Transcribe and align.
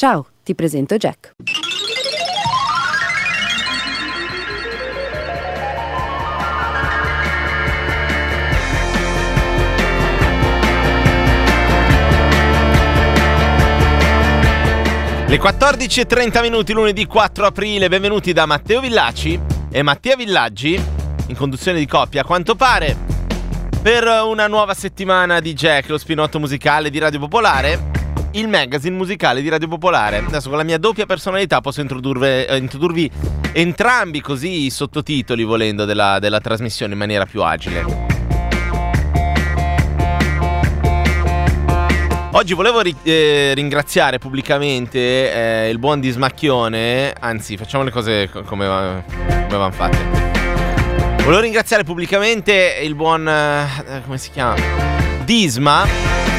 Ciao, 0.00 0.28
ti 0.44 0.54
presento 0.54 0.96
Jack. 0.96 1.32
Le 15.26 15.36
14.30 15.36 16.42
minuti 16.42 16.72
lunedì 16.72 17.04
4 17.04 17.46
aprile, 17.46 17.88
benvenuti 17.88 18.32
da 18.32 18.46
Matteo 18.46 18.80
Villaci 18.80 19.40
e 19.68 19.82
Mattia 19.82 20.14
Villaggi, 20.14 20.80
in 21.26 21.34
conduzione 21.34 21.80
di 21.80 21.86
coppia 21.88 22.20
a 22.20 22.24
quanto 22.24 22.54
pare, 22.54 22.96
per 23.82 24.06
una 24.06 24.46
nuova 24.46 24.74
settimana 24.74 25.40
di 25.40 25.54
Jack, 25.54 25.88
lo 25.88 25.98
spinotto 25.98 26.38
musicale 26.38 26.88
di 26.88 27.00
Radio 27.00 27.18
Popolare, 27.18 27.97
il 28.38 28.48
magazine 28.48 28.94
musicale 28.96 29.42
di 29.42 29.48
Radio 29.48 29.66
Popolare. 29.66 30.18
Adesso 30.18 30.48
con 30.48 30.58
la 30.58 30.64
mia 30.64 30.78
doppia 30.78 31.06
personalità 31.06 31.60
posso 31.60 31.80
eh, 31.80 32.56
introdurvi 32.56 33.10
entrambi 33.52 34.20
così 34.20 34.66
i 34.66 34.70
sottotitoli 34.70 35.42
volendo 35.42 35.84
della, 35.84 36.18
della 36.20 36.40
trasmissione 36.40 36.92
in 36.92 36.98
maniera 36.98 37.26
più 37.26 37.42
agile. 37.42 38.16
Oggi 42.30 42.54
volevo 42.54 42.80
ri- 42.80 42.94
eh, 43.02 43.52
ringraziare 43.54 44.18
pubblicamente 44.18 44.98
eh, 44.98 45.70
il 45.70 45.78
buon 45.80 45.98
Dismacchione, 45.98 47.12
anzi 47.18 47.56
facciamo 47.56 47.82
le 47.82 47.90
cose 47.90 48.28
co- 48.30 48.42
come, 48.42 49.04
come 49.26 49.46
vanno 49.48 49.72
fatte. 49.72 49.98
Volevo 51.24 51.40
ringraziare 51.40 51.82
pubblicamente 51.82 52.78
il 52.82 52.94
buon, 52.94 53.26
eh, 53.26 54.02
come 54.04 54.18
si 54.18 54.30
chiama? 54.30 54.54
Disma. 55.24 56.37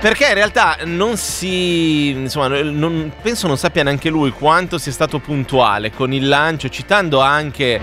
Perché 0.00 0.28
in 0.28 0.34
realtà 0.34 0.78
non 0.84 1.18
si. 1.18 2.08
insomma, 2.08 2.48
non, 2.62 3.12
penso 3.20 3.46
non 3.46 3.58
sappia 3.58 3.82
neanche 3.82 4.08
lui 4.08 4.30
quanto 4.30 4.78
sia 4.78 4.92
stato 4.92 5.18
puntuale 5.18 5.92
con 5.92 6.14
il 6.14 6.26
lancio, 6.26 6.70
citando 6.70 7.20
anche 7.20 7.78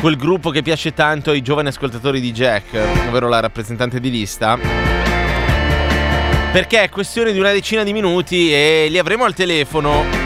quel 0.00 0.16
gruppo 0.16 0.48
che 0.48 0.62
piace 0.62 0.94
tanto 0.94 1.30
ai 1.30 1.42
giovani 1.42 1.68
ascoltatori 1.68 2.20
di 2.20 2.32
Jack, 2.32 2.74
ovvero 3.06 3.28
la 3.28 3.40
rappresentante 3.40 4.00
di 4.00 4.10
lista. 4.10 4.58
Perché 6.52 6.84
è 6.84 6.88
questione 6.88 7.32
di 7.32 7.38
una 7.38 7.52
decina 7.52 7.82
di 7.82 7.92
minuti 7.92 8.50
e 8.50 8.86
li 8.88 8.98
avremo 8.98 9.24
al 9.24 9.34
telefono. 9.34 10.21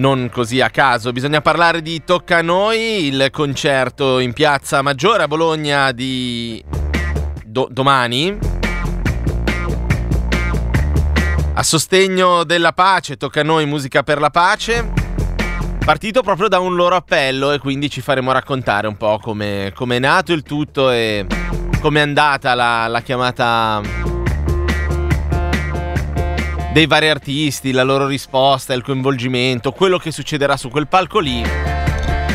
Non 0.00 0.30
così 0.32 0.62
a 0.62 0.70
caso, 0.70 1.12
bisogna 1.12 1.42
parlare 1.42 1.82
di 1.82 2.02
Tocca 2.02 2.38
a 2.38 2.42
noi, 2.42 3.04
il 3.08 3.28
concerto 3.30 4.18
in 4.18 4.32
piazza 4.32 4.80
Maggiore 4.80 5.24
a 5.24 5.28
Bologna 5.28 5.92
di 5.92 6.64
do- 7.44 7.68
domani. 7.70 8.38
A 11.52 11.62
sostegno 11.62 12.44
della 12.44 12.72
pace, 12.72 13.18
tocca 13.18 13.40
a 13.40 13.44
noi 13.44 13.66
musica 13.66 14.02
per 14.02 14.20
la 14.20 14.30
pace. 14.30 14.90
Partito 15.84 16.22
proprio 16.22 16.48
da 16.48 16.60
un 16.60 16.76
loro 16.76 16.96
appello 16.96 17.52
e 17.52 17.58
quindi 17.58 17.90
ci 17.90 18.00
faremo 18.00 18.32
raccontare 18.32 18.86
un 18.86 18.96
po' 18.96 19.18
come 19.18 19.70
è 19.74 19.98
nato 19.98 20.32
il 20.32 20.42
tutto 20.42 20.90
e 20.90 21.26
come 21.82 21.98
è 21.98 22.02
andata 22.02 22.54
la, 22.54 22.86
la 22.86 23.02
chiamata 23.02 23.82
dei 26.72 26.86
vari 26.86 27.08
artisti, 27.08 27.72
la 27.72 27.82
loro 27.82 28.06
risposta, 28.06 28.74
il 28.74 28.82
coinvolgimento, 28.82 29.72
quello 29.72 29.98
che 29.98 30.12
succederà 30.12 30.56
su 30.56 30.68
quel 30.68 30.86
palco 30.86 31.18
lì, 31.18 31.42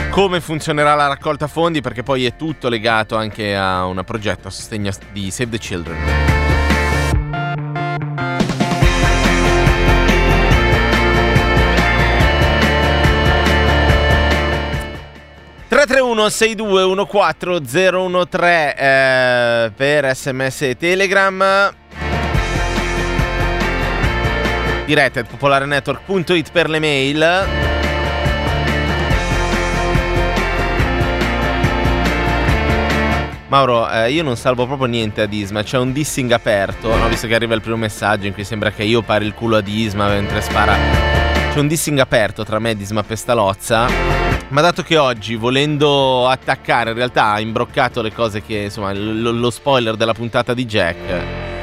come 0.10 0.42
funzionerà 0.42 0.94
la 0.96 1.08
raccolta 1.08 1.48
fondi, 1.48 1.82
perché 1.82 2.04
poi 2.04 2.26
è 2.26 2.36
tutto 2.36 2.68
legato 2.68 3.16
anche 3.16 3.56
a 3.56 3.86
un 3.86 4.02
progetto 4.06 4.50
a 4.50 4.52
sostegno 4.52 4.92
di 5.12 5.32
Save 5.32 5.52
the 5.52 5.58
Children. 5.58 6.34
331 15.68 16.30
6214 16.30 18.28
013 18.30 18.76
eh, 18.78 19.72
per 19.76 20.16
sms 20.16 20.62
e 20.62 20.78
telegram 20.78 21.74
dirette 24.86 25.20
at 25.20 25.28
popolarenetwork.it 25.28 26.52
per 26.52 26.70
le 26.70 26.80
mail 26.80 27.48
Mauro, 33.48 33.90
eh, 33.90 34.12
io 34.12 34.24
non 34.24 34.36
salvo 34.38 34.66
proprio 34.66 34.88
niente 34.88 35.22
ad 35.22 35.32
Isma, 35.32 35.64
c'è 35.64 35.78
un 35.78 35.94
dissing 35.94 36.32
aperto, 36.32 36.96
no? 36.96 37.08
visto 37.08 37.28
che 37.28 37.36
arriva 37.36 37.54
il 37.54 37.62
primo 37.62 37.78
messaggio 37.78 38.26
in 38.26 38.34
cui 38.34 38.44
sembra 38.44 38.72
che 38.72 38.84
io 38.84 39.02
pari 39.02 39.26
il 39.26 39.34
culo 39.34 39.58
ad 39.58 39.68
Isma 39.68 40.08
mentre 40.08 40.42
spara. 40.42 40.76
C'è 41.54 41.60
un 41.60 41.68
dissing 41.68 42.00
aperto 42.00 42.44
tra 42.44 42.60
me 42.60 42.72
ed 42.72 42.82
Isma 42.82 43.04
Pestalozza 43.04 44.26
ma 44.50 44.62
dato 44.62 44.84
che 44.84 44.98
oggi, 44.98 45.36
volendo 45.36 46.28
attaccare, 46.28 46.92
in 46.92 46.96
realtà 46.96 47.32
ha 47.32 47.40
imbroccato 47.40 48.02
le 48.02 48.14
cose 48.14 48.42
che, 48.44 48.64
insomma, 48.64 48.94
lo, 48.94 49.32
lo 49.32 49.50
spoiler 49.50 49.96
della 49.96 50.14
puntata 50.14 50.54
di 50.54 50.66
Jack. 50.66 51.55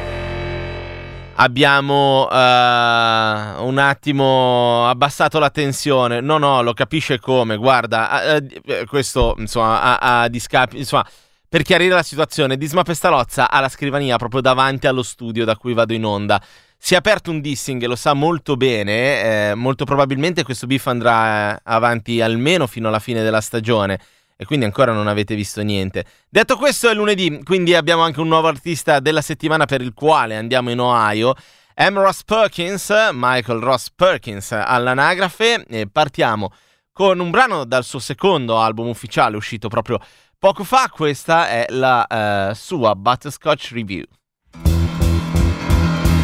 Abbiamo 1.35 2.29
uh, 2.29 3.65
un 3.65 3.79
attimo 3.79 4.89
abbassato 4.89 5.39
la 5.39 5.51
tensione. 5.51 6.21
No, 6.21 6.39
no, 6.39 6.63
lo 6.63 6.73
capisce 6.73 7.19
come. 7.19 7.57
Guarda, 7.57 8.39
uh, 8.39 8.85
questo, 8.87 9.35
insomma, 9.39 9.99
a, 9.99 10.23
a 10.23 10.29
discapi, 10.29 10.79
insomma, 10.79 11.07
per 11.49 11.63
chiarire 11.63 11.95
la 11.95 12.03
situazione, 12.03 12.57
Disma 12.57 12.83
Pestalozza 12.83 13.51
ha 13.51 13.61
la 13.61 13.69
scrivania 13.69 14.17
proprio 14.17 14.41
davanti 14.41 14.87
allo 14.87 15.03
studio 15.03 15.45
da 15.45 15.57
cui 15.57 15.75
vado 15.75 15.93
in 15.93 16.05
onda 16.05 16.43
si 16.85 16.95
è 16.95 16.97
aperto 16.97 17.31
un 17.31 17.41
dissing, 17.41 17.85
lo 17.85 17.95
sa 17.95 18.13
molto 18.13 18.57
bene, 18.57 19.51
eh, 19.51 19.55
molto 19.55 19.85
probabilmente 19.85 20.43
questo 20.43 20.67
beef 20.67 20.85
andrà 20.89 21.61
avanti 21.63 22.21
almeno 22.21 22.67
fino 22.67 22.89
alla 22.89 22.99
fine 22.99 23.23
della 23.23 23.41
stagione 23.41 24.01
e 24.43 24.45
quindi 24.45 24.65
ancora 24.65 24.93
non 24.93 25.07
avete 25.07 25.35
visto 25.35 25.63
niente. 25.63 26.05
Detto 26.29 26.57
questo 26.57 26.89
è 26.89 26.95
lunedì, 26.95 27.41
quindi 27.43 27.75
abbiamo 27.75 28.03
anche 28.03 28.21
un 28.21 28.29
nuovo 28.29 28.49
artista 28.49 29.01
della 29.01 29.23
settimana 29.23 29.65
per 29.67 29.81
il 29.81 29.95
quale 29.95 30.37
andiamo 30.37 30.71
in 30.71 30.81
Ohio. 30.81 31.35
M. 31.77 31.99
Ross 31.99 32.23
Perkins, 32.25 32.93
Michael 33.13 33.61
Ross 33.61 33.89
Perkins 33.95 34.53
all'anagrafe 34.53 35.65
e 35.67 35.89
partiamo 35.91 36.53
con 36.93 37.19
un 37.19 37.31
brano 37.31 37.65
dal 37.65 37.85
suo 37.85 37.99
secondo 37.99 38.61
album 38.61 38.89
ufficiale 38.89 39.37
uscito 39.37 39.69
proprio 39.69 39.99
poco 40.39 40.65
fa, 40.65 40.91
questa 40.93 41.49
è 41.49 41.67
la 41.69 42.51
uh, 42.51 42.55
sua 42.55 42.95
Butterscotch 42.95 43.71
Review. 43.71 44.05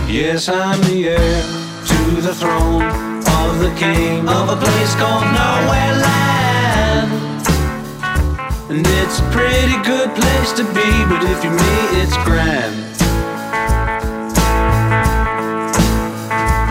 Yes, 0.09 0.49
I'm 0.49 0.81
the 0.83 1.09
heir 1.09 1.43
to 1.87 2.21
the 2.21 2.35
throne 2.35 2.83
of 2.85 3.61
the 3.61 3.73
king 3.77 4.29
of 4.29 4.49
a 4.49 4.57
place 4.57 4.95
called 4.97 5.25
Nowhere 5.25 5.97
Land. 6.01 7.28
And 8.71 8.87
it's 8.87 9.21
a 9.21 9.23
pretty 9.31 9.83
good 9.83 10.15
place 10.15 10.53
to 10.53 10.63
be, 10.63 11.05
but 11.09 11.23
if 11.25 11.43
you're 11.43 11.55
me, 11.55 11.75
it's 12.03 12.17
grand. 12.19 12.77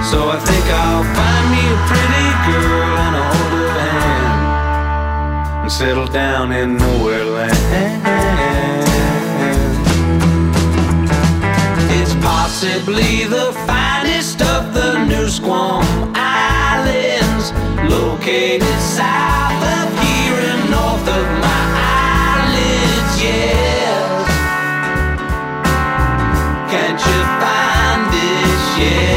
So 0.06 0.30
I 0.30 0.38
think 0.46 0.66
I'll 0.70 1.04
find 1.18 1.50
me 1.50 1.64
a 1.74 1.78
pretty 1.90 2.30
girl 2.52 2.98
and 3.02 3.16
a 3.16 3.24
hold 3.34 3.52
her 3.58 3.70
hand 3.82 4.42
and 5.64 5.72
settle 5.72 6.06
down 6.06 6.52
in 6.52 6.78
Nowhere 6.78 7.26
Land. 7.26 7.58
possibly 12.22 13.24
the 13.26 13.52
finest 13.68 14.42
of 14.42 14.74
the 14.74 15.06
New 15.06 15.28
Squam 15.30 15.84
Islands, 16.16 17.52
located 17.92 18.80
south 18.80 19.64
of 19.64 20.00
here 20.00 20.07
years? 23.28 24.28
Can't 26.72 27.02
you 27.10 27.20
find 27.42 28.02
this 28.14 28.80
year? 28.80 29.17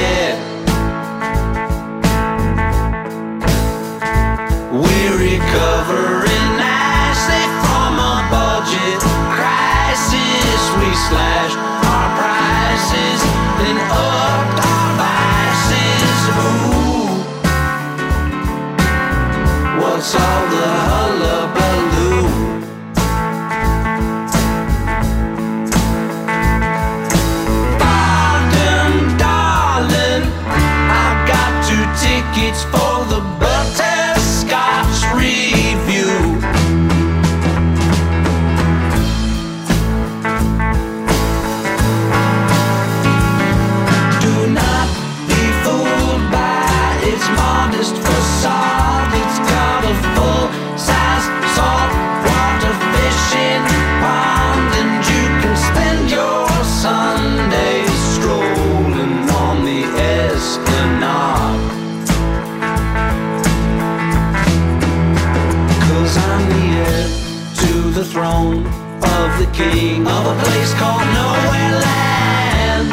A 70.30 70.34
place 70.42 70.72
called 70.74 71.02
Nowhere 71.12 71.74
Land. 71.84 72.88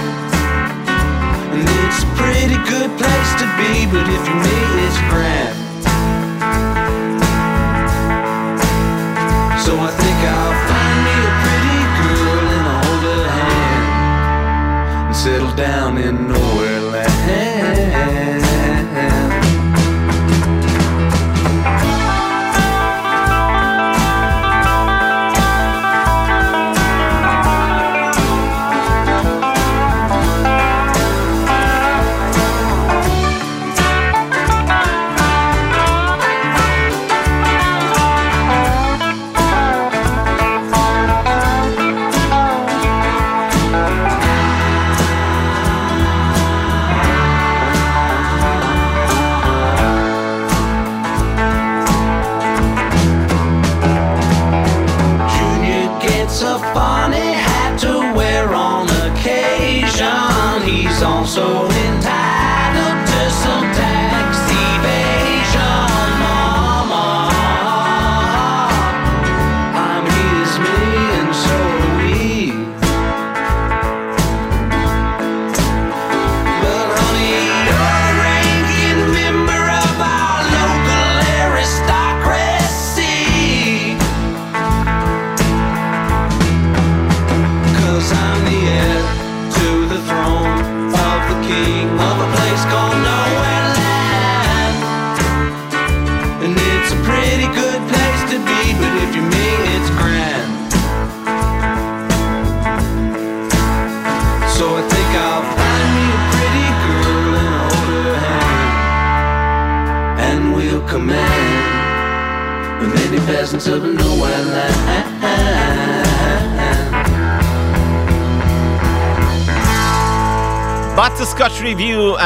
And 1.56 1.68
it's 1.86 2.04
a 2.04 2.10
pretty 2.20 2.58
good 2.68 2.92
place 3.00 3.32
to 3.42 3.46
be, 3.58 3.86
but 3.92 4.06
if 4.10 4.28
you 4.28 4.36
me, 4.36 4.86
it's 4.86 5.00
grand. 5.10 5.27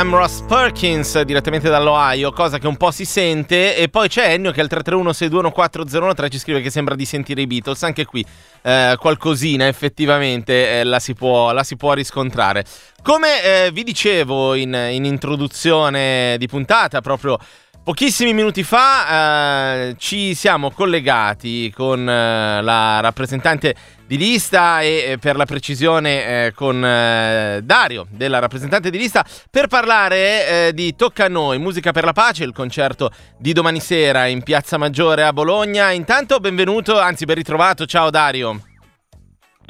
I'm 0.01 0.15
Ross 0.15 0.42
Perkins 0.48 1.21
direttamente 1.21 1.69
dall'Ohio, 1.69 2.31
cosa 2.31 2.57
che 2.57 2.65
un 2.65 2.75
po' 2.75 2.89
si 2.89 3.06
sente. 3.06 3.75
E 3.75 3.88
poi 3.88 4.07
c'è 4.07 4.33
Ennio 4.33 4.50
che 4.50 4.59
al 4.59 4.68
331-621-4013 4.68 6.31
ci 6.31 6.39
scrive 6.39 6.62
che 6.62 6.71
sembra 6.71 6.95
di 6.95 7.06
sentire 7.06 7.42
i 7.42 7.45
Beatles. 7.45 7.83
Anche 7.83 8.06
qui 8.06 8.25
eh, 8.63 8.95
qualcosina 8.98 9.68
effettivamente 9.68 10.80
eh, 10.80 10.83
la, 10.86 10.98
si 10.98 11.13
può, 11.13 11.51
la 11.51 11.63
si 11.63 11.75
può 11.75 11.94
riscontrare. 11.94 12.65
Come 13.03 13.44
eh, 13.44 13.71
vi 13.71 13.83
dicevo 13.83 14.56
in, 14.56 14.74
in 14.74 15.06
introduzione 15.06 16.36
di 16.39 16.48
puntata, 16.48 17.00
proprio 17.01 17.38
Pochissimi 17.83 18.31
minuti 18.31 18.62
fa 18.62 19.88
eh, 19.88 19.95
ci 19.98 20.36
siamo 20.36 20.69
collegati 20.69 21.74
con 21.75 22.07
eh, 22.07 22.62
la 22.62 23.00
rappresentante 23.00 23.74
di 24.06 24.18
lista 24.18 24.81
e 24.81 25.13
eh, 25.13 25.18
per 25.18 25.36
la 25.36 25.45
precisione 25.45 26.45
eh, 26.45 26.54
con 26.54 26.86
eh, 26.86 27.60
Dario 27.63 28.06
della 28.12 28.38
rappresentante 28.38 28.92
di 28.92 29.00
lista 29.00 29.25
per 29.50 29.66
parlare 29.66 30.69
di 30.75 30.95
Tocca 30.95 31.25
a 31.25 31.28
noi, 31.28 31.57
Musica 31.57 31.92
per 31.92 32.04
la 32.04 32.13
Pace, 32.13 32.44
il 32.44 32.54
concerto 32.54 33.10
di 33.36 33.51
domani 33.51 33.80
sera 33.80 34.27
in 34.27 34.44
Piazza 34.44 34.77
Maggiore 34.77 35.24
a 35.24 35.34
Bologna. 35.34 35.89
Intanto 35.89 36.39
benvenuto, 36.39 37.00
anzi 37.00 37.25
ben 37.25 37.36
ritrovato, 37.36 37.88
ciao 37.88 38.12
Dario. 38.12 38.71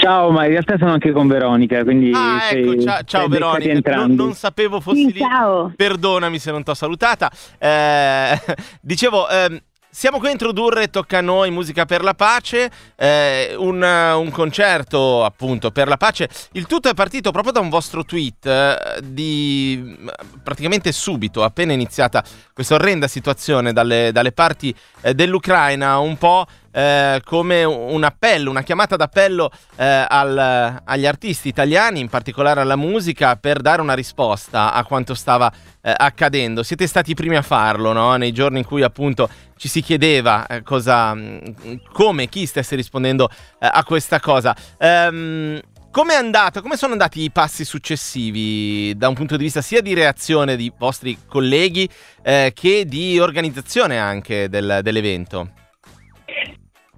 Ciao, 0.01 0.31
ma 0.31 0.45
in 0.45 0.49
realtà 0.51 0.77
sono 0.79 0.93
anche 0.93 1.11
con 1.11 1.27
Veronica, 1.27 1.83
quindi 1.83 2.11
Ah, 2.11 2.47
ecco, 2.49 2.71
sei- 2.71 2.81
ciao, 2.81 2.99
ciao 3.03 3.27
beccati 3.27 3.59
Veronica. 3.67 3.95
Non, 3.97 4.15
non 4.15 4.33
sapevo 4.33 4.79
fossi 4.79 5.05
Sì, 5.05 5.13
lì. 5.13 5.19
ciao. 5.19 5.71
Perdonami 5.75 6.39
se 6.39 6.49
non 6.49 6.63
ti 6.63 6.71
ho 6.71 6.73
salutata. 6.73 7.29
Eh, 7.59 8.33
dicevo, 8.81 9.29
ehm, 9.29 9.59
siamo 9.91 10.19
qui 10.19 10.29
a 10.29 10.31
introdurre 10.31 10.89
Tocca 10.89 11.17
a 11.17 11.21
noi 11.21 11.51
Musica 11.51 11.85
per 11.85 12.01
la 12.01 12.13
Pace, 12.13 12.71
eh, 12.95 13.53
un, 13.57 13.83
un 13.83 14.31
concerto 14.31 15.25
appunto 15.25 15.69
per 15.71 15.89
la 15.89 15.97
pace. 15.97 16.29
Il 16.53 16.65
tutto 16.65 16.89
è 16.89 16.93
partito 16.93 17.31
proprio 17.31 17.51
da 17.51 17.59
un 17.59 17.67
vostro 17.67 18.05
tweet 18.05 18.45
eh, 18.45 18.99
di 19.03 19.97
praticamente 20.41 20.93
subito, 20.93 21.43
appena 21.43 21.73
iniziata 21.73 22.23
questa 22.53 22.75
orrenda 22.75 23.07
situazione 23.07 23.73
dalle, 23.73 24.11
dalle 24.13 24.31
parti 24.31 24.73
eh, 25.01 25.13
dell'Ucraina, 25.13 25.99
un 25.99 26.17
po' 26.17 26.45
eh, 26.71 27.21
come 27.25 27.65
un 27.65 28.03
appello, 28.03 28.49
una 28.49 28.63
chiamata 28.63 28.95
d'appello 28.95 29.51
eh, 29.75 30.05
al- 30.07 30.81
agli 30.85 31.05
artisti 31.05 31.49
italiani, 31.49 31.99
in 31.99 32.07
particolare 32.07 32.61
alla 32.61 32.77
musica, 32.77 33.35
per 33.35 33.59
dare 33.59 33.81
una 33.81 33.93
risposta 33.93 34.71
a 34.71 34.85
quanto 34.85 35.13
stava 35.13 35.51
eh, 35.81 35.93
accadendo. 35.95 36.63
Siete 36.63 36.87
stati 36.87 37.11
i 37.11 37.15
primi 37.15 37.35
a 37.35 37.41
farlo, 37.41 37.91
no? 37.91 38.15
Nei 38.15 38.31
giorni 38.31 38.59
in 38.59 38.65
cui 38.65 38.83
appunto 38.83 39.29
ci 39.57 39.67
si 39.67 39.81
chiedeva 39.81 40.47
eh, 40.47 40.63
cosa, 40.63 41.13
mh, 41.13 41.81
come, 41.91 42.27
chi 42.27 42.45
stesse 42.45 42.75
rispondendo 42.75 43.29
eh, 43.59 43.69
a 43.71 43.83
questa 43.83 44.19
cosa. 44.19 44.55
Ehm, 44.77 45.59
come 45.91 46.13
è 46.13 46.17
andata? 46.17 46.61
Come 46.61 46.77
sono 46.77 46.93
andati 46.93 47.21
i 47.21 47.31
passi 47.31 47.65
successivi 47.65 48.95
da 48.95 49.09
un 49.09 49.13
punto 49.13 49.35
di 49.35 49.43
vista 49.43 49.61
sia 49.61 49.81
di 49.81 49.93
reazione 49.93 50.55
di 50.55 50.71
vostri 50.77 51.17
colleghi 51.27 51.87
eh, 52.23 52.53
che 52.55 52.85
di 52.85 53.19
organizzazione 53.19 53.99
anche 53.99 54.47
del- 54.47 54.79
dell'evento? 54.81 55.49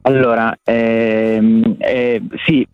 Allora, 0.03 0.55
ehm, 0.63 1.77
eh, 1.79 2.21
sì, 2.45 2.67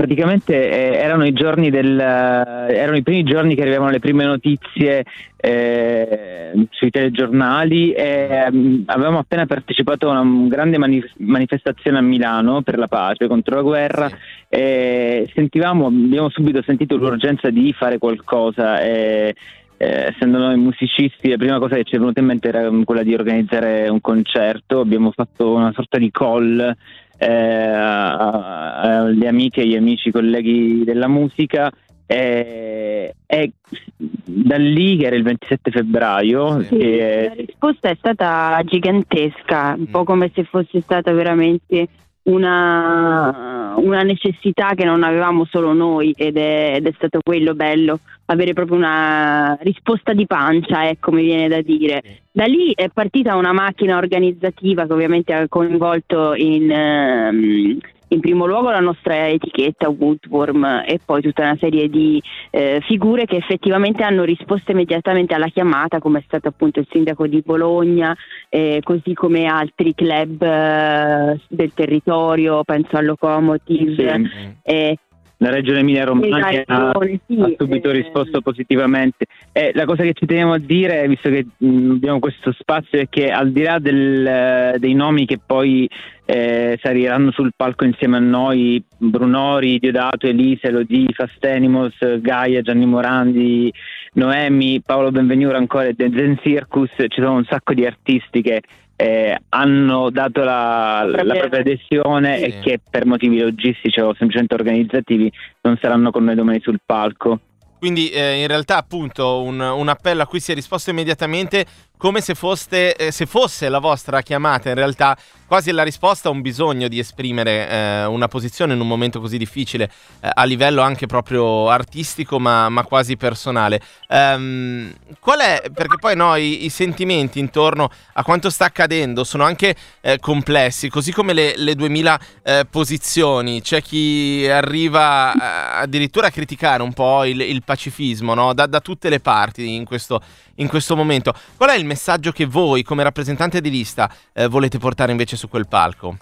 praticamente 0.00 0.54
eh, 0.54 0.96
erano 0.96 1.26
i 1.26 1.32
giorni 1.34 1.68
del, 1.68 2.00
erano 2.00 2.96
i 2.96 3.02
primi 3.02 3.22
giorni 3.22 3.54
che 3.54 3.60
arrivavano 3.60 3.90
le 3.90 3.98
prime 3.98 4.24
notizie 4.24 5.04
eh, 5.36 6.52
sui 6.70 6.88
telegiornali 6.88 7.92
e 7.92 8.28
ehm, 8.46 8.84
avevamo 8.86 9.18
appena 9.18 9.44
partecipato 9.44 10.08
a 10.08 10.18
una 10.18 10.48
grande 10.48 10.78
manif- 10.78 11.12
manifestazione 11.18 11.98
a 11.98 12.00
Milano 12.00 12.62
per 12.62 12.78
la 12.78 12.88
pace 12.88 13.26
contro 13.26 13.56
la 13.56 13.62
guerra 13.62 14.08
Sì. 14.08 14.14
e 14.48 15.30
sentivamo, 15.34 15.88
abbiamo 15.88 16.30
subito 16.30 16.62
sentito 16.62 16.96
l'urgenza 16.96 17.50
di 17.50 17.70
fare 17.74 17.98
qualcosa 17.98 18.80
e 18.80 19.34
eh, 19.76 20.12
essendo 20.14 20.38
noi 20.38 20.56
musicisti, 20.56 21.28
la 21.28 21.36
prima 21.36 21.58
cosa 21.58 21.74
che 21.74 21.84
ci 21.84 21.96
è 21.96 21.98
venuta 21.98 22.20
in 22.20 22.26
mente 22.26 22.48
era 22.48 22.70
quella 22.84 23.02
di 23.02 23.14
organizzare 23.14 23.88
un 23.88 24.00
concerto. 24.00 24.80
Abbiamo 24.80 25.10
fatto 25.10 25.54
una 25.54 25.72
sorta 25.74 25.98
di 25.98 26.10
call 26.10 26.76
eh, 27.20 27.26
a- 27.26 28.16
a- 28.16 28.98
alle 29.00 29.28
amiche 29.28 29.60
e 29.60 29.64
agli 29.64 29.76
amici, 29.76 30.10
colleghi 30.10 30.82
della 30.84 31.06
musica. 31.08 31.70
E, 32.06 33.14
e 33.26 33.52
da 33.98 34.56
lì, 34.56 34.96
che 34.96 35.06
era 35.06 35.14
il 35.16 35.22
27 35.22 35.70
febbraio, 35.70 36.62
Sì. 36.62 36.76
che- 36.76 37.24
La 37.28 37.34
risposta 37.44 37.88
è 37.90 37.94
stata 37.96 38.60
gigantesca, 38.64 39.74
un 39.76 39.82
Mm. 39.88 39.90
po' 39.92 40.04
come 40.04 40.30
se 40.34 40.42
fosse 40.44 40.80
stata 40.80 41.12
veramente 41.12 41.86
una, 42.24 43.74
una 43.76 44.02
necessità 44.02 44.74
che 44.74 44.84
non 44.84 45.02
avevamo 45.02 45.44
solo 45.46 45.72
noi 45.72 46.12
ed 46.16 46.36
è, 46.36 46.74
ed 46.76 46.86
è 46.86 46.92
stato 46.96 47.20
quello 47.22 47.54
bello, 47.54 48.00
avere 48.26 48.52
proprio 48.52 48.76
una 48.76 49.56
risposta 49.62 50.12
di 50.12 50.26
pancia, 50.26 50.88
ecco 50.88 51.12
mi 51.12 51.22
viene 51.22 51.48
da 51.48 51.60
dire. 51.62 52.02
Da 52.30 52.44
lì 52.44 52.72
è 52.74 52.88
partita 52.88 53.36
una 53.36 53.52
macchina 53.52 53.96
organizzativa 53.96 54.86
che 54.86 54.92
ovviamente 54.92 55.32
ha 55.32 55.48
coinvolto 55.48 56.34
in, 56.34 56.70
ehm, 56.70 57.78
in 58.12 58.20
primo 58.20 58.46
luogo 58.46 58.70
la 58.70 58.80
nostra 58.80 59.28
etichetta 59.28 59.88
Woodworm 59.88 60.82
e 60.86 61.00
poi 61.04 61.22
tutta 61.22 61.42
una 61.42 61.56
serie 61.58 61.88
di 61.88 62.22
eh, 62.50 62.80
figure 62.86 63.24
che 63.24 63.36
effettivamente 63.36 64.02
hanno 64.02 64.24
risposto 64.24 64.72
immediatamente 64.72 65.34
alla 65.34 65.48
chiamata, 65.48 65.98
come 65.98 66.20
è 66.20 66.22
stato 66.26 66.48
appunto 66.48 66.80
il 66.80 66.88
sindaco 66.90 67.26
di 67.26 67.42
Bologna, 67.44 68.16
eh, 68.48 68.80
così 68.82 69.14
come 69.14 69.46
altri 69.46 69.94
club 69.94 70.42
eh, 70.42 71.40
del 71.48 71.72
territorio, 71.72 72.64
penso 72.64 72.96
al 72.96 73.04
Locomotive. 73.04 74.22
sì. 74.28 74.56
Eh, 74.62 74.98
la 75.42 75.50
regione 75.50 75.80
Emilia 75.80 76.04
Romagna 76.04 76.62
ha, 76.66 76.92
sì, 77.26 77.38
ha 77.38 77.54
subito 77.56 77.88
eh, 77.88 77.92
risposto 77.92 78.42
positivamente. 78.42 79.24
E 79.52 79.72
la 79.74 79.86
cosa 79.86 80.02
che 80.02 80.12
ci 80.12 80.26
teniamo 80.26 80.52
a 80.52 80.58
dire, 80.58 81.08
visto 81.08 81.30
che 81.30 81.46
mh, 81.56 81.92
abbiamo 81.92 82.18
questo 82.18 82.52
spazio, 82.52 82.98
è 82.98 83.08
che 83.08 83.30
al 83.30 83.50
di 83.50 83.62
là 83.62 83.78
del, 83.78 84.74
dei 84.78 84.92
nomi 84.92 85.24
che 85.24 85.38
poi 85.44 85.88
eh, 86.26 86.78
saliranno 86.82 87.30
sul 87.30 87.52
palco 87.56 87.84
insieme 87.84 88.18
a 88.18 88.20
noi, 88.20 88.82
Brunori, 88.98 89.78
Diodato, 89.78 90.26
Elise, 90.26 90.68
Elodie, 90.68 91.12
Fastenimos, 91.12 91.96
Gaia, 92.20 92.60
Gianni 92.60 92.84
Morandi, 92.84 93.72
Noemi, 94.12 94.82
Paolo 94.84 95.10
Benvenura 95.10 95.56
ancora 95.56 95.86
e 95.86 95.94
The 95.94 96.10
Zen 96.14 96.38
Circus, 96.42 96.90
ci 96.96 97.20
sono 97.20 97.36
un 97.36 97.44
sacco 97.44 97.72
di 97.72 97.86
artisti 97.86 98.42
che 98.42 98.60
eh, 99.00 99.34
hanno 99.48 100.10
dato 100.10 100.42
la, 100.42 101.04
la 101.06 101.34
propria 101.34 101.60
adesione 101.60 102.36
Sì. 102.36 102.44
e 102.44 102.60
che 102.60 102.80
per 102.90 103.06
motivi 103.06 103.38
logistici 103.38 103.98
o 103.98 104.08
semplicemente 104.14 104.54
organizzativi 104.54 105.32
non 105.62 105.78
saranno 105.80 106.10
con 106.10 106.24
noi 106.24 106.34
domani 106.34 106.60
sul 106.60 106.80
palco. 106.84 107.40
Quindi 107.78 108.10
eh, 108.10 108.40
in 108.42 108.46
realtà 108.46 108.76
appunto 108.76 109.40
un, 109.42 109.58
un 109.58 109.88
appello 109.88 110.20
a 110.20 110.26
cui 110.26 110.38
si 110.38 110.52
è 110.52 110.54
risposto 110.54 110.90
immediatamente 110.90 111.64
come 112.00 112.22
se, 112.22 112.34
foste, 112.34 112.96
eh, 112.96 113.10
se 113.12 113.26
fosse 113.26 113.68
la 113.68 113.78
vostra 113.78 114.22
chiamata 114.22 114.70
in 114.70 114.74
realtà 114.74 115.14
quasi 115.50 115.72
la 115.72 115.82
risposta 115.82 116.28
a 116.28 116.30
un 116.30 116.42
bisogno 116.42 116.86
di 116.86 117.00
esprimere 117.00 117.68
eh, 117.68 118.04
una 118.04 118.28
posizione 118.28 118.72
in 118.72 118.80
un 118.80 118.86
momento 118.86 119.20
così 119.20 119.36
difficile 119.36 119.90
eh, 120.20 120.30
a 120.32 120.44
livello 120.44 120.80
anche 120.80 121.06
proprio 121.06 121.68
artistico 121.68 122.38
ma, 122.38 122.68
ma 122.68 122.84
quasi 122.84 123.16
personale. 123.16 123.80
Ehm, 124.08 124.94
qual 125.18 125.40
è, 125.40 125.62
perché 125.74 125.96
poi 125.98 126.14
no, 126.14 126.36
i, 126.36 126.66
i 126.66 126.68
sentimenti 126.68 127.40
intorno 127.40 127.90
a 128.12 128.22
quanto 128.22 128.48
sta 128.48 128.66
accadendo 128.66 129.24
sono 129.24 129.42
anche 129.42 129.74
eh, 130.00 130.20
complessi, 130.20 130.88
così 130.88 131.10
come 131.10 131.32
le, 131.32 131.54
le 131.56 131.74
2000 131.74 132.20
eh, 132.44 132.66
posizioni, 132.70 133.60
c'è 133.60 133.82
chi 133.82 134.46
arriva 134.48 135.32
eh, 135.32 135.82
addirittura 135.82 136.28
a 136.28 136.30
criticare 136.30 136.84
un 136.84 136.92
po' 136.92 137.24
il, 137.24 137.40
il 137.40 137.64
pacifismo 137.64 138.34
no? 138.34 138.54
da, 138.54 138.66
da 138.66 138.78
tutte 138.78 139.08
le 139.08 139.18
parti 139.18 139.74
in 139.74 139.84
questo, 139.84 140.22
in 140.60 140.68
questo 140.68 140.94
momento. 140.94 141.34
Qual 141.56 141.70
è 141.70 141.74
il 141.74 141.86
messaggio 141.90 142.30
che 142.30 142.46
voi 142.46 142.82
come 142.84 143.02
rappresentante 143.02 143.60
di 143.60 143.70
lista 143.70 144.08
eh, 144.32 144.46
volete 144.46 144.78
portare 144.78 145.10
invece 145.10 145.36
su 145.36 145.48
quel 145.48 145.66
palco? 145.68 146.16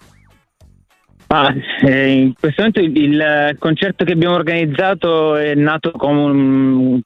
Ah, 1.28 1.54
eh, 1.82 2.10
in 2.10 2.32
questo 2.32 2.62
momento 2.62 2.80
il, 2.80 2.96
il 2.96 3.56
concerto 3.58 4.04
che 4.06 4.12
abbiamo 4.12 4.34
organizzato 4.34 5.36
è 5.36 5.54
nato 5.54 5.90
come 5.90 6.20
un, 6.20 7.00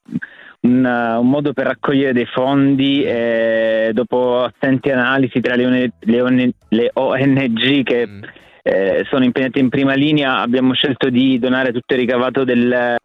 un, 0.60 0.84
uh, 0.84 1.20
un 1.20 1.28
modo 1.28 1.52
per 1.52 1.66
raccogliere 1.66 2.12
dei 2.12 2.26
fondi 2.26 3.02
e 3.02 3.90
dopo 3.92 4.44
attenti 4.44 4.90
analisi 4.90 5.40
tra 5.40 5.56
le, 5.56 5.92
le 5.98 6.52
le 6.68 6.90
ONG 6.92 7.82
che 7.82 8.06
Mm. 8.06 8.22
eh, 8.62 9.04
sono 9.10 9.24
impegnate 9.24 9.58
in 9.58 9.68
prima 9.68 9.94
linea 9.94 10.38
abbiamo 10.38 10.72
scelto 10.72 11.10
di 11.10 11.40
donare 11.40 11.72
tutto 11.72 11.94
il 11.94 12.00
ricavato 12.00 12.44
del, 12.44 12.72
eh, 12.72 12.96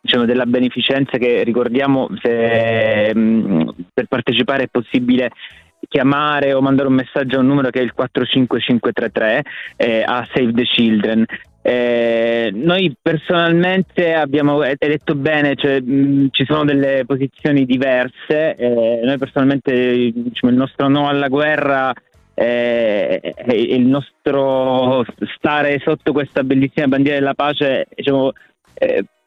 diciamo, 0.00 0.24
della 0.24 0.46
beneficenza 0.46 1.18
che 1.18 1.42
ricordiamo 1.44 2.08
se 2.22 3.12
mm, 3.14 3.68
per 3.92 4.06
partecipare 4.06 4.64
è 4.64 4.68
possibile 4.70 5.30
chiamare 5.88 6.52
o 6.52 6.60
mandare 6.60 6.88
un 6.88 6.94
messaggio 6.94 7.36
a 7.36 7.40
un 7.40 7.46
numero 7.46 7.70
che 7.70 7.80
è 7.80 7.82
il 7.82 7.92
45533 7.92 9.44
eh, 9.76 10.02
a 10.06 10.26
Save 10.32 10.52
the 10.52 10.64
Children. 10.64 11.24
Eh, 11.66 12.50
noi 12.52 12.94
personalmente 13.00 14.12
abbiamo, 14.12 14.60
detto 14.60 15.14
bene, 15.14 15.54
cioè, 15.56 15.80
mh, 15.80 16.28
ci 16.30 16.44
sono 16.44 16.64
delle 16.64 17.04
posizioni 17.06 17.64
diverse, 17.64 18.54
eh, 18.54 19.00
noi 19.02 19.16
personalmente 19.16 20.12
diciamo, 20.12 20.52
il 20.52 20.58
nostro 20.58 20.88
no 20.88 21.08
alla 21.08 21.28
guerra 21.28 21.90
eh, 22.34 23.34
e 23.46 23.54
il 23.54 23.86
nostro 23.86 25.06
stare 25.36 25.80
sotto 25.82 26.12
questa 26.12 26.42
bellissima 26.42 26.88
bandiera 26.88 27.18
della 27.18 27.34
pace 27.34 27.86
diciamo, 27.94 28.32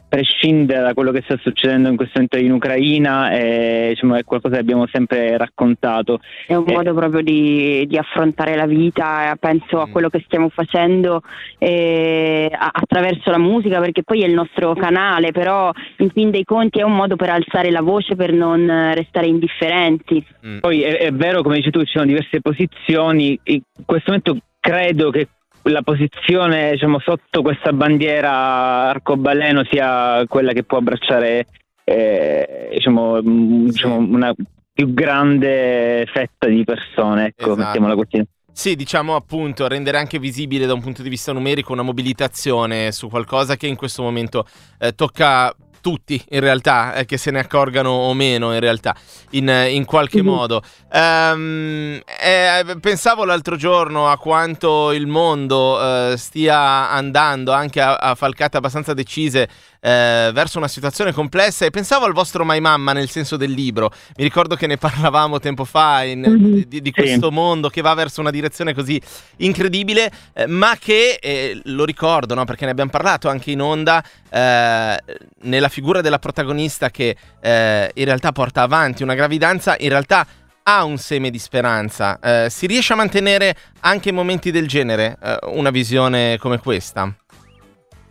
eh, 0.09 0.17
prescinde 0.17 0.79
da 0.79 0.93
quello 0.93 1.11
che 1.11 1.21
sta 1.23 1.37
succedendo 1.41 1.89
in 1.89 1.95
questo 1.95 2.13
momento 2.15 2.37
in 2.37 2.51
Ucraina 2.51 3.31
e 3.31 3.89
diciamo, 3.89 4.15
è 4.15 4.23
qualcosa 4.23 4.55
che 4.55 4.61
abbiamo 4.61 4.87
sempre 4.91 5.37
raccontato. 5.37 6.19
È 6.45 6.55
un 6.55 6.65
Eh. 6.67 6.73
modo 6.73 6.93
proprio 6.93 7.21
di, 7.21 7.85
di 7.87 7.97
affrontare 7.97 8.55
la 8.55 8.65
vita, 8.65 9.31
eh, 9.31 9.35
penso 9.37 9.79
a 9.79 9.87
Mm. 9.87 9.91
quello 9.91 10.09
che 10.09 10.21
stiamo 10.25 10.49
facendo 10.49 11.21
eh, 11.59 12.49
attraverso 12.51 13.29
la 13.29 13.37
musica, 13.39 13.79
perché 13.79 14.03
poi 14.03 14.23
è 14.23 14.27
il 14.27 14.33
nostro 14.33 14.73
canale, 14.73 15.31
però 15.31 15.71
in 15.97 16.09
fin 16.09 16.31
dei 16.31 16.43
conti 16.43 16.79
è 16.79 16.83
un 16.83 16.95
modo 16.95 17.15
per 17.15 17.29
alzare 17.29 17.71
la 17.71 17.81
voce, 17.81 18.15
per 18.15 18.31
non 18.33 18.69
eh, 18.69 18.95
restare 18.95 19.27
indifferenti. 19.27 20.23
Mm. 20.45 20.59
Poi 20.59 20.81
è, 20.81 20.97
è 20.97 21.11
vero, 21.11 21.41
come 21.41 21.57
dici 21.57 21.69
tu, 21.71 21.83
ci 21.83 21.91
sono 21.91 22.05
diverse 22.05 22.41
posizioni. 22.41 23.39
In 23.43 23.61
questo 23.85 24.11
momento 24.11 24.37
credo 24.59 25.09
che 25.11 25.27
la 25.67 25.81
posizione 25.81 26.71
diciamo, 26.71 26.99
sotto 26.99 27.41
questa 27.41 27.73
bandiera 27.73 28.89
arcobaleno 28.89 29.63
sia 29.69 30.23
quella 30.27 30.53
che 30.53 30.63
può 30.63 30.77
abbracciare 30.77 31.47
eh, 31.83 32.69
diciamo, 32.73 33.21
mm, 33.21 33.65
diciamo, 33.67 33.97
una 33.97 34.33
più 34.73 34.93
grande 34.93 36.05
fetta 36.11 36.47
di 36.47 36.63
persone. 36.63 37.27
Ecco, 37.27 37.51
Esatto. 37.51 37.57
mettiamola 37.57 37.95
così. 37.95 38.23
Sì, 38.51 38.75
diciamo 38.75 39.15
appunto 39.15 39.67
rendere 39.67 39.99
anche 39.99 40.17
visibile 40.17 40.65
da 40.65 40.73
un 40.73 40.81
punto 40.81 41.03
di 41.03 41.09
vista 41.09 41.31
numerico 41.31 41.73
una 41.73 41.83
mobilitazione 41.83 42.91
su 42.91 43.07
qualcosa 43.07 43.55
che 43.55 43.67
in 43.67 43.75
questo 43.75 44.01
momento 44.01 44.47
eh, 44.79 44.93
tocca 44.93 45.55
tutti 45.87 46.21
in 46.31 46.41
realtà, 46.41 46.95
eh, 46.95 47.05
che 47.05 47.15
se 47.15 47.31
ne 47.31 47.39
accorgano 47.39 47.91
o 47.91 48.13
meno 48.13 48.53
in 48.53 48.59
realtà, 48.59 48.93
in, 49.31 49.47
eh, 49.47 49.69
in 49.69 49.85
qualche 49.85 50.21
Mhm. 50.21 50.27
modo. 50.27 50.61
Ehm, 50.91 52.01
eh, 52.19 52.77
pensavo 52.81 53.23
l'altro 53.23 53.55
giorno 53.55 54.09
a 54.09 54.17
quanto 54.17 54.91
il 54.91 55.07
mondo 55.07 55.79
eh, 56.11 56.17
stia 56.17 56.89
andando 56.89 57.53
anche 57.53 57.79
a, 57.79 57.95
a 57.95 58.15
falcate 58.15 58.57
abbastanza 58.57 58.93
decise 58.93 59.47
eh, 59.87 60.31
verso 60.33 60.57
una 60.57 60.67
situazione 60.67 61.13
complessa 61.13 61.63
e 61.65 61.69
pensavo 61.69 62.03
al 62.05 62.11
vostro 62.11 62.43
My 62.43 62.59
Mamma 62.59 62.91
nel 62.91 63.09
senso 63.09 63.37
del 63.37 63.51
libro. 63.51 63.89
Mi 64.17 64.23
ricordo 64.25 64.55
che 64.55 64.67
ne 64.67 64.75
parlavamo 64.77 65.39
tempo 65.39 65.63
fa 65.63 66.03
in- 66.03 66.19
Mhm. 66.27 66.63
di, 66.65 66.81
di 66.81 66.91
Sì. 66.93 67.01
questo 67.01 67.31
mondo 67.31 67.69
che 67.69 67.79
va 67.81 67.93
verso 67.93 68.19
una 68.19 68.29
direzione 68.31 68.73
così 68.73 69.01
incredibile, 69.37 70.11
eh, 70.33 70.45
ma 70.47 70.75
che 70.77 71.17
eh, 71.21 71.61
lo 71.65 71.85
ricordo, 71.85 72.33
no? 72.33 72.43
perché 72.43 72.65
ne 72.65 72.71
abbiamo 72.71 72.89
parlato 72.89 73.29
anche 73.29 73.51
in 73.51 73.61
onda, 73.61 74.03
eh, 74.29 74.97
nella 75.43 75.69
figura 75.69 76.01
della 76.01 76.19
protagonista 76.19 76.89
che 76.89 77.15
eh, 77.39 77.91
in 77.93 78.05
realtà 78.05 78.31
porta 78.33 78.63
avanti 78.63 79.03
una 79.03 79.13
gravidanza, 79.15 79.75
in 79.79 79.89
realtà 79.89 80.27
ha 80.63 80.83
un 80.83 80.97
seme 80.97 81.29
di 81.29 81.39
speranza. 81.39 82.19
Si 82.49 82.65
riesce 82.67 82.91
a 82.91 82.97
mantenere 82.97 83.55
anche 83.81 84.09
in 84.09 84.15
momenti 84.15 84.51
del 84.51 84.67
genere 84.67 85.17
una 85.43 85.69
visione 85.69 86.37
come 86.39 86.57
questa? 86.59 87.09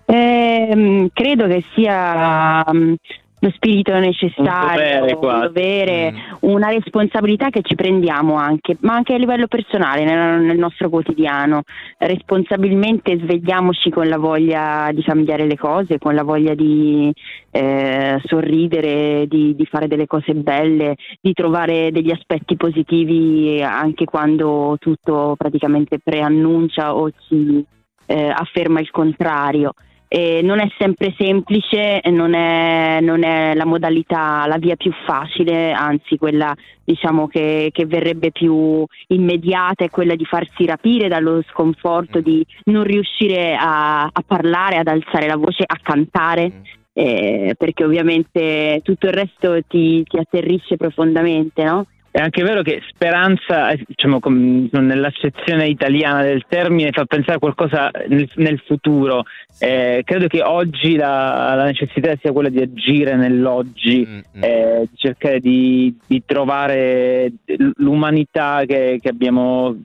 Ehm, 0.06 1.08
credo 1.12 1.46
che 1.46 1.64
sia 1.74 2.64
mm, 2.72 2.94
lo 3.40 3.50
spirito 3.50 3.92
necessario, 3.98 5.00
dovere 5.00 5.14
un 5.14 5.40
dovere, 5.40 6.12
Mm. 6.12 6.16
una 6.52 6.68
responsabilità 6.68 7.50
che 7.50 7.60
ci 7.62 7.74
prendiamo 7.74 8.36
anche, 8.36 8.76
ma 8.80 8.94
anche 8.94 9.14
a 9.14 9.18
livello 9.18 9.46
personale, 9.46 10.04
nel, 10.04 10.40
nel 10.40 10.58
nostro 10.58 10.88
quotidiano. 10.88 11.62
Responsabilmente 11.98 13.18
svegliamoci 13.18 13.90
con 13.90 14.08
la 14.08 14.16
voglia 14.16 14.90
di 14.92 15.02
cambiare 15.02 15.46
le 15.46 15.56
cose, 15.56 15.98
con 15.98 16.14
la 16.14 16.22
voglia 16.22 16.54
di 16.54 17.12
eh, 17.50 18.20
sorridere, 18.24 19.26
di, 19.28 19.54
di 19.54 19.66
fare 19.66 19.86
delle 19.86 20.06
cose 20.06 20.34
belle, 20.34 20.96
di 21.20 21.32
trovare 21.34 21.90
degli 21.90 22.10
aspetti 22.10 22.56
positivi 22.56 23.62
anche 23.62 24.04
quando 24.04 24.76
tutto 24.80 25.34
praticamente 25.36 25.98
preannuncia 25.98 26.94
o 26.94 27.10
ci 27.28 27.64
eh, 28.06 28.28
afferma 28.28 28.80
il 28.80 28.90
contrario. 28.90 29.74
E 30.08 30.40
non 30.42 30.60
è 30.60 30.68
sempre 30.78 31.12
semplice, 31.18 32.00
non 32.10 32.32
è, 32.34 33.00
non 33.00 33.24
è 33.24 33.54
la 33.54 33.64
modalità, 33.66 34.46
la 34.46 34.56
via 34.56 34.76
più 34.76 34.92
facile, 35.04 35.72
anzi 35.72 36.16
quella 36.16 36.54
diciamo 36.84 37.26
che, 37.26 37.70
che 37.72 37.86
verrebbe 37.86 38.30
più 38.30 38.84
immediata 39.08 39.84
è 39.84 39.90
quella 39.90 40.14
di 40.14 40.24
farsi 40.24 40.64
rapire 40.64 41.08
dallo 41.08 41.42
sconforto 41.50 42.18
Mm. 42.18 42.22
di 42.22 42.46
non 42.66 42.84
riuscire 42.84 43.56
a, 43.58 44.04
a 44.04 44.24
parlare, 44.24 44.76
ad 44.76 44.86
alzare 44.86 45.26
la 45.26 45.36
voce, 45.36 45.64
a 45.66 45.78
cantare, 45.82 46.52
Mm. 46.52 46.62
eh, 46.92 47.54
perché 47.58 47.84
ovviamente 47.84 48.80
tutto 48.84 49.06
il 49.06 49.12
resto 49.12 49.58
ti, 49.66 50.04
ti 50.04 50.18
atterrisce 50.18 50.76
profondamente, 50.76 51.64
no? 51.64 51.86
È 52.16 52.20
anche 52.20 52.42
vero 52.42 52.62
che 52.62 52.80
speranza, 52.88 53.74
diciamo, 53.86 54.20
nell'accezione 54.24 55.66
italiana 55.66 56.22
del 56.22 56.46
termine, 56.48 56.90
fa 56.90 57.04
pensare 57.04 57.34
a 57.34 57.38
qualcosa 57.38 57.90
nel, 58.08 58.26
nel 58.36 58.58
futuro. 58.64 59.24
Eh, 59.58 60.00
credo 60.02 60.26
che 60.26 60.40
oggi 60.40 60.96
la, 60.96 61.54
la 61.54 61.64
necessità 61.64 62.16
sia 62.18 62.32
quella 62.32 62.48
di 62.48 62.62
agire 62.62 63.16
nell'oggi, 63.16 64.06
Mm, 64.06 64.18
mm. 64.38 64.42
eh, 64.42 64.88
di 64.90 64.96
cercare 64.96 65.40
di, 65.40 65.94
di 66.06 66.22
trovare 66.24 67.32
l'umanità 67.76 68.62
che, 68.64 68.98
che 68.98 69.08
abbiamo 69.10 69.76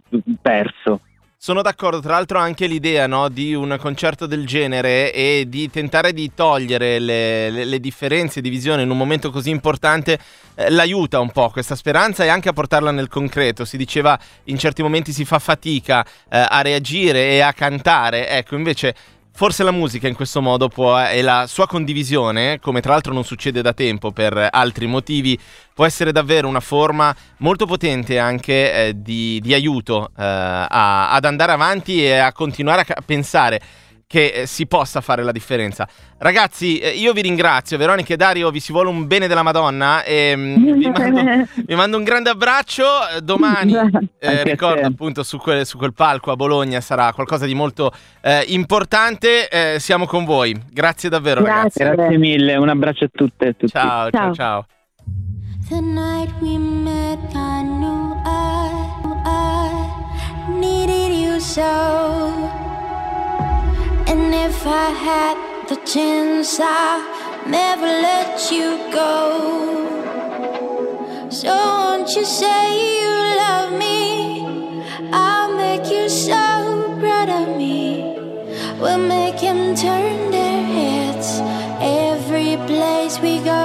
perso. 0.41 1.01
Sono 1.43 1.63
d'accordo, 1.63 2.01
tra 2.01 2.11
l'altro 2.11 2.37
anche 2.37 2.67
l'idea 2.67 3.07
no, 3.07 3.27
di 3.27 3.55
un 3.55 3.75
concerto 3.79 4.27
del 4.27 4.45
genere 4.45 5.11
e 5.11 5.45
di 5.47 5.71
tentare 5.71 6.13
di 6.13 6.31
togliere 6.35 6.99
le, 6.99 7.49
le- 7.49 7.65
le 7.65 7.79
differenze 7.79 8.41
di 8.41 8.49
visione 8.49 8.83
in 8.83 8.91
un 8.91 8.97
momento 8.97 9.31
così 9.31 9.49
importante 9.49 10.19
eh, 10.53 10.69
l'aiuta 10.69 11.19
un 11.19 11.31
po' 11.31 11.49
questa 11.49 11.73
speranza 11.73 12.23
e 12.23 12.27
anche 12.27 12.49
a 12.49 12.53
portarla 12.53 12.91
nel 12.91 13.07
concreto. 13.07 13.65
Si 13.65 13.75
diceva 13.75 14.19
in 14.43 14.59
certi 14.59 14.83
momenti 14.83 15.11
si 15.11 15.25
fa 15.25 15.39
fatica 15.39 16.05
eh, 16.29 16.45
a 16.47 16.61
reagire 16.61 17.31
e 17.31 17.39
a 17.39 17.53
cantare, 17.53 18.29
ecco 18.29 18.55
invece 18.55 18.93
Forse 19.33 19.63
la 19.63 19.71
musica 19.71 20.07
in 20.07 20.13
questo 20.13 20.41
modo 20.41 20.67
può, 20.67 20.99
e 21.03 21.21
la 21.21 21.45
sua 21.47 21.65
condivisione, 21.65 22.59
come 22.59 22.81
tra 22.81 22.91
l'altro 22.91 23.13
non 23.13 23.23
succede 23.23 23.61
da 23.61 23.73
tempo 23.73 24.11
per 24.11 24.49
altri 24.51 24.85
motivi, 24.85 25.39
può 25.73 25.85
essere 25.85 26.11
davvero 26.11 26.47
una 26.47 26.59
forma 26.59 27.15
molto 27.37 27.65
potente 27.65 28.19
anche 28.19 28.73
eh, 28.73 29.01
di, 29.01 29.39
di, 29.41 29.53
aiuto 29.53 30.11
eh, 30.17 30.23
a, 30.23 31.11
ad 31.11 31.25
andare 31.25 31.53
avanti 31.53 32.03
e 32.03 32.17
a 32.17 32.31
continuare 32.33 32.85
a 32.87 33.01
pensare 33.03 33.61
che 34.11 34.41
eh, 34.41 34.45
si 34.45 34.67
possa 34.67 34.99
fare 34.99 35.23
la 35.23 35.31
differenza. 35.31 35.87
Ragazzi, 36.17 36.79
eh, 36.79 36.89
io 36.89 37.13
vi 37.13 37.21
ringrazio, 37.21 37.77
Veronica 37.77 38.13
e 38.13 38.17
Dario, 38.17 38.51
vi 38.51 38.59
si 38.59 38.73
vuole 38.73 38.89
un 38.89 39.07
bene 39.07 39.25
della 39.25 39.41
Madonna 39.41 40.03
e 40.03 40.33
mm, 40.35 40.55
vi, 40.75 40.89
mando, 40.89 41.47
vi, 41.65 41.75
mando, 41.75 41.95
un 41.95 42.03
grande 42.03 42.29
abbraccio. 42.29 42.83
Eh, 43.15 43.21
domani, 43.21 43.73
eh, 44.19 44.43
ricordo 44.43 44.85
appunto, 44.85 45.23
su 45.23 45.37
quel, 45.37 45.65
su 45.65 45.77
quel, 45.77 45.93
palco 45.93 46.31
a 46.31 46.35
Bologna 46.35 46.81
sarà 46.81 47.13
qualcosa 47.13 47.45
di 47.45 47.53
molto 47.53 47.93
eh, 48.19 48.43
importante. 48.47 49.47
Eh, 49.47 49.79
siamo 49.79 50.05
con 50.05 50.25
voi. 50.25 50.61
Grazie 50.69 51.07
davvero, 51.07 51.41
Grazie. 51.41 51.85
ragazzi. 51.85 52.01
Grazie 52.01 52.17
mille, 52.17 52.55
un 52.57 52.67
abbraccio 52.67 53.05
a 53.05 53.09
tutte 53.13 53.45
e 53.45 53.51
tutti. 53.53 53.71
Ciao, 53.71 54.09
ciao, 54.09 54.33
ciao. 54.33 54.65
The 55.69 55.79
night 55.79 56.29
we 56.41 56.57
met, 56.57 57.17
I 57.33 57.63
knew 57.63 58.13
I, 58.25 58.73
I 59.25 60.59
needed 60.59 61.13
you 61.13 61.39
so. 61.39 62.69
And 64.11 64.35
if 64.35 64.67
I 64.67 64.89
had 65.07 65.37
the 65.69 65.77
chance, 65.85 66.59
I'd 66.59 67.47
never 67.47 67.85
let 67.85 68.51
you 68.51 68.75
go. 68.91 69.15
So 71.29 71.47
won't 71.47 72.09
you 72.17 72.25
say 72.25 72.61
you 72.97 73.09
love 73.43 73.71
me? 73.79 74.83
I'll 75.13 75.55
make 75.55 75.89
you 75.89 76.09
so 76.09 76.43
proud 76.99 77.29
of 77.29 77.55
me. 77.55 78.03
We'll 78.81 79.05
make 79.17 79.39
him 79.39 79.75
turn 79.75 80.29
their 80.29 80.61
heads 80.77 81.39
every 81.79 82.57
place 82.67 83.17
we 83.21 83.39
go. 83.39 83.63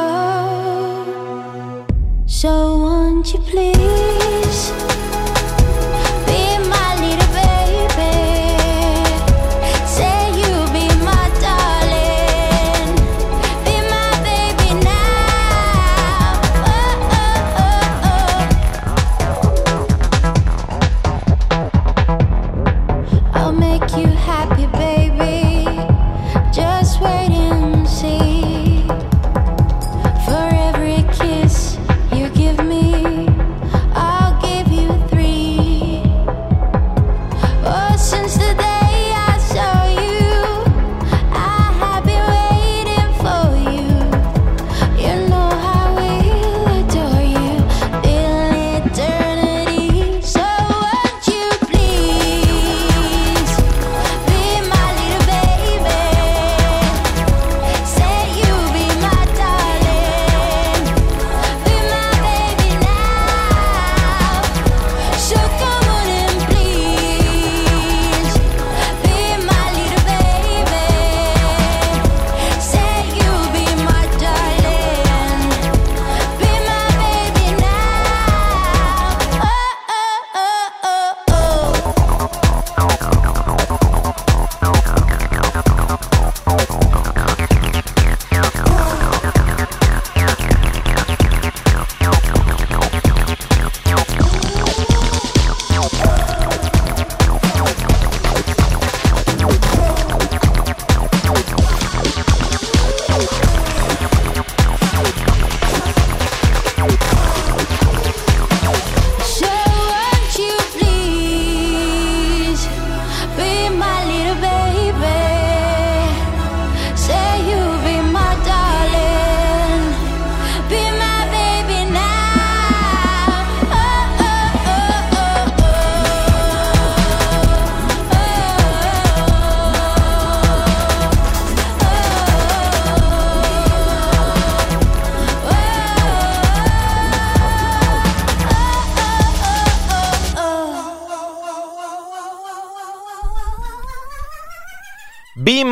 So 2.27 2.79
won't 2.85 3.33
you 3.33 3.41
please? 3.41 4.46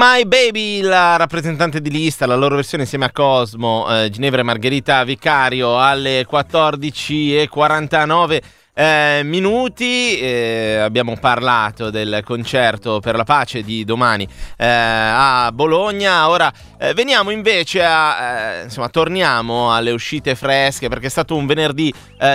My 0.07 0.27
Baby, 0.27 0.83
la 0.83 1.17
rappresentante 1.17 1.81
di 1.81 1.89
lista, 1.89 2.27
la 2.27 2.37
loro 2.37 2.57
versione 2.57 2.83
insieme 2.83 3.07
a 3.07 3.11
Cosmo, 3.11 3.87
eh, 3.89 4.11
Ginevra 4.11 4.41
e 4.41 4.45
Margherita 4.45 5.03
Vicario 5.03 5.81
alle 5.81 6.27
14.49 6.31 8.43
eh, 8.75 9.23
minuti. 9.25 10.19
Eh, 10.19 10.77
abbiamo 10.77 11.17
parlato 11.19 11.89
del 11.89 12.21
concerto 12.23 13.01
per 13.01 13.17
la 13.17 13.25
pace 13.25 13.63
di 13.63 13.83
domani 13.87 14.29
eh, 14.59 14.67
a 14.67 15.51
Bologna. 15.55 16.29
Ora 16.29 16.53
eh, 16.79 16.93
veniamo 16.93 17.31
invece 17.31 17.83
a, 17.83 18.59
eh, 18.59 18.65
insomma, 18.65 18.91
torniamo 18.91 19.75
alle 19.75 19.93
uscite 19.93 20.35
fresche 20.35 20.91
perché 20.91 21.07
è 21.07 21.11
stato 21.11 21.35
un 21.35 21.47
venerdì 21.47 21.91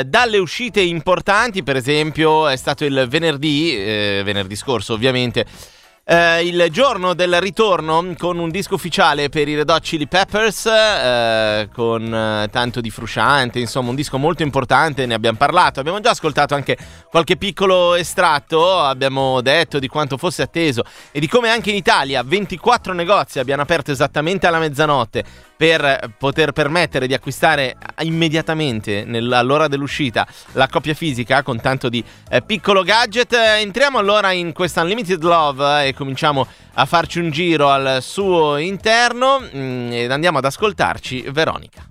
dalle 0.08 0.40
uscite 0.40 0.82
importanti. 0.82 1.62
Per 1.62 1.76
esempio, 1.76 2.48
è 2.48 2.56
stato 2.56 2.84
il 2.84 3.06
venerdì, 3.08 3.76
venerdì 4.24 4.56
scorso 4.56 4.94
ovviamente 4.94 5.78
eh, 6.12 6.44
il 6.44 6.70
giorno 6.72 7.14
del 7.14 7.40
ritorno 7.40 8.16
con 8.18 8.40
un 8.40 8.50
disco 8.50 8.74
ufficiale 8.74 9.30
per 9.30 9.48
i 9.48 9.56
Red 9.56 9.70
Hot 9.70 9.84
Chili 9.84 10.08
Peppers, 10.08 10.66
eh, 10.66 11.70
con 11.72 12.12
eh, 12.12 12.48
tanto 12.50 12.82
di 12.82 12.90
frusciante, 12.90 13.60
insomma 13.60 13.92
un 13.92 13.96
disco 13.96 14.18
molto 14.18 14.42
importante, 14.42 15.06
ne 15.06 15.14
abbiamo 15.14 15.38
parlato, 15.38 15.80
abbiamo 15.80 16.00
già 16.00 16.10
ascoltato 16.10 16.56
anche 16.56 16.76
qualche 17.12 17.38
piccolo 17.38 17.94
estratto, 17.94 18.80
abbiamo 18.80 19.40
detto 19.42 19.78
di 19.78 19.88
quanto 19.88 20.18
fosse 20.18 20.42
atteso 20.42 20.84
e 21.12 21.20
di 21.20 21.28
come 21.28 21.50
anche 21.50 21.70
in 21.70 21.76
Italia 21.76 22.24
24 22.24 22.94
negozi 22.94 23.38
abbiano 23.38 23.62
aperto 23.62 23.92
esattamente 23.92 24.48
alla 24.48 24.58
mezzanotte 24.58 25.49
per 25.60 26.14
poter 26.18 26.54
permettere 26.54 27.06
di 27.06 27.14
acquistare 27.14 27.76
immediatamente 28.04 29.06
all'ora 29.32 29.68
dell'uscita 29.68 30.26
la 30.54 30.70
coppia 30.70 30.94
fisica 30.94 31.44
con 31.44 31.60
tanto 31.60 31.90
di 31.90 32.02
eh, 32.30 32.42
piccolo 32.42 32.82
gadget. 32.82 33.34
Entriamo 33.34 33.98
allora 33.98 34.32
in 34.32 34.54
questa 34.54 34.84
Unlimited 34.84 35.22
Love 35.22 35.88
e 35.88 35.94
cominciamo 35.94 36.48
a 36.76 36.86
farci 36.86 37.20
un 37.20 37.30
giro 37.30 37.70
al 37.70 38.02
suo 38.02 38.56
interno 38.56 39.42
mm, 39.54 39.92
ed 39.92 40.12
andiamo 40.12 40.38
ad 40.38 40.46
ascoltarci 40.46 41.26
Veronica. 41.30 41.86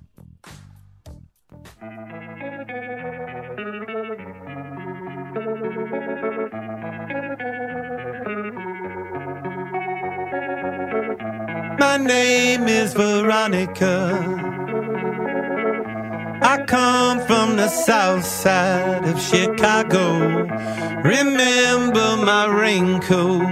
My 11.79 11.95
name 11.95 12.67
is 12.67 12.93
Veronica. 12.93 13.95
I 16.41 16.63
come 16.67 17.21
from 17.25 17.55
the 17.55 17.69
south 17.69 18.25
side 18.25 19.05
of 19.07 19.17
Chicago. 19.21 20.45
Remember 21.03 22.17
my 22.17 22.47
raincoat. 22.47 23.43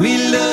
We 0.00 0.12
love 0.30 0.45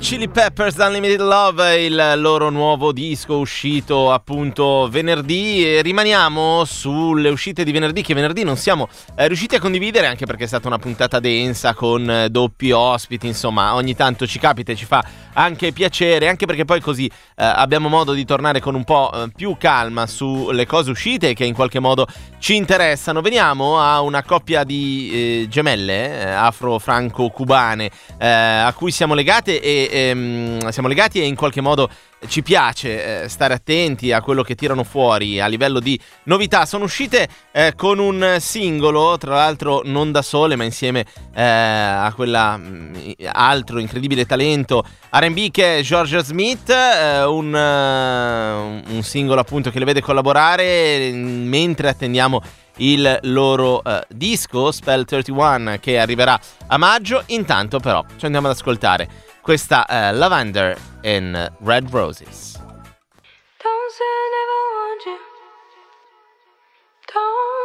Chili 0.00 0.28
Peppers 0.28 0.76
Unlimited 0.76 1.20
Love, 1.20 1.84
il 1.84 2.14
loro 2.16 2.48
nuovo 2.48 2.90
disco 2.90 3.36
uscito 3.36 4.10
appunto 4.10 4.88
venerdì. 4.90 5.62
E 5.64 5.82
rimaniamo 5.82 6.64
sulle 6.64 7.28
uscite 7.28 7.64
di 7.64 7.70
venerdì 7.70 8.02
che 8.02 8.14
venerdì 8.14 8.42
non 8.42 8.56
siamo 8.56 8.88
eh, 9.14 9.26
riusciti 9.28 9.56
a 9.56 9.60
condividere 9.60 10.06
anche 10.06 10.24
perché 10.24 10.44
è 10.44 10.46
stata 10.46 10.66
una 10.68 10.78
puntata 10.78 11.20
densa 11.20 11.74
con 11.74 12.10
eh, 12.10 12.30
doppi 12.30 12.72
ospiti, 12.72 13.26
insomma 13.26 13.74
ogni 13.74 13.94
tanto 13.94 14.26
ci 14.26 14.38
capita 14.38 14.72
e 14.72 14.74
ci 14.74 14.86
fa 14.86 15.04
anche 15.34 15.72
piacere, 15.72 16.28
anche 16.28 16.46
perché 16.46 16.64
poi 16.64 16.80
così 16.80 17.06
eh, 17.06 17.12
abbiamo 17.36 17.88
modo 17.88 18.12
di 18.12 18.24
tornare 18.24 18.60
con 18.60 18.74
un 18.74 18.84
po' 18.84 19.10
eh, 19.12 19.30
più 19.34 19.56
calma 19.58 20.06
sulle 20.06 20.66
cose 20.66 20.90
uscite 20.90 21.34
che 21.34 21.44
in 21.44 21.54
qualche 21.54 21.80
modo 21.80 22.06
ci 22.38 22.56
interessano. 22.56 23.20
Veniamo 23.20 23.78
a 23.78 24.00
una 24.00 24.22
coppia 24.22 24.64
di 24.64 25.10
eh, 25.12 25.46
gemelle 25.48 26.20
eh, 26.20 26.30
afro-franco-cubane 26.30 27.90
eh, 28.18 28.28
a 28.28 28.72
cui 28.72 28.90
siamo 28.90 29.14
legate 29.14 29.60
e 29.60 29.88
ehm, 29.90 30.68
siamo 30.68 30.88
legati 30.88 31.20
e 31.20 31.26
in 31.26 31.36
qualche 31.36 31.60
modo 31.60 31.88
ci 32.28 32.42
piace 32.42 33.22
eh, 33.22 33.28
stare 33.28 33.54
attenti 33.54 34.12
a 34.12 34.20
quello 34.20 34.42
che 34.42 34.54
tirano 34.54 34.84
fuori 34.84 35.40
a 35.40 35.46
livello 35.46 35.80
di 35.80 35.98
novità. 36.24 36.66
Sono 36.66 36.84
uscite 36.84 37.28
eh, 37.52 37.74
con 37.74 37.98
un 37.98 38.36
singolo, 38.40 39.16
tra 39.18 39.34
l'altro 39.36 39.82
non 39.84 40.12
da 40.12 40.22
sole, 40.22 40.56
ma 40.56 40.64
insieme 40.64 41.04
eh, 41.34 41.42
a 41.42 42.12
quella 42.14 42.56
mm, 42.56 42.94
incredibile 43.78 44.26
talento 44.26 44.84
RB 45.10 45.50
che 45.50 45.78
è 45.78 45.82
Georgia 45.82 46.22
Smith, 46.22 46.70
eh, 46.70 47.24
un, 47.24 47.54
eh, 47.54 48.92
un 48.92 49.02
singolo 49.02 49.40
appunto 49.40 49.70
che 49.70 49.78
le 49.78 49.84
vede 49.84 50.00
collaborare 50.00 51.10
mm, 51.12 51.48
mentre 51.48 51.88
attendiamo 51.88 52.42
il 52.76 53.18
loro 53.22 53.82
eh, 53.82 54.04
disco 54.08 54.70
Spell 54.70 55.04
31 55.04 55.76
che 55.80 55.98
arriverà 55.98 56.38
a 56.66 56.76
maggio. 56.76 57.22
Intanto 57.26 57.78
però 57.78 58.04
ci 58.16 58.24
andiamo 58.26 58.48
ad 58.48 58.54
ascoltare 58.54 59.08
questa 59.42 59.86
è 59.86 60.12
Lavender 60.12 60.78
in 61.02 61.50
Red 61.62 61.90
Roses. 61.90 62.58
Don't 67.12 67.59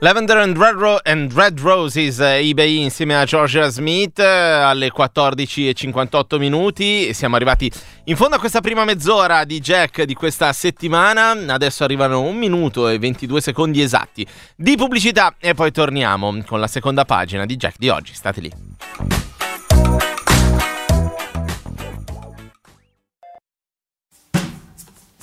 Lavender 0.00 0.36
and 0.36 0.56
Red, 0.56 0.76
Ro- 0.76 1.00
and 1.02 1.32
Red 1.32 1.58
Roses 1.58 2.20
eh, 2.20 2.38
eBay 2.38 2.82
insieme 2.82 3.16
a 3.16 3.24
Georgia 3.24 3.66
Smith 3.68 4.20
eh, 4.20 4.24
alle 4.24 4.92
14.58 4.96 6.38
minuti. 6.38 7.12
Siamo 7.12 7.34
arrivati 7.34 7.68
in 8.04 8.14
fondo 8.14 8.36
a 8.36 8.38
questa 8.38 8.60
prima 8.60 8.84
mezz'ora 8.84 9.42
di 9.42 9.58
Jack 9.58 10.04
di 10.04 10.14
questa 10.14 10.52
settimana. 10.52 11.30
Adesso 11.52 11.82
arrivano 11.82 12.20
un 12.20 12.36
minuto 12.36 12.86
e 12.86 12.96
22 12.96 13.40
secondi 13.40 13.82
esatti 13.82 14.24
di 14.54 14.76
pubblicità 14.76 15.34
e 15.36 15.54
poi 15.54 15.72
torniamo 15.72 16.44
con 16.46 16.60
la 16.60 16.68
seconda 16.68 17.04
pagina 17.04 17.44
di 17.44 17.56
Jack 17.56 17.74
di 17.76 17.88
oggi. 17.88 18.14
State 18.14 18.40
lì. 18.40 18.52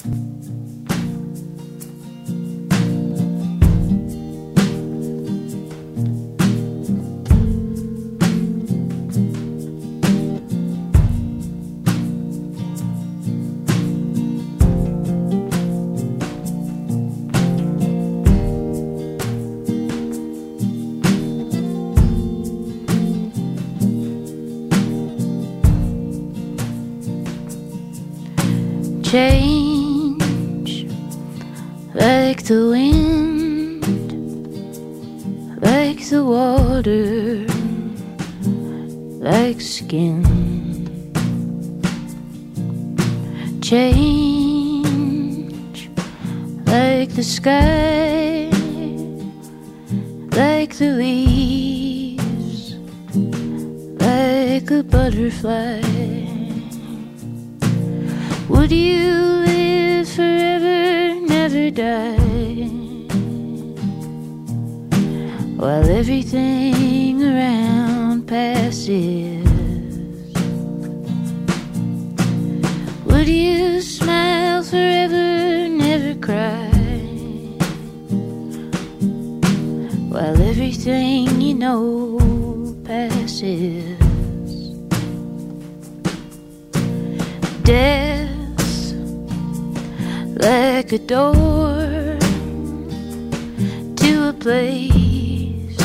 thank 0.05 0.44
change 29.15 30.73
like 31.93 32.43
the 32.43 32.67
wind, 32.73 33.81
like 35.61 36.01
the 36.09 36.21
water, 36.21 37.47
like 39.23 39.61
skin. 39.61 40.19
Change 43.61 44.69
like 46.65 47.11
the 47.15 47.23
sky, 47.23 48.49
like 50.41 50.73
the 50.75 50.91
leaves, 51.03 52.75
like 54.01 54.69
a 54.71 54.83
butterfly. 54.83 56.24
Would 58.65 58.71
you 58.71 59.13
live 59.45 60.09
forever, 60.09 61.19
never 61.21 61.69
die? 61.69 62.17
While 65.55 65.87
everything 65.87 67.21
around 67.21 68.25
passes, 68.25 69.45
would 73.05 73.27
you 73.27 73.81
smile 73.81 74.63
forever, 74.63 75.67
never 75.69 76.15
cry? 76.15 76.71
While 80.09 80.41
everything 80.41 81.39
you 81.39 81.53
know 81.53 82.17
passes, 82.83 83.99
death 87.61 88.14
like 90.45 90.91
a 90.91 90.99
door 90.99 91.75
to 93.95 94.29
a 94.29 94.33
place 94.33 95.79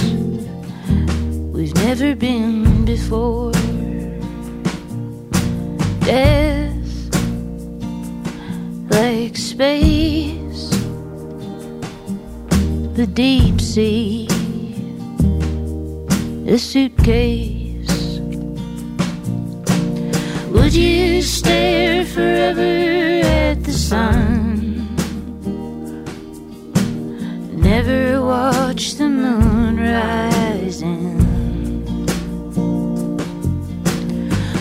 we've 1.54 1.74
never 1.76 2.14
been 2.14 2.84
before. 2.84 3.52
Death 6.00 6.92
like 8.90 9.34
space, 9.34 10.68
the 12.98 13.08
deep 13.14 13.62
sea, 13.62 14.28
a 16.46 16.58
suitcase. 16.58 18.20
Would 20.52 20.74
you 20.74 21.22
stare 21.22 22.04
forever? 22.04 22.99
The 23.64 23.72
sun? 23.72 24.86
Never 27.56 28.22
watch 28.22 28.94
the 28.94 29.08
moon 29.08 29.76
rising. 29.78 31.18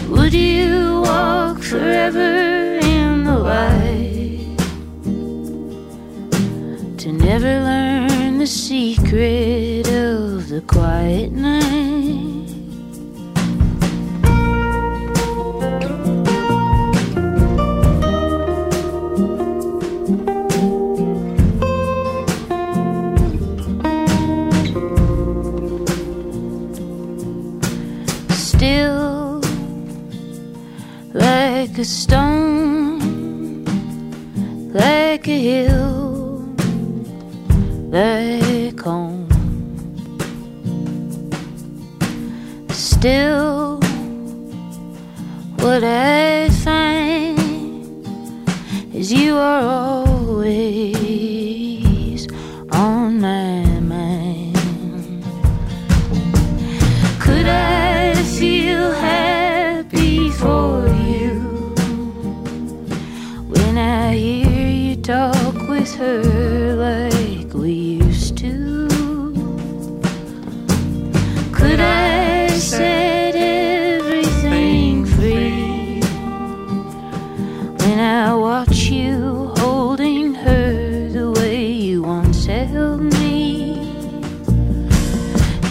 Would 0.10 0.34
you 0.34 1.02
walk 1.02 1.62
forever 1.62 2.80
in 2.82 3.24
the 3.24 3.38
light 3.38 4.58
to 7.00 7.12
never 7.12 7.54
learn 7.70 8.38
the 8.40 8.48
secret 8.48 9.88
of 9.88 10.50
the 10.50 10.62
quiet 10.68 11.32
night? 11.32 11.79
Stone, 31.90 33.66
like 34.72 35.28
a 35.28 35.40
hill, 35.42 36.46
like 37.90 38.80
home. 38.80 39.28
Still, 42.70 43.80
what 45.58 45.84
I 45.84 46.50
find 46.64 47.40
is 48.94 49.12
you 49.12 49.36
are 49.38 49.64
always 49.64 50.99
her 66.00 66.76
like 66.76 67.54
we 67.54 67.72
used 67.72 68.38
to? 68.38 68.88
Could 71.52 71.80
I 71.82 72.48
set 72.48 73.36
everything 73.36 75.06
free 75.06 76.00
when 77.80 78.00
I 78.00 78.34
watch 78.34 78.78
you 78.86 79.54
holding 79.58 80.34
her 80.36 81.10
the 81.10 81.32
way 81.32 81.66
you 81.66 82.04
once 82.04 82.46
held 82.46 83.02
me? 83.02 83.40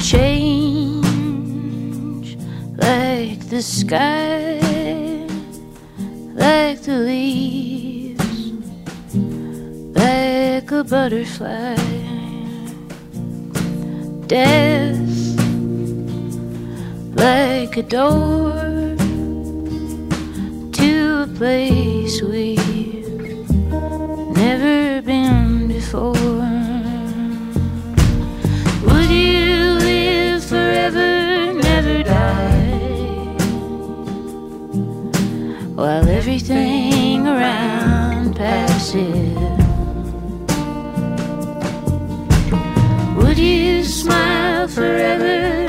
change 0.09 1.19
like 2.77 3.41
the 3.51 3.61
sky, 3.61 4.48
butterfly. 10.89 11.75
Death 14.27 14.99
like 17.15 17.77
a 17.77 17.83
door 17.83 18.53
to 20.73 21.23
a 21.23 21.27
place 21.37 22.23
we've 22.23 23.49
never 24.35 25.03
been 25.03 25.69
before. 25.69 26.15
Would 28.87 29.11
you 29.11 29.75
live 29.91 30.45
forever, 30.45 31.53
never 31.53 32.03
die? 32.03 33.35
While 35.75 36.09
everything 36.09 37.27
around 37.27 38.37
passes. 38.37 39.48
Forever, 44.79 45.68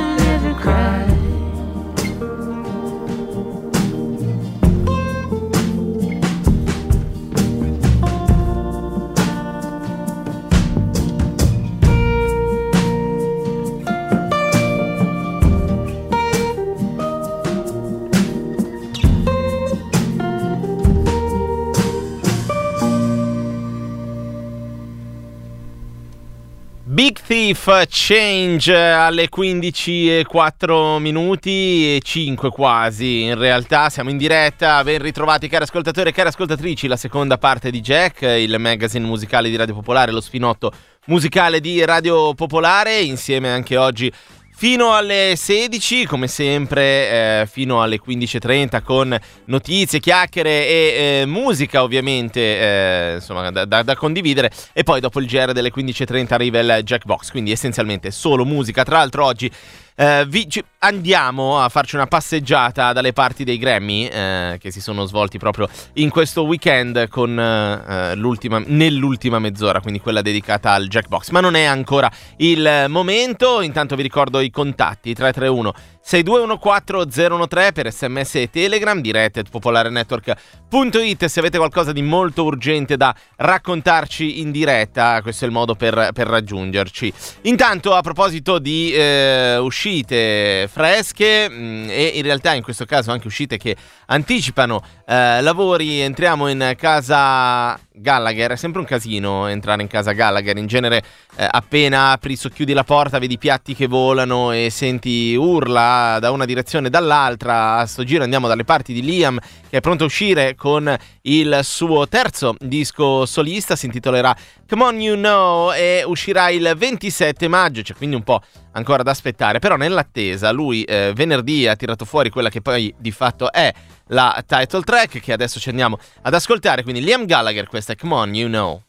Thief 27.30 27.86
Change 27.88 28.76
alle 28.76 29.30
15 29.30 30.18
e 30.18 30.26
4 30.28 30.98
minuti 30.98 31.98
e 31.98 32.02
5 32.04 32.50
quasi. 32.50 33.22
In 33.22 33.38
realtà 33.38 33.92
siamo 33.92 34.10
in 34.10 34.18
diretta. 34.18 34.84
Ben 34.84 35.00
ritrovati 35.00 35.48
cari 35.48 35.66
ascoltatori 35.66 36.10
e 36.10 36.12
cari 36.12 36.30
ascoltatrici. 36.30 36.88
La 36.88 36.96
seconda 36.96 37.38
parte 37.38 37.70
di 37.70 37.82
Jack, 37.82 38.24
il 38.24 38.56
magazine 38.58 39.06
musicale 39.06 39.48
di 39.48 39.56
Radio 39.56 39.76
Popolare, 39.76 40.12
lo 40.12 40.22
spinotto 40.22 40.72
musicale 41.06 41.60
di 41.60 41.86
Radio 41.86 42.34
Popolare. 42.34 43.00
Insieme 43.02 43.52
anche 43.52 43.78
oggi 43.78 44.12
fino 44.60 44.94
alle 44.94 45.36
16, 45.38 46.06
come 46.06 46.28
sempre, 46.28 46.82
eh, 46.84 47.48
fino 47.50 47.82
alle 47.82 47.98
15.30 48.06 48.82
con 48.84 49.18
notizie, 49.46 50.02
chiacchiere 50.02 50.68
e 50.68 51.22
eh, 51.22 51.26
musica 51.26 51.82
ovviamente, 51.82 52.42
eh, 52.42 53.14
insomma, 53.16 53.52
da, 53.52 53.64
da- 53.64 53.84
da 53.84 53.96
condividere. 53.96 54.52
E 54.74 54.84
poi 54.84 55.00
dopo 55.00 55.22
il 55.22 55.28
GR 55.28 55.54
delle 55.54 55.72
15.30 55.72 56.34
arriva 56.34 56.60
il 56.60 56.82
Jackbox, 56.84 57.32
quindi 57.32 57.52
essenzialmente 57.52 58.12
solo 58.12 58.44
musica. 58.44 58.84
Tra 58.84 58.98
l'altro 58.98 59.24
oggi 59.24 59.50
eh, 60.00 60.26
vi- 60.30 60.50
ci- 60.50 60.64
andiamo 60.80 61.60
a 61.60 61.68
farci 61.68 61.96
una 61.96 62.08
passeggiata 62.08 62.94
dalle 62.94 63.12
parti 63.12 63.44
dei 63.44 63.58
Grammy 63.58 64.06
eh, 64.06 64.58
che 64.58 64.72
si 64.72 64.80
sono 64.80 65.04
svolti 65.04 65.38
proprio 65.38 65.68
in 65.96 66.10
questo 66.10 66.44
weekend 66.44 67.10
con, 67.10 67.38
eh, 67.38 68.12
eh, 68.12 68.16
l'ultima- 68.16 68.64
nell'ultima 68.66 69.40
mezz'ora, 69.40 69.82
quindi 69.82 70.00
quella 70.00 70.22
dedicata 70.22 70.72
al 70.72 70.88
Jackbox. 70.88 71.32
Ma 71.32 71.42
non 71.42 71.56
è 71.56 71.66
ancora 71.66 72.10
il 72.38 72.86
momento, 72.88 73.60
intanto 73.60 73.98
vi 73.98 74.04
ricordo 74.04 74.40
i 74.40 74.50
contatti 74.50 75.14
331 75.14 75.74
6214013 76.10 77.72
per 77.72 77.92
sms 77.92 78.36
e 78.36 78.50
telegram 78.50 79.00
dirette 79.00 79.44
popolarenetwork.it 79.44 81.26
se 81.26 81.40
avete 81.40 81.60
qualcosa 81.60 81.92
di 81.92 82.02
molto 82.02 82.46
urgente 82.46 82.98
da 82.98 83.16
raccontarci 83.36 84.40
in 84.40 84.50
diretta 84.50 85.22
questo 85.22 85.46
è 85.46 85.48
il 85.48 85.54
modo 85.54 85.76
per, 85.76 86.10
per 86.12 86.26
raggiungerci. 86.26 87.14
Intanto 87.42 87.94
a 87.94 88.02
proposito 88.02 88.58
di 88.58 88.92
eh, 88.92 89.58
uscite 89.58 90.68
fresche 90.72 91.48
mh, 91.48 91.90
e 91.90 92.12
in 92.16 92.24
realtà 92.24 92.54
in 92.54 92.64
questo 92.64 92.86
caso 92.86 93.12
anche 93.12 93.28
uscite 93.28 93.58
che 93.58 93.76
anticipano 94.12 94.82
eh, 95.06 95.42
lavori 95.42 96.00
entriamo 96.00 96.48
in 96.48 96.74
casa 96.78 97.80
Gallagher 97.92 98.52
è 98.52 98.56
sempre 98.56 98.80
un 98.80 98.86
casino 98.86 99.48
entrare 99.48 99.82
in 99.82 99.88
casa 99.88 100.12
Gallagher 100.14 100.58
in 100.58 100.68
genere 100.68 101.04
eh, 101.36 101.48
appena 101.50 102.12
apri 102.12 102.36
socchiudi 102.36 102.74
la 102.74 102.84
porta 102.84 103.20
vedi 103.20 103.38
piatti 103.38 103.76
che 103.76 103.88
volano 103.88 104.52
e 104.52 104.70
senti 104.70 105.36
urla 105.36 106.18
da 106.20 106.32
una 106.32 106.46
direzione 106.46 106.88
e 106.88 106.90
dall'altra 106.90 107.78
a 107.78 107.86
sto 107.86 108.04
giro 108.04 108.24
andiamo 108.24 108.48
dalle 108.48 108.64
parti 108.64 108.94
di 108.94 109.02
Liam 109.02 109.40
che 109.70 109.78
è 109.78 109.82
pronto 109.82 110.04
a 110.04 110.08
uscire 110.08 110.56
con 110.56 110.96
il 111.24 111.60
suo 111.64 112.08
terzo 112.08 112.56
disco 112.60 113.26
solista 113.26 113.76
si 113.76 113.86
intitolerà 113.86 114.36
Come 114.70 114.84
On 114.84 115.02
You 115.02 115.16
Know 115.16 115.72
e 115.72 116.04
uscirà 116.06 116.52
il 116.52 116.74
27 116.78 117.48
maggio 117.48 117.82
c'è 117.82 117.96
quindi 117.96 118.16
un 118.16 118.22
po' 118.22 118.40
ancora 118.74 119.02
da 119.02 119.10
aspettare 119.10 119.58
però 119.58 119.76
nell'attesa 119.78 120.52
lui 120.52 120.84
eh, 120.84 121.12
venerdì 121.16 121.68
ha 121.68 121.76
tirato 121.76 122.06
fuori 122.06 122.30
quella 122.30 122.50
che 122.50 122.62
poi 122.62 122.94
di 122.96 123.12
fatto 123.12 123.52
è 123.52 123.74
la 124.10 124.44
title 124.46 124.82
track 124.82 125.22
che 125.22 125.34
adesso 125.34 125.60
ci 125.60 125.70
andiamo 125.70 125.98
ad 126.22 126.36
ascoltare 126.36 126.84
quindi 126.84 127.02
Liam 127.02 127.26
Gallagher 127.26 127.66
questa 127.68 127.94
è 127.94 127.96
Come 127.96 128.14
On 128.14 128.36
You 128.36 128.48
Know 128.48 128.84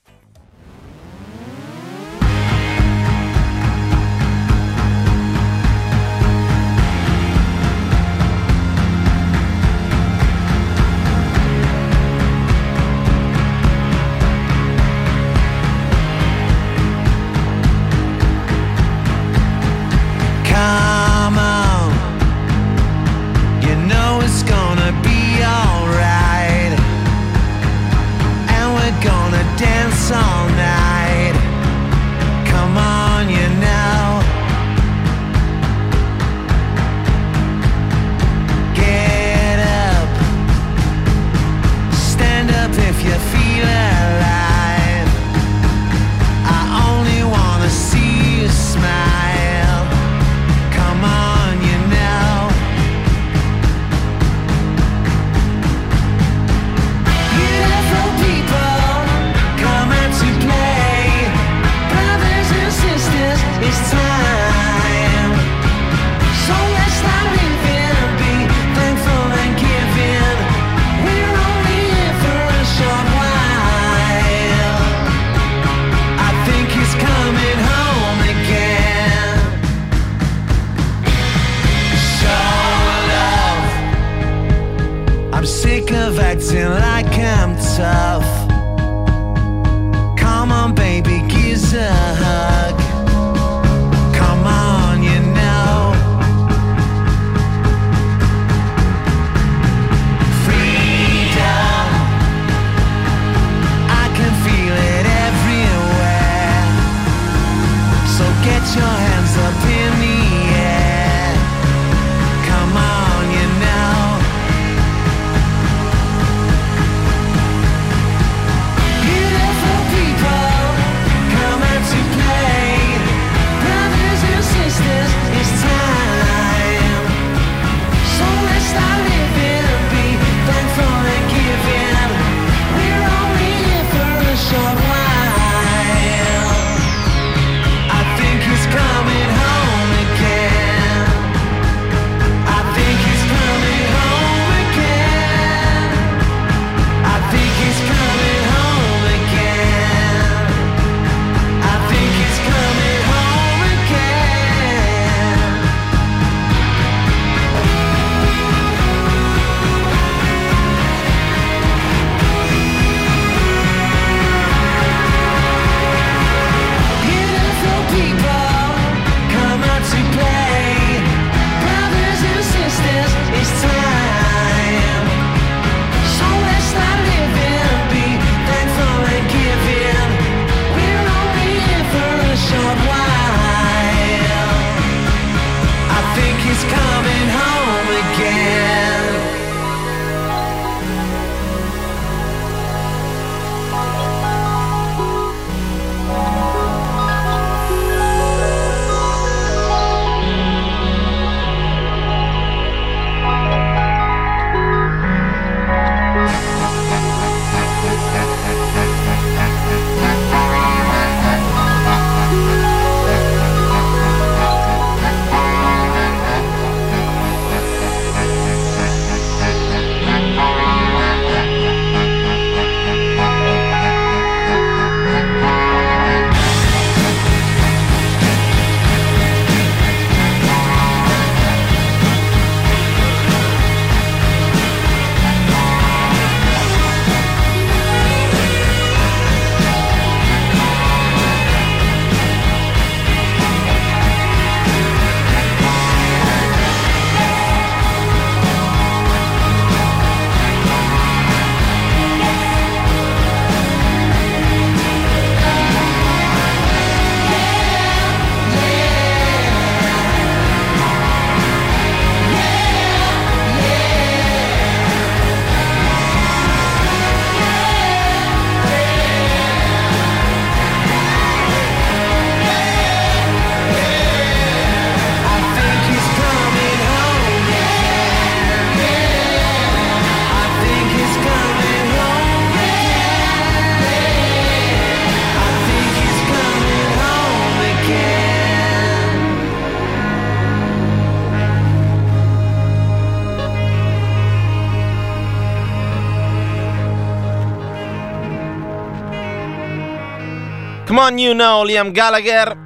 Come 301.10 301.22
on, 301.22 301.26
you 301.26 301.34
know, 301.34 301.64
Liam 301.64 301.90
Gallagher. 301.90 302.56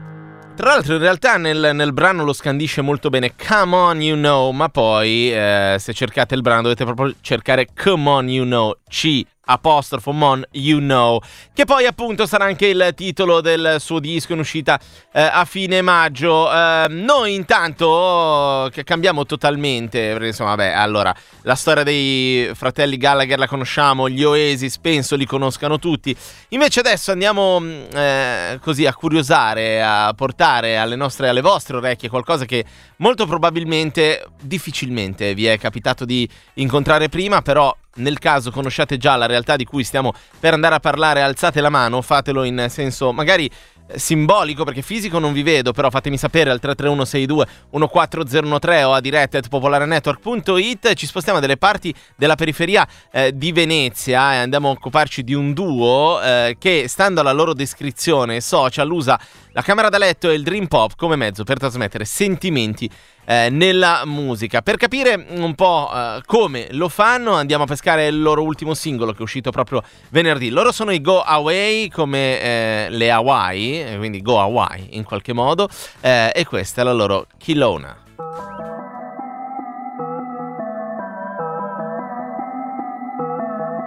Tra 0.55 0.67
l'altro, 0.67 0.97
in 0.97 1.01
realtà 1.01 1.39
nel, 1.39 1.71
nel, 1.73 1.95
brano 1.95 2.25
lo 2.25 2.35
scandisce 2.35 2.83
molto 2.83 3.09
bene. 3.09 3.33
Come 3.35 3.75
on, 3.75 4.03
you 4.03 4.17
know, 4.17 4.51
ma 4.51 4.69
poi 4.69 5.33
eh, 5.33 5.77
se 5.79 5.95
cercate 5.95 6.35
il 6.35 6.43
brano 6.43 6.61
dovete 6.61 6.85
proprio 6.85 7.15
cercare 7.23 7.69
Come 7.75 8.09
on, 8.11 8.29
you 8.29 8.45
know, 8.45 8.77
C 8.95 9.27
apostrofo 9.47 10.13
Mon 10.13 10.43
You 10.53 10.79
Know, 10.79 11.21
che 11.53 11.65
poi 11.65 11.85
appunto 11.85 12.27
sarà 12.27 12.45
anche 12.45 12.67
il 12.67 12.93
titolo 12.95 13.41
del 13.41 13.77
suo 13.79 13.99
disco 13.99 14.33
in 14.33 14.39
uscita 14.39 14.81
eh, 15.13 15.21
a 15.21 15.45
fine 15.45 15.83
maggio. 15.83 16.51
Eh, 16.51 16.87
noi 16.89 17.35
intanto 17.35 18.69
che 18.73 18.85
cambiamo 18.85 19.27
totalmente, 19.27 20.17
insomma, 20.21 20.55
vabbè, 20.55 20.73
allora, 20.73 21.15
la 21.43 21.55
storia 21.55 21.83
dei 21.83 22.51
fratelli 22.55 22.97
Gallagher 22.97 23.39
la 23.39 23.47
conosciamo, 23.47 24.09
gli 24.09 24.23
Oasis 24.23 24.79
penso 24.79 25.17
li 25.17 25.27
conoscano 25.27 25.79
tutti. 25.79 26.17
Invece 26.51 26.81
adesso 26.81 27.13
andiamo 27.13 27.61
mm, 27.61 27.83
eh, 27.93 28.59
così 28.63 28.87
a 28.87 28.95
curiosare, 28.95 29.83
a 29.83 30.13
portare 30.15 30.79
alle 30.79 30.97
nostre 30.97 31.29
alle 31.29 31.43
vostre 31.43 31.77
orecchie 31.77 32.09
qualcosa 32.09 32.45
che 32.45 32.65
molto 32.99 33.27
probabilmente 33.27 34.25
difficilmente 34.41 35.35
vi 35.35 35.47
è 35.47 35.59
capitato 35.59 36.05
di 36.05 36.29
incontrare 36.55 37.09
prima, 37.09 37.43
però 37.43 37.75
nel 37.97 38.19
caso 38.19 38.51
conosciate 38.51 38.97
già 38.97 39.17
la 39.17 39.27
realtà 39.27 39.57
di 39.57 39.65
cui 39.65 39.85
stiamo 39.85 40.13
per 40.39 40.53
andare 40.55 40.75
a 40.75 40.81
parlare, 40.81 41.23
alzate 41.23 41.61
la 41.61 41.71
mano, 41.71 42.03
fatelo 42.03 42.45
in 42.45 42.67
senso 42.69 43.13
magari 43.13 43.51
simbolico 43.97 44.65
perché 44.65 44.83
fisico 44.83 45.19
non 45.19 45.33
vi 45.33 45.43
vedo 45.43 45.73
però 45.73 45.91
fatemi 45.91 46.17
sapere 46.17 46.51
al 46.51 46.59
33162 46.59 47.47
14013 47.71 48.83
o 48.85 48.93
a 48.93 49.01
diretta 49.01 49.39
at 49.39 49.49
popolarenetwork.it 49.49 50.95
ci 50.95 51.07
spostiamo 51.07 51.41
dalle 51.41 51.57
parti 51.57 51.95
della 52.17 52.35
periferia 52.35 52.87
eh, 53.13 53.37
di 53.37 53.53
Venezia 53.53 54.35
e 54.35 54.37
andiamo 54.37 54.69
a 54.69 54.73
occuparci 54.73 55.23
di 55.23 55.35
un 55.35 55.53
duo 55.53 56.21
eh, 56.23 56.57
che 56.59 56.87
stando 56.89 57.21
alla 57.21 57.33
loro 57.33 57.53
descrizione 57.53 58.41
social 58.41 58.91
usa 58.91 59.21
la 59.53 59.63
camera 59.63 59.89
da 59.89 59.99
letto 59.99 60.31
e 60.31 60.35
il 60.35 60.43
dream 60.43 60.67
pop 60.67 60.95
come 60.97 61.17
mezzo 61.17 61.45
per 61.45 61.59
trasmettere 61.59 62.05
sentimenti 62.05 62.91
eh, 63.25 63.49
nella 63.51 64.03
musica. 64.05 64.63
Per 64.63 64.77
capire 64.77 65.27
un 65.31 65.55
po' 65.55 65.91
eh, 65.95 66.21
come 66.27 66.69
lo 66.73 66.89
fanno, 66.89 67.33
andiamo 67.33 67.65
a 67.65 67.67
pescare 67.67 68.07
il 68.07 68.21
loro 68.21 68.43
ultimo 68.43 68.75
singolo 68.75 69.13
che 69.13 69.19
è 69.19 69.23
uscito 69.23 69.51
proprio 69.51 69.83
venerdì. 70.11 70.51
Loro 70.51 70.73
sono 70.73 70.91
i 70.91 71.01
Go 71.01 71.21
Away 71.21 71.89
come 71.89 72.41
eh, 72.41 72.87
le 72.91 73.11
Hawaii, 73.11 73.74
quindi 73.97 74.23
Go 74.23 74.41
Hawaii 74.41 74.97
in 74.97 75.05
qualche 75.05 75.33
modo, 75.33 75.69
eh, 76.01 76.33
e 76.35 76.45
questa 76.45 76.83
è 76.83 76.85
la 76.85 76.93
loro 76.93 77.27
Kilona. 77.39 78.03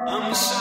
I'm 0.09 0.33
so 0.33 0.56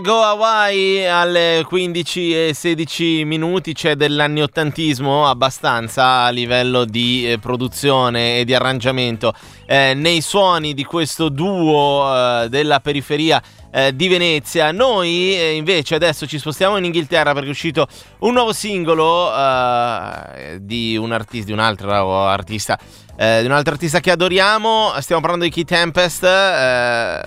Go 0.00 0.22
Hawaii 0.22 1.06
alle 1.06 1.64
15 1.66 2.48
e 2.48 2.54
16 2.54 3.24
minuti 3.24 3.72
c'è 3.72 3.94
dell'anniottantismo 3.94 5.26
abbastanza 5.26 6.24
a 6.24 6.30
livello 6.30 6.84
di 6.84 7.30
eh, 7.30 7.38
produzione 7.38 8.40
e 8.40 8.44
di 8.44 8.54
arrangiamento 8.54 9.32
eh, 9.64 9.94
nei 9.94 10.20
suoni 10.20 10.74
di 10.74 10.84
questo 10.84 11.28
duo 11.28 12.42
eh, 12.42 12.48
della 12.48 12.80
periferia 12.80 13.42
eh, 13.70 13.94
di 13.94 14.08
Venezia. 14.08 14.72
Noi 14.72 15.36
eh, 15.36 15.54
invece 15.54 15.94
adesso 15.94 16.26
ci 16.26 16.38
spostiamo 16.38 16.76
in 16.76 16.84
Inghilterra 16.84 17.32
perché 17.32 17.48
è 17.48 17.52
uscito 17.52 17.86
un 18.20 18.32
nuovo 18.32 18.52
singolo 18.52 19.30
eh, 19.34 20.58
di 20.60 20.96
un 20.96 21.12
artista, 21.12 21.46
di 21.46 21.52
un 21.52 21.58
altro 21.58 22.26
artista. 22.26 22.78
Eh, 23.16 23.40
di 23.40 23.46
un 23.46 23.52
altro 23.52 23.72
artista 23.72 24.00
che 24.00 24.10
adoriamo, 24.10 24.92
stiamo 25.00 25.20
parlando 25.20 25.44
di 25.44 25.50
Key 25.50 25.64
Tempest. 25.64 26.24
Eh, 26.24 27.20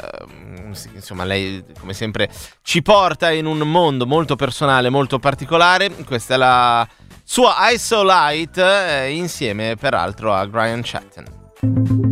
insomma, 0.93 1.23
lei 1.23 1.63
come 1.79 1.93
sempre 1.93 2.29
ci 2.61 2.81
porta 2.81 3.31
in 3.31 3.45
un 3.45 3.59
mondo 3.59 4.05
molto 4.05 4.35
personale, 4.35 4.89
molto 4.89 5.19
particolare. 5.19 5.89
Questa 6.05 6.35
è 6.35 6.37
la 6.37 6.87
sua 7.23 7.55
ISO 7.71 8.03
Light, 8.03 8.57
eh, 8.57 9.11
insieme 9.11 9.75
peraltro 9.75 10.33
a 10.33 10.45
Brian 10.47 10.81
Chatton. 10.83 12.08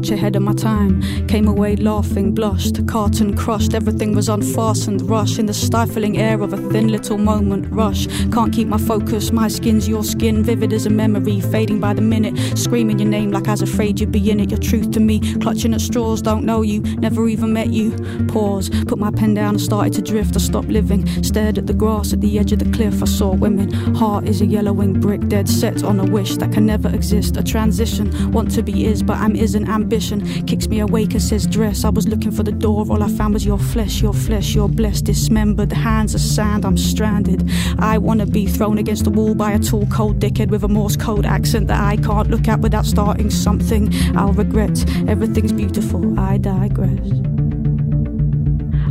Much 0.00 0.10
ahead 0.10 0.34
of 0.34 0.40
my 0.40 0.54
time. 0.54 1.02
Came 1.26 1.46
away 1.46 1.76
laughing, 1.76 2.32
blushed, 2.32 2.86
carton 2.88 3.36
crushed. 3.36 3.74
Everything 3.74 4.14
was 4.14 4.30
unfastened, 4.30 5.02
rush 5.02 5.38
in 5.38 5.44
the 5.44 5.52
stifling 5.52 6.16
air 6.16 6.40
of 6.40 6.54
a 6.54 6.56
thin 6.70 6.88
little 6.88 7.18
moment. 7.18 7.66
Rush, 7.70 8.06
can't 8.32 8.50
keep 8.50 8.66
my 8.66 8.78
focus. 8.78 9.30
My 9.30 9.48
skin's 9.48 9.86
your 9.86 10.02
skin, 10.02 10.42
vivid 10.42 10.72
as 10.72 10.86
a 10.86 10.90
memory, 10.90 11.42
fading 11.42 11.80
by 11.80 11.92
the 11.92 12.00
minute. 12.00 12.58
Screaming 12.58 12.98
your 12.98 13.10
name 13.10 13.30
like 13.30 13.46
I 13.46 13.50
was 13.50 13.60
afraid 13.60 14.00
you'd 14.00 14.10
be 14.10 14.30
in 14.30 14.40
it. 14.40 14.50
Your 14.50 14.58
truth 14.58 14.90
to 14.92 15.00
me, 15.00 15.20
clutching 15.38 15.74
at 15.74 15.82
straws, 15.82 16.22
don't 16.22 16.44
know 16.44 16.62
you, 16.62 16.80
never 16.80 17.28
even 17.28 17.52
met 17.52 17.70
you. 17.70 17.90
Pause, 18.28 18.70
put 18.86 18.98
my 18.98 19.10
pen 19.10 19.34
down 19.34 19.56
and 19.56 19.60
started 19.60 19.92
to 19.94 20.00
drift. 20.00 20.34
I 20.34 20.38
stopped 20.38 20.68
living, 20.68 21.06
stared 21.22 21.58
at 21.58 21.66
the 21.66 21.74
grass 21.74 22.14
at 22.14 22.22
the 22.22 22.38
edge 22.38 22.52
of 22.52 22.58
the 22.60 22.70
cliff. 22.70 23.02
I 23.02 23.06
saw 23.06 23.34
women. 23.34 23.70
Heart 23.94 24.26
is 24.28 24.40
a 24.40 24.46
yellowing 24.46 24.98
brick, 24.98 25.28
dead 25.28 25.46
set 25.46 25.84
on 25.84 26.00
a 26.00 26.04
wish 26.04 26.36
that 26.38 26.52
can 26.52 26.64
never 26.64 26.88
exist 26.88 27.36
a 27.36 27.42
transition. 27.42 28.32
Want 28.32 28.50
to 28.52 28.62
be 28.62 28.86
is, 28.86 29.02
but 29.02 29.18
I'm 29.18 29.36
isn't. 29.36 29.68
Ambition 29.90 30.46
kicks 30.46 30.68
me 30.68 30.78
awake 30.78 31.14
and 31.14 31.20
says 31.20 31.48
dress. 31.48 31.84
I 31.84 31.88
was 31.88 32.06
looking 32.06 32.30
for 32.30 32.44
the 32.44 32.52
door, 32.52 32.86
all 32.88 33.02
I 33.02 33.08
found 33.08 33.34
was 33.34 33.44
your 33.44 33.58
flesh, 33.58 34.00
your 34.00 34.12
flesh, 34.12 34.54
you're 34.54 34.68
blessed, 34.68 35.06
dismembered. 35.06 35.72
Hands 35.72 36.14
of 36.14 36.20
sand, 36.20 36.64
I'm 36.64 36.76
stranded. 36.76 37.50
I 37.76 37.98
wanna 37.98 38.26
be 38.26 38.46
thrown 38.46 38.78
against 38.78 39.02
the 39.02 39.10
wall 39.10 39.34
by 39.34 39.50
a 39.50 39.58
tall, 39.58 39.86
cold 39.86 40.20
dickhead 40.20 40.50
with 40.50 40.62
a 40.62 40.68
Morse 40.68 40.96
code 40.96 41.26
accent 41.26 41.66
that 41.66 41.82
I 41.82 41.96
can't 41.96 42.30
look 42.30 42.46
at 42.46 42.60
without 42.60 42.86
starting 42.86 43.30
something. 43.30 43.92
I'll 44.16 44.32
regret. 44.32 44.78
Everything's 45.08 45.52
beautiful, 45.52 46.20
I 46.20 46.38
digress. 46.38 47.39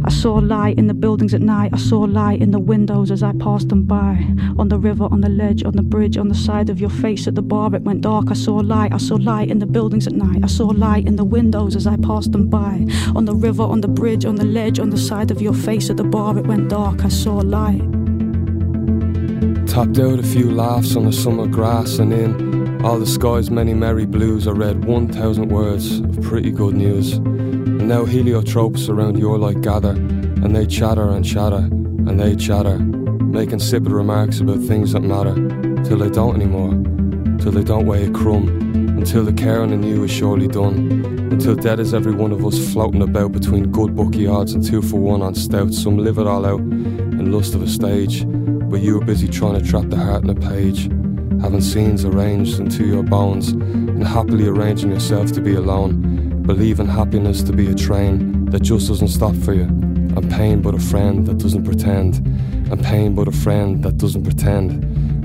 I 0.03 0.09
saw 0.09 0.35
light 0.35 0.77
in 0.77 0.87
the 0.87 0.93
buildings 0.93 1.33
at 1.33 1.41
night. 1.41 1.71
I 1.73 1.77
saw 1.77 1.99
light 1.99 2.41
in 2.41 2.51
the 2.51 2.59
windows 2.59 3.11
as 3.11 3.21
I 3.21 3.33
passed 3.33 3.69
them 3.69 3.83
by. 3.83 4.25
On 4.57 4.69
the 4.69 4.79
river, 4.79 5.07
on 5.11 5.21
the 5.21 5.29
ledge, 5.29 5.63
on 5.63 5.73
the 5.73 5.83
bridge, 5.83 6.17
on 6.17 6.29
the 6.29 6.35
side 6.35 6.69
of 6.69 6.79
your 6.79 6.89
face 6.89 7.27
at 7.27 7.35
the 7.35 7.41
bar, 7.41 7.73
it 7.75 7.83
went 7.83 8.01
dark. 8.01 8.25
I 8.29 8.33
saw 8.33 8.55
light. 8.55 8.93
I 8.93 8.97
saw 8.97 9.15
light 9.15 9.49
in 9.49 9.59
the 9.59 9.65
buildings 9.65 10.07
at 10.07 10.13
night. 10.13 10.43
I 10.43 10.47
saw 10.47 10.67
light 10.67 11.05
in 11.05 11.15
the 11.15 11.23
windows 11.25 11.75
as 11.75 11.85
I 11.85 11.97
passed 11.97 12.31
them 12.31 12.47
by. 12.47 12.85
On 13.15 13.25
the 13.25 13.35
river, 13.35 13.63
on 13.63 13.81
the 13.81 13.87
bridge, 13.87 14.25
on 14.25 14.35
the 14.35 14.45
ledge, 14.45 14.79
on 14.79 14.89
the 14.89 14.97
side 14.97 15.31
of 15.31 15.41
your 15.41 15.53
face 15.53 15.89
at 15.89 15.97
the 15.97 16.03
bar, 16.03 16.37
it 16.37 16.47
went 16.47 16.69
dark. 16.69 17.03
I 17.03 17.09
saw 17.09 17.35
light. 17.35 17.81
Tapped 19.67 19.99
out 19.99 20.19
a 20.19 20.23
few 20.23 20.51
laughs 20.51 20.95
on 20.95 21.05
the 21.05 21.13
summer 21.13 21.45
grass, 21.45 21.99
and 21.99 22.11
in 22.13 22.83
all 22.83 22.97
the 22.99 23.05
sky's 23.05 23.51
many 23.51 23.73
merry 23.73 24.05
blues, 24.05 24.47
I 24.47 24.51
read 24.51 24.85
1,000 24.85 25.49
words 25.49 25.99
of 25.99 26.21
pretty 26.21 26.51
good 26.51 26.75
news. 26.75 27.19
Now 27.89 28.05
heliotropes 28.05 28.87
around 28.87 29.17
your 29.17 29.39
light 29.39 29.61
gather, 29.61 29.93
and 29.93 30.55
they 30.55 30.67
chatter 30.67 31.09
and 31.09 31.25
chatter, 31.25 31.55
and 31.55 32.19
they 32.19 32.35
chatter, 32.35 32.77
making 32.77 33.53
insipid 33.53 33.91
remarks 33.91 34.39
about 34.39 34.59
things 34.59 34.93
that 34.93 34.99
matter, 34.99 35.33
till 35.83 35.97
they 35.97 36.11
don't 36.11 36.35
anymore, 36.35 36.69
till 37.39 37.51
they 37.51 37.63
don't 37.63 37.87
weigh 37.87 38.05
a 38.05 38.11
crumb, 38.11 38.47
until 38.95 39.25
the 39.25 39.33
caring 39.33 39.71
in 39.71 39.81
you 39.81 40.03
is 40.03 40.11
surely 40.11 40.47
done, 40.47 40.91
until 41.31 41.55
dead 41.55 41.79
is 41.79 41.95
every 41.95 42.13
one 42.13 42.31
of 42.31 42.45
us 42.45 42.71
floating 42.71 43.01
about 43.01 43.31
between 43.31 43.71
good 43.71 43.95
bookie 43.95 44.27
odds 44.27 44.53
and 44.53 44.63
two 44.63 44.83
for 44.83 44.97
one 44.97 45.23
on 45.23 45.33
stout. 45.33 45.73
Some 45.73 45.97
live 45.97 46.19
it 46.19 46.27
all 46.27 46.45
out 46.45 46.59
in 46.59 47.31
lust 47.31 47.55
of 47.55 47.63
a 47.63 47.67
stage, 47.67 48.23
but 48.69 48.81
you 48.81 49.01
are 49.01 49.03
busy 49.03 49.27
trying 49.27 49.59
to 49.59 49.67
trap 49.67 49.89
the 49.89 49.97
heart 49.97 50.23
in 50.23 50.29
a 50.29 50.35
page 50.35 50.91
having 51.41 51.61
scenes 51.61 52.03
arranged 52.03 52.59
into 52.59 52.85
your 52.85 53.01
bones, 53.03 53.49
and 53.49 54.05
happily 54.05 54.47
arranging 54.47 54.91
yourself 54.91 55.31
to 55.31 55.41
be 55.41 55.55
alone, 55.55 56.18
believing 56.49 56.87
happiness 56.87 57.43
to 57.43 57.53
be 57.53 57.67
a 57.67 57.75
train 57.75 58.43
that 58.45 58.59
just 58.63 58.87
doesn't 58.87 59.09
stop 59.09 59.35
for 59.35 59.53
you, 59.53 59.65
and 60.17 60.31
pain 60.31 60.63
but 60.63 60.73
a 60.73 60.79
friend 60.79 61.27
that 61.27 61.37
doesn't 61.37 61.63
pretend, 61.63 62.15
and 62.71 62.83
pain 62.83 63.13
but 63.13 63.27
a 63.27 63.31
friend 63.31 63.83
that 63.83 63.99
doesn't 63.99 64.23
pretend, 64.23 64.71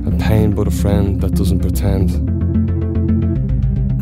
and 0.06 0.20
pain 0.20 0.54
but 0.54 0.68
a 0.68 0.70
friend 0.70 1.22
that 1.22 1.34
doesn't 1.34 1.60
pretend. 1.60 2.33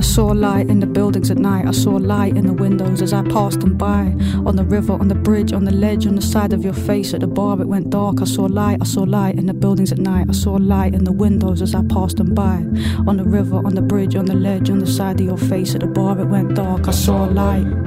I 0.03 0.05
saw 0.05 0.27
light 0.27 0.69
in 0.69 0.81
the 0.81 0.87
buildings 0.87 1.31
at 1.31 1.39
night. 1.39 1.65
I 1.65 1.71
saw 1.71 1.93
light 1.93 2.37
in 2.37 2.45
the 2.45 2.53
windows 2.53 3.03
as 3.03 3.13
I 3.13 3.23
passed 3.23 3.61
them 3.61 3.77
by. 3.77 4.13
On 4.45 4.57
the 4.57 4.65
river, 4.65 4.95
on 4.95 5.07
the 5.07 5.15
bridge, 5.15 5.53
on 5.53 5.63
the 5.63 5.71
ledge, 5.71 6.09
on 6.09 6.17
the 6.17 6.21
side 6.21 6.53
of 6.53 6.65
your 6.65 6.73
face 6.73 7.15
at 7.15 7.21
the 7.21 7.29
bar, 7.29 7.61
it 7.61 7.69
went 7.69 7.91
dark. 7.91 8.21
I 8.21 8.25
saw 8.25 8.47
light. 8.47 8.79
I 8.81 8.85
saw 8.85 9.03
light 9.03 9.37
in 9.37 9.47
the 9.47 9.55
buildings 9.55 9.93
at 9.93 9.99
night. 9.99 10.27
I 10.29 10.33
saw 10.33 10.55
light 10.55 10.95
in 10.95 11.05
the 11.05 11.13
windows 11.13 11.63
as 11.63 11.73
I 11.77 11.85
passed 11.85 12.17
them 12.17 12.35
by. 12.35 12.67
On 13.07 13.17
the 13.17 13.25
river, 13.25 13.59
on 13.59 13.77
the 13.77 13.81
bridge, 13.81 14.17
on 14.17 14.25
the 14.25 14.35
ledge, 14.35 14.71
on 14.71 14.81
the 14.81 14.89
side 14.89 15.21
of 15.21 15.27
your 15.27 15.39
face 15.39 15.77
at 15.77 15.83
the 15.83 15.87
bar, 15.87 16.19
it 16.19 16.25
went 16.25 16.57
dark. 16.57 16.89
I 16.89 16.91
saw 16.91 17.23
light. 17.23 17.82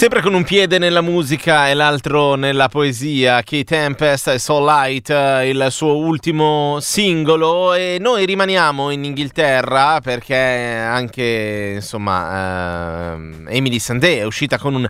Sempre 0.00 0.22
con 0.22 0.32
un 0.32 0.44
piede 0.44 0.78
nella 0.78 1.02
musica 1.02 1.68
e 1.68 1.74
l'altro 1.74 2.34
nella 2.34 2.70
poesia, 2.70 3.42
Key 3.42 3.64
Tempest 3.64 4.28
e 4.28 4.38
Soul 4.38 4.64
Light, 4.64 5.10
eh, 5.10 5.50
il 5.50 5.66
suo 5.68 5.94
ultimo 5.94 6.78
singolo. 6.80 7.74
E 7.74 7.98
noi 8.00 8.24
rimaniamo 8.24 8.88
in 8.88 9.04
Inghilterra 9.04 10.00
perché 10.00 10.34
anche 10.34 11.72
insomma 11.74 13.12
uh, 13.12 13.44
Emily 13.48 13.78
Sandé 13.78 14.20
è 14.20 14.24
uscita 14.24 14.56
con 14.56 14.74
un 14.74 14.88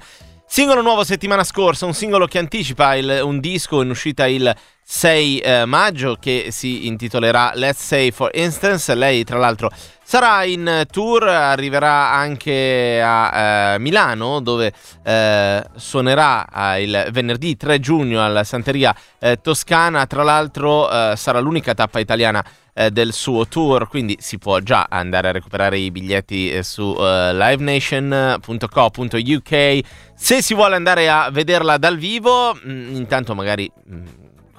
singolo 0.52 0.82
nuovo 0.82 1.04
settimana 1.04 1.44
scorsa, 1.44 1.86
un 1.86 1.94
singolo 1.94 2.26
che 2.26 2.38
anticipa 2.38 2.96
il, 2.96 3.20
un 3.22 3.38
disco 3.38 3.82
in 3.82 3.90
uscita 3.90 4.26
il 4.26 4.52
6 4.82 5.38
eh, 5.38 5.64
maggio 5.64 6.16
che 6.20 6.48
si 6.50 6.88
intitolerà 6.88 7.52
Let's 7.54 7.84
Say 7.84 8.10
For 8.10 8.30
Instance. 8.34 8.92
Lei 8.96 9.22
tra 9.22 9.38
l'altro 9.38 9.70
sarà 10.02 10.42
in 10.42 10.86
tour, 10.90 11.28
arriverà 11.28 12.10
anche 12.10 13.00
a 13.00 13.74
eh, 13.74 13.78
Milano 13.78 14.40
dove 14.40 14.72
eh, 15.04 15.64
suonerà 15.76 16.44
eh, 16.74 16.82
il 16.82 17.08
venerdì 17.12 17.56
3 17.56 17.78
giugno 17.78 18.24
alla 18.24 18.42
Santeria 18.42 18.92
eh, 19.20 19.40
Toscana. 19.40 20.04
Tra 20.06 20.24
l'altro 20.24 20.90
eh, 20.90 21.14
sarà 21.14 21.38
l'unica 21.38 21.74
tappa 21.74 22.00
italiana 22.00 22.44
del 22.90 23.12
suo 23.12 23.46
tour, 23.46 23.88
quindi 23.88 24.16
si 24.20 24.38
può 24.38 24.60
già 24.60 24.86
andare 24.88 25.28
a 25.28 25.32
recuperare 25.32 25.78
i 25.78 25.90
biglietti 25.90 26.62
su 26.62 26.94
livenation.co.uk. 26.96 29.80
Se 30.14 30.42
si 30.42 30.54
vuole 30.54 30.76
andare 30.76 31.08
a 31.08 31.30
vederla 31.30 31.78
dal 31.78 31.96
vivo, 31.96 32.54
mh, 32.54 32.70
mm, 32.70 32.94
intanto 32.94 33.34
magari... 33.34 33.68
Mh, 33.86 33.94
mm, 33.94 34.06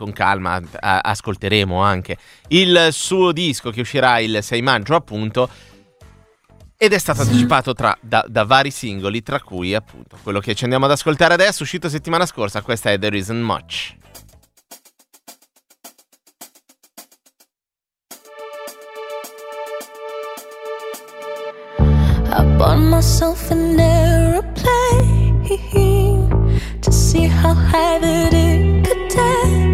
con 0.01 0.13
calma 0.13 0.59
a- 0.79 1.01
ascolteremo 1.01 1.79
anche 1.79 2.17
il 2.47 2.87
suo 2.89 3.31
disco 3.31 3.69
che 3.69 3.81
uscirà 3.81 4.17
il 4.17 4.39
6 4.41 4.61
maggio 4.63 4.95
appunto 4.95 5.47
ed 6.75 6.93
è 6.93 6.97
stato 6.97 7.21
anticipato 7.21 7.75
tra, 7.75 7.95
da, 8.01 8.25
da, 8.27 8.43
vari 8.43 8.71
singoli 8.71 9.21
tra 9.21 9.39
cui 9.39 9.75
appunto 9.75 10.17
quello 10.23 10.39
che 10.39 10.55
ci 10.55 10.63
andiamo 10.63 10.85
ad 10.85 10.91
ascoltare 10.91 11.35
adesso 11.35 11.61
uscito 11.61 11.87
settimana 11.87 12.25
scorsa 12.25 12.63
questa 12.63 12.89
è 12.89 12.97
There 12.97 13.15
Isn't 13.15 13.43
Much 13.43 13.93
I 22.33 22.43
bought 22.57 22.77
myself 22.77 23.51
an 23.51 23.77
aeroplane 23.77 25.35
to 26.81 26.91
see 26.91 27.27
how 27.27 27.53
high 27.53 27.99
that 27.99 28.33
it 28.33 28.85
could 28.85 29.09
take 29.09 29.70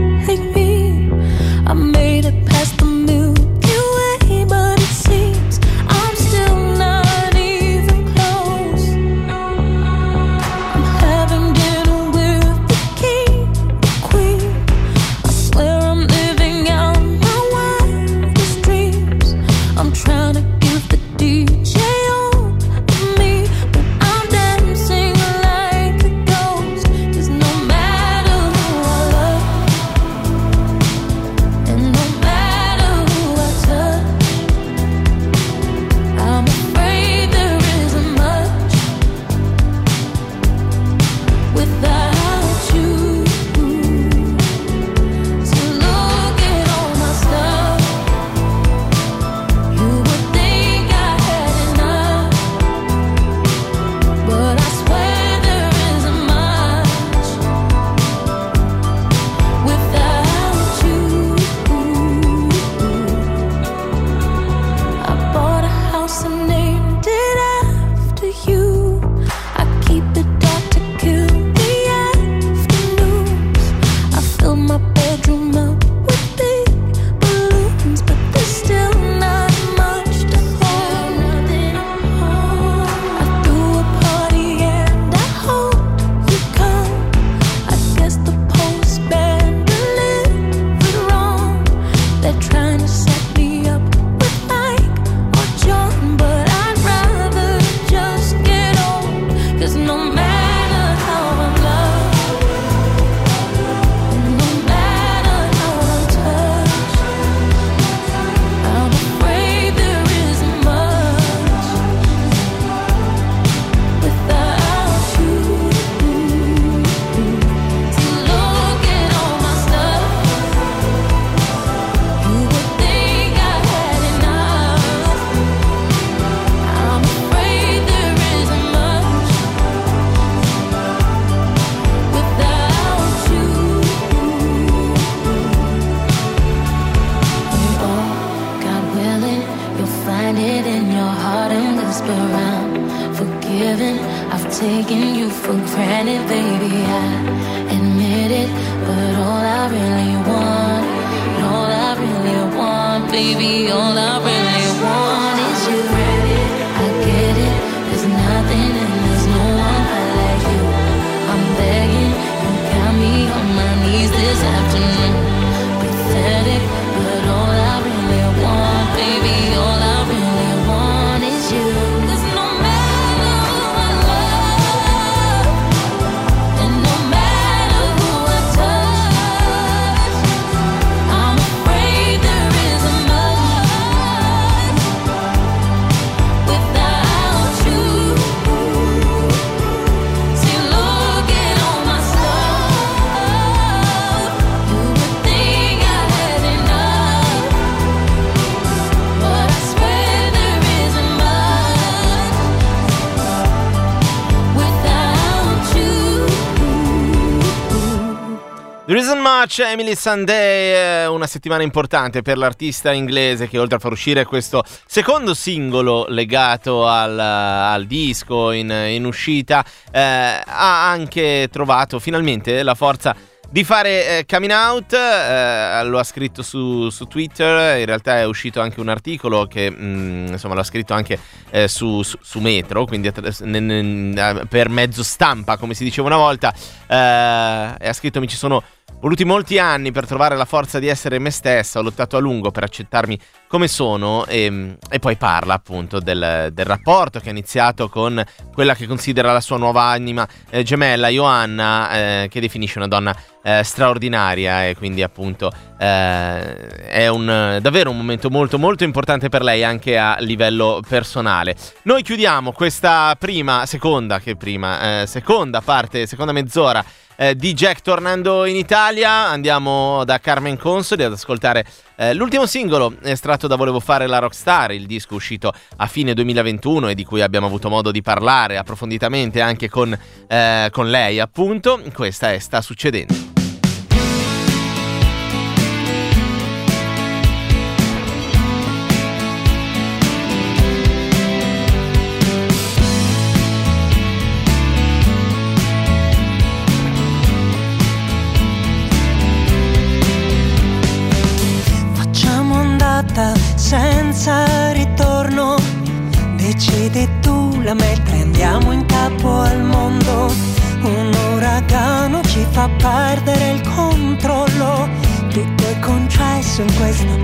much, 209.39 209.59
Emily 209.59 209.95
Sunday, 209.95 211.05
una 211.05 211.27
settimana 211.27 211.61
importante 211.61 212.23
per 212.23 212.37
l'artista 212.37 212.91
inglese 212.91 213.47
che 213.47 213.59
oltre 213.59 213.77
a 213.77 213.79
far 213.79 213.91
uscire 213.91 214.25
questo 214.25 214.63
secondo 214.85 215.35
singolo 215.35 216.05
legato 216.09 216.87
al, 216.87 217.19
al 217.19 217.85
disco 217.85 218.51
in, 218.51 218.69
in 218.69 219.05
uscita, 219.05 219.63
eh, 219.91 219.99
ha 219.99 220.89
anche 220.89 221.49
trovato 221.51 221.99
finalmente 221.99 222.63
la 222.63 222.73
forza 222.73 223.15
di 223.49 223.63
fare 223.63 224.19
eh, 224.19 224.25
coming 224.25 224.51
out, 224.51 224.93
eh, 224.93 225.83
lo 225.85 225.99
ha 225.99 226.03
scritto 226.03 226.41
su, 226.41 226.89
su 226.89 227.05
Twitter, 227.05 227.79
in 227.79 227.85
realtà 227.85 228.17
è 228.17 228.25
uscito 228.25 228.59
anche 228.59 228.79
un 228.79 228.89
articolo 228.89 229.45
che 229.45 229.69
mm, 229.71 230.27
insomma 230.27 230.55
l'ha 230.55 230.63
scritto 230.63 230.93
anche 230.93 231.19
eh, 231.51 231.67
su, 231.67 232.01
su- 232.01 232.39
Metro, 232.39 232.85
quindi 232.85 233.07
attraverso- 233.07 233.45
ne- 233.45 233.59
ne- 233.59 234.45
per 234.49 234.69
mezzo 234.69 235.03
stampa 235.03 235.57
come 235.57 235.73
si 235.75 235.83
diceva 235.83 236.07
una 236.07 236.17
volta, 236.17 236.53
eh, 236.87 237.75
e 237.79 237.87
ha 237.87 237.93
scritto 237.93 238.19
mi 238.19 238.27
ci 238.27 238.35
sono 238.35 238.63
voluti 238.99 239.25
molti 239.25 239.59
anni 239.59 239.91
per 239.91 240.05
trovare 240.05 240.35
la 240.35 240.45
forza 240.45 240.79
di 240.79 240.87
essere 240.87 241.19
me 241.19 241.29
stessa, 241.29 241.79
ho 241.79 241.83
lottato 241.83 242.17
a 242.17 242.19
lungo 242.19 242.51
per 242.51 242.63
accettarmi 242.63 243.19
come 243.47 243.67
sono 243.67 244.25
e, 244.25 244.75
e 244.89 244.99
poi 244.99 245.15
parla 245.15 245.53
appunto 245.53 245.99
del, 245.99 246.49
del 246.51 246.65
rapporto 246.65 247.19
che 247.19 247.29
ha 247.29 247.31
iniziato 247.31 247.89
con 247.89 248.23
quella 248.53 248.75
che 248.75 248.87
considera 248.87 249.31
la 249.31 249.41
sua 249.41 249.57
nuova 249.57 249.83
anima 249.83 250.27
eh, 250.49 250.63
gemella, 250.63 251.07
Johanna, 251.07 251.91
eh, 251.91 252.27
che 252.29 252.39
definisce 252.39 252.77
una 252.77 252.87
donna 252.87 253.15
eh, 253.41 253.63
straordinaria 253.63 254.67
e 254.67 254.75
quindi 254.75 255.01
appunto 255.01 255.51
eh, 255.79 256.67
è 256.87 257.07
un, 257.07 257.59
davvero 257.61 257.89
un 257.89 257.97
momento 257.97 258.29
molto 258.29 258.59
molto 258.59 258.83
importante 258.83 259.29
per 259.29 259.41
lei 259.41 259.63
anche 259.63 259.97
a 259.97 260.17
livello 260.19 260.81
personale. 260.87 261.55
Noi 261.83 262.03
chiudiamo 262.03 262.51
questa 262.51 263.15
prima, 263.17 263.65
seconda 263.65 264.19
che 264.19 264.35
prima, 264.35 265.01
eh, 265.01 265.07
seconda 265.07 265.61
parte, 265.61 266.05
seconda 266.05 266.33
mezz'ora 266.33 266.83
eh, 267.17 267.35
di 267.35 267.53
Jack 267.53 267.81
tornando 267.81 268.45
in 268.45 268.55
Italia. 268.55 269.09
Andiamo 269.27 270.03
da 270.05 270.19
Carmen 270.19 270.57
Consoli 270.57 271.03
ad 271.03 271.11
ascoltare 271.11 271.65
eh, 271.97 272.13
l'ultimo 272.13 272.45
singolo 272.45 272.95
estratto 273.01 273.47
da 273.47 273.55
Volevo 273.55 273.79
fare 273.79 274.07
la 274.07 274.19
Rockstar, 274.19 274.71
il 274.71 274.85
disco 274.85 275.15
uscito 275.15 275.51
a 275.77 275.87
fine 275.87 276.13
2021 276.13 276.89
e 276.89 276.95
di 276.95 277.03
cui 277.03 277.21
abbiamo 277.21 277.47
avuto 277.47 277.69
modo 277.69 277.91
di 277.91 278.01
parlare 278.01 278.57
approfonditamente 278.57 279.41
anche 279.41 279.67
con, 279.67 279.97
eh, 280.27 280.69
con 280.71 280.89
lei, 280.89 281.19
appunto. 281.19 281.81
Questa 281.93 282.31
è 282.31 282.39
Sta 282.39 282.61
succedendo. 282.61 283.26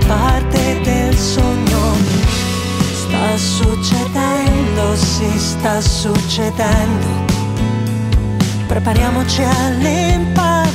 Parte 0.06 0.80
del 0.82 1.16
sogno. 1.16 1.96
Sta 2.92 3.36
succedendo, 3.36 4.96
si 4.96 5.38
sta 5.38 5.80
succedendo. 5.80 7.06
Prepariamoci 8.66 9.42
all'impatto. 9.42 10.72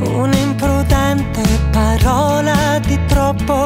Un'imprudente 0.00 1.42
parola 1.70 2.78
di 2.80 2.98
troppo 3.06 3.64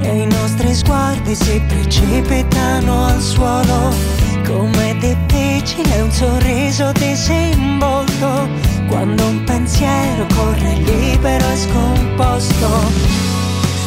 e 0.00 0.22
i 0.22 0.26
nostri 0.26 0.74
sguardi 0.74 1.34
si 1.34 1.60
precipitano 1.66 3.06
al 3.06 3.20
suolo. 3.20 4.16
Com'è 4.46 4.94
difficile 4.98 6.02
un 6.02 6.10
sorriso 6.12 6.92
disinvolto 6.92 8.48
quando 8.86 9.26
un 9.26 9.42
pensiero 9.42 10.24
corre 10.34 10.74
libero 10.74 11.44
e 11.50 11.56
scomposto. 11.56 12.68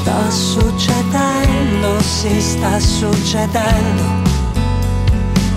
Sta 0.01 0.29
succedendo, 0.29 2.01
si 2.01 2.41
sta 2.41 2.77
succedendo. 2.77 4.03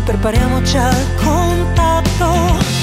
Prepariamoci 0.04 0.76
al 0.76 1.14
contatto. 1.16 2.81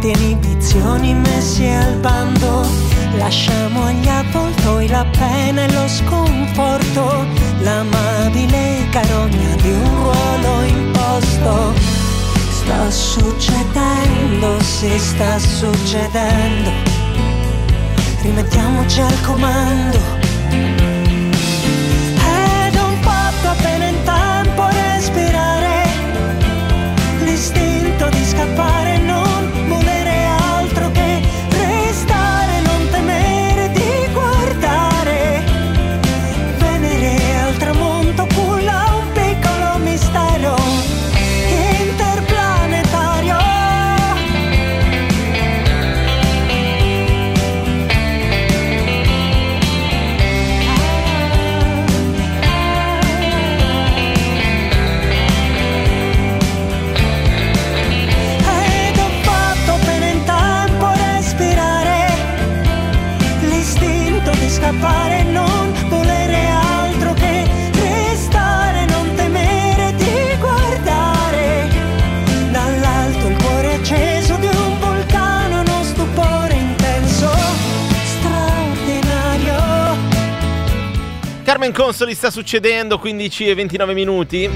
Bloccanti, 0.00 0.08
inibizioni 0.08 1.14
messi 1.14 1.66
al 1.66 1.94
bando. 1.96 2.66
Lasciamo 3.16 3.84
agli 3.84 4.08
avvoltoi 4.08 4.88
la 4.88 5.04
pena 5.04 5.64
e 5.64 5.72
lo 5.72 5.86
sconforto, 5.86 7.26
l'amabile 7.60 8.86
carogna 8.90 9.54
di 9.56 9.70
un 9.70 9.96
ruolo 9.96 10.62
imposto. 10.62 11.74
Sta 12.50 12.90
succedendo, 12.90 14.60
si 14.60 14.98
sta 14.98 15.38
succedendo. 15.38 16.70
Rimettiamoci 18.22 19.00
al 19.00 19.20
comando. 19.22 20.19
Consoli 81.80 82.14
sta 82.14 82.30
succedendo, 82.30 82.98
15 82.98 83.48
e 83.48 83.54
29 83.54 83.94
minuti. 83.94 84.50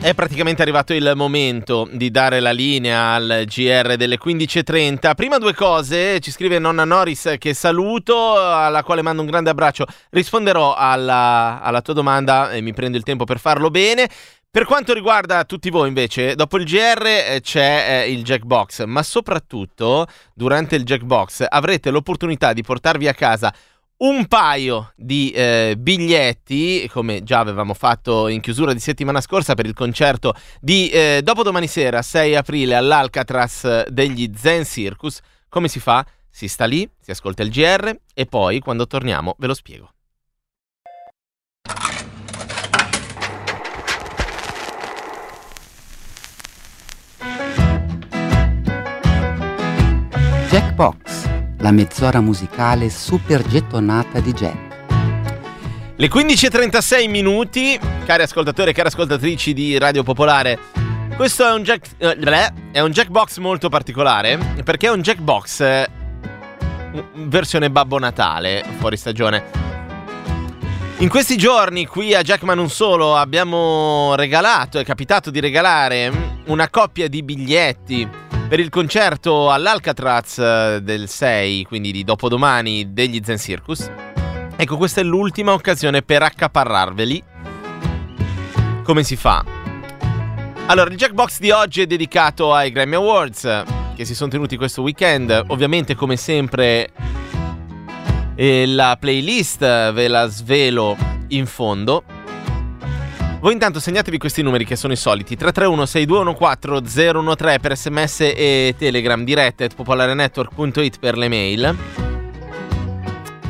È 0.00 0.12
praticamente 0.12 0.60
arrivato 0.60 0.92
il 0.92 1.12
momento 1.14 1.88
di 1.92 2.10
dare 2.10 2.40
la 2.40 2.50
linea 2.50 3.12
al 3.12 3.44
GR 3.46 3.94
delle 3.94 4.18
15.30. 4.18 5.14
Prima 5.14 5.38
due 5.38 5.54
cose, 5.54 6.18
ci 6.18 6.32
scrive 6.32 6.58
nonna 6.58 6.84
Norris 6.84 7.36
che 7.38 7.54
saluto, 7.54 8.36
alla 8.36 8.82
quale 8.82 9.02
mando 9.02 9.22
un 9.22 9.28
grande 9.28 9.50
abbraccio. 9.50 9.86
Risponderò 10.10 10.74
alla, 10.74 11.60
alla 11.62 11.80
tua 11.80 11.94
domanda 11.94 12.50
e 12.50 12.60
mi 12.60 12.74
prendo 12.74 12.96
il 12.96 13.04
tempo 13.04 13.22
per 13.22 13.38
farlo 13.38 13.70
bene. 13.70 14.10
Per 14.50 14.64
quanto 14.64 14.92
riguarda 14.92 15.44
tutti 15.44 15.70
voi 15.70 15.88
invece, 15.88 16.34
dopo 16.34 16.58
il 16.58 16.64
GR 16.64 17.06
eh, 17.06 17.40
c'è 17.40 18.02
eh, 18.02 18.12
il 18.12 18.22
Jackbox, 18.22 18.84
ma 18.84 19.02
soprattutto 19.02 20.06
durante 20.34 20.74
il 20.74 20.82
Jackbox 20.82 21.46
avrete 21.48 21.90
l'opportunità 21.90 22.52
di 22.52 22.62
portarvi 22.62 23.08
a 23.08 23.14
casa 23.14 23.54
un 24.02 24.26
paio 24.26 24.92
di 24.96 25.30
eh, 25.30 25.74
biglietti, 25.78 26.88
come 26.92 27.22
già 27.22 27.38
avevamo 27.38 27.74
fatto 27.74 28.28
in 28.28 28.40
chiusura 28.40 28.72
di 28.72 28.80
settimana 28.80 29.20
scorsa 29.20 29.54
per 29.54 29.66
il 29.66 29.74
concerto 29.74 30.34
di 30.60 30.88
eh, 30.90 31.20
dopodomani 31.22 31.66
sera, 31.66 32.02
6 32.02 32.34
aprile, 32.34 32.74
all'Alcatraz 32.74 33.86
degli 33.88 34.30
Zen 34.36 34.64
Circus. 34.64 35.20
Come 35.48 35.68
si 35.68 35.78
fa? 35.78 36.04
Si 36.28 36.48
sta 36.48 36.64
lì, 36.64 36.88
si 37.00 37.10
ascolta 37.10 37.42
il 37.42 37.50
GR 37.50 37.94
e 38.14 38.26
poi 38.26 38.60
quando 38.60 38.86
torniamo 38.86 39.36
ve 39.38 39.46
lo 39.46 39.54
spiego. 39.54 39.90
Jackbox, 50.48 51.31
la 51.62 51.70
mezz'ora 51.70 52.20
musicale 52.20 52.90
super 52.90 53.46
gettonata 53.46 54.20
di 54.20 54.32
Jack. 54.32 54.70
Le 55.94 56.08
15.36 56.08 57.08
minuti, 57.08 57.78
cari 58.04 58.22
ascoltatori 58.22 58.70
e 58.70 58.72
cari 58.74 58.88
ascoltatrici 58.88 59.52
di 59.52 59.78
Radio 59.78 60.02
Popolare. 60.02 60.58
Questo 61.14 61.46
è 61.46 61.52
un, 61.52 61.62
jack, 61.62 61.86
eh, 61.98 62.16
bleh, 62.16 62.52
è 62.72 62.80
un 62.80 62.90
Jackbox 62.90 63.38
molto 63.38 63.68
particolare 63.68 64.38
perché 64.64 64.88
è 64.88 64.90
un 64.90 65.02
Jackbox 65.02 65.60
eh, 65.60 65.88
versione 67.14 67.70
Babbo 67.70 67.98
Natale, 67.98 68.64
fuori 68.78 68.96
stagione. 68.96 69.71
In 71.02 71.08
questi 71.08 71.36
giorni 71.36 71.84
qui 71.84 72.14
a 72.14 72.22
Jackman 72.22 72.56
Non 72.56 72.70
Solo 72.70 73.16
abbiamo 73.16 74.14
regalato, 74.14 74.78
è 74.78 74.84
capitato 74.84 75.32
di 75.32 75.40
regalare 75.40 76.40
una 76.46 76.70
coppia 76.70 77.08
di 77.08 77.24
biglietti 77.24 78.08
per 78.46 78.60
il 78.60 78.68
concerto 78.68 79.50
all'Alcatraz 79.50 80.38
eh, 80.38 80.78
del 80.80 81.08
6, 81.08 81.64
quindi 81.64 81.90
di 81.90 82.04
dopodomani, 82.04 82.92
degli 82.92 83.20
Zen 83.24 83.38
Circus. 83.38 83.90
Ecco, 84.54 84.76
questa 84.76 85.00
è 85.00 85.04
l'ultima 85.04 85.52
occasione 85.52 86.02
per 86.02 86.22
accaparrarveli. 86.22 87.24
Come 88.84 89.02
si 89.02 89.16
fa? 89.16 89.44
Allora, 90.66 90.88
il 90.88 90.96
Jackbox 90.96 91.40
di 91.40 91.50
oggi 91.50 91.80
è 91.80 91.86
dedicato 91.86 92.54
ai 92.54 92.70
Grammy 92.70 92.94
Awards 92.94 93.64
che 93.96 94.04
si 94.04 94.14
sono 94.14 94.30
tenuti 94.30 94.56
questo 94.56 94.82
weekend. 94.82 95.46
Ovviamente, 95.48 95.96
come 95.96 96.16
sempre, 96.16 96.92
eh, 98.34 98.66
la 98.66 98.96
playlist 98.98 99.60
ve 99.60 100.08
la 100.08 100.26
svelo 100.26 100.96
in 101.28 101.46
fondo. 101.46 102.04
Voi 103.40 103.52
intanto 103.52 103.80
segnatevi 103.80 104.18
questi 104.18 104.40
numeri 104.40 104.64
che 104.64 104.76
sono 104.76 104.92
i 104.92 104.96
soliti 104.96 105.34
331 105.36 105.84
6214 105.84 107.36
013 107.36 107.58
per 107.60 107.76
sms 107.76 108.20
e 108.20 108.74
telegram 108.78 109.24
dirette 109.24 109.64
at 109.64 109.74
popolarenetwork.it 109.74 110.98
per 111.00 111.18
le 111.18 111.28
mail 111.28 111.76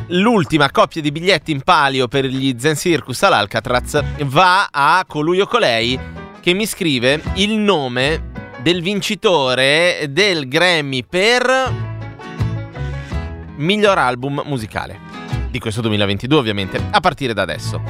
L'ultima 0.07 0.69
coppia 0.69 1.01
di 1.01 1.11
biglietti 1.11 1.51
in 1.51 1.61
palio 1.61 2.07
per 2.07 2.25
gli 2.25 2.55
Zen 2.57 2.75
Circus 2.75 3.23
all'Alcatraz 3.23 4.01
va 4.25 4.67
a 4.69 5.03
colui 5.07 5.39
o 5.39 5.47
colei 5.47 5.99
che 6.41 6.53
mi 6.53 6.65
scrive 6.65 7.21
il 7.35 7.53
nome 7.53 8.31
del 8.61 8.81
vincitore 8.81 10.07
del 10.09 10.47
Grammy 10.47 11.03
per 11.05 11.92
miglior 13.57 13.97
album 13.97 14.41
musicale 14.45 14.99
di 15.49 15.59
questo 15.59 15.81
2022 15.81 16.37
ovviamente 16.37 16.81
a 16.89 16.99
partire 16.99 17.33
da 17.33 17.43
adesso. 17.43 17.81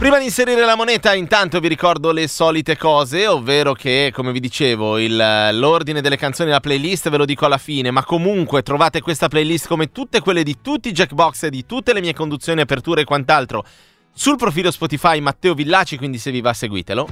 Prima 0.00 0.18
di 0.18 0.24
inserire 0.24 0.64
la 0.64 0.76
moneta, 0.76 1.12
intanto 1.12 1.60
vi 1.60 1.68
ricordo 1.68 2.10
le 2.10 2.26
solite 2.26 2.78
cose, 2.78 3.26
ovvero 3.26 3.74
che, 3.74 4.10
come 4.14 4.32
vi 4.32 4.40
dicevo, 4.40 4.96
il, 4.96 5.14
l'ordine 5.52 6.00
delle 6.00 6.16
canzoni 6.16 6.48
della 6.48 6.60
playlist 6.60 7.10
ve 7.10 7.18
lo 7.18 7.26
dico 7.26 7.44
alla 7.44 7.58
fine, 7.58 7.90
ma 7.90 8.02
comunque 8.02 8.62
trovate 8.62 9.02
questa 9.02 9.28
playlist 9.28 9.68
come 9.68 9.92
tutte 9.92 10.20
quelle 10.20 10.42
di 10.42 10.56
tutti 10.62 10.88
i 10.88 10.92
Jackbox 10.92 11.42
e 11.42 11.50
di 11.50 11.66
tutte 11.66 11.92
le 11.92 12.00
mie 12.00 12.14
conduzioni, 12.14 12.62
aperture 12.62 13.02
e 13.02 13.04
quant'altro 13.04 13.62
sul 14.10 14.36
profilo 14.36 14.70
Spotify 14.70 15.20
Matteo 15.20 15.52
Villaci, 15.52 15.98
quindi 15.98 16.16
se 16.16 16.30
vi 16.30 16.40
va 16.40 16.54
seguitelo. 16.54 17.08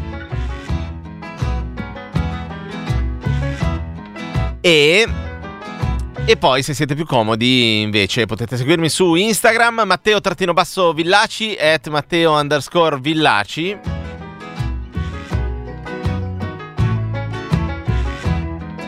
E 4.62 5.06
e 6.24 6.36
poi, 6.36 6.62
se 6.62 6.74
siete 6.74 6.94
più 6.94 7.06
comodi, 7.06 7.80
invece, 7.80 8.26
potete 8.26 8.56
seguirmi 8.56 8.88
su 8.88 9.14
Instagram, 9.14 9.82
Matteo-Villaci, 9.86 11.56
at 11.56 11.88
Matteo 11.88 12.38
underscore 12.38 12.98
Villaci. 13.00 13.78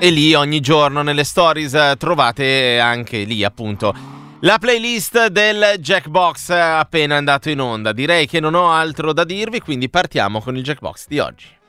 E 0.03 0.11
lì 0.11 0.33
ogni 0.35 0.61
giorno 0.61 1.03
nelle 1.03 1.25
stories 1.25 1.95
trovate 1.99 2.79
anche 2.79 3.25
lì, 3.25 3.45
appunto, 3.45 3.95
la 4.41 4.57
playlist 4.59 5.27
del 5.27 5.75
Jackbox 5.79 6.49
appena 6.51 7.17
andato 7.17 7.51
in 7.51 7.61
onda. 7.61 7.93
Direi 7.93 8.27
che 8.27 8.41
non 8.41 8.55
ho 8.55 8.73
altro 8.73 9.13
da 9.13 9.25
dirvi, 9.25 9.61
quindi 9.61 9.91
partiamo 9.91 10.41
con 10.41 10.57
il 10.57 10.63
Jackbox 10.63 11.07
di 11.07 11.19
oggi. 11.19 11.60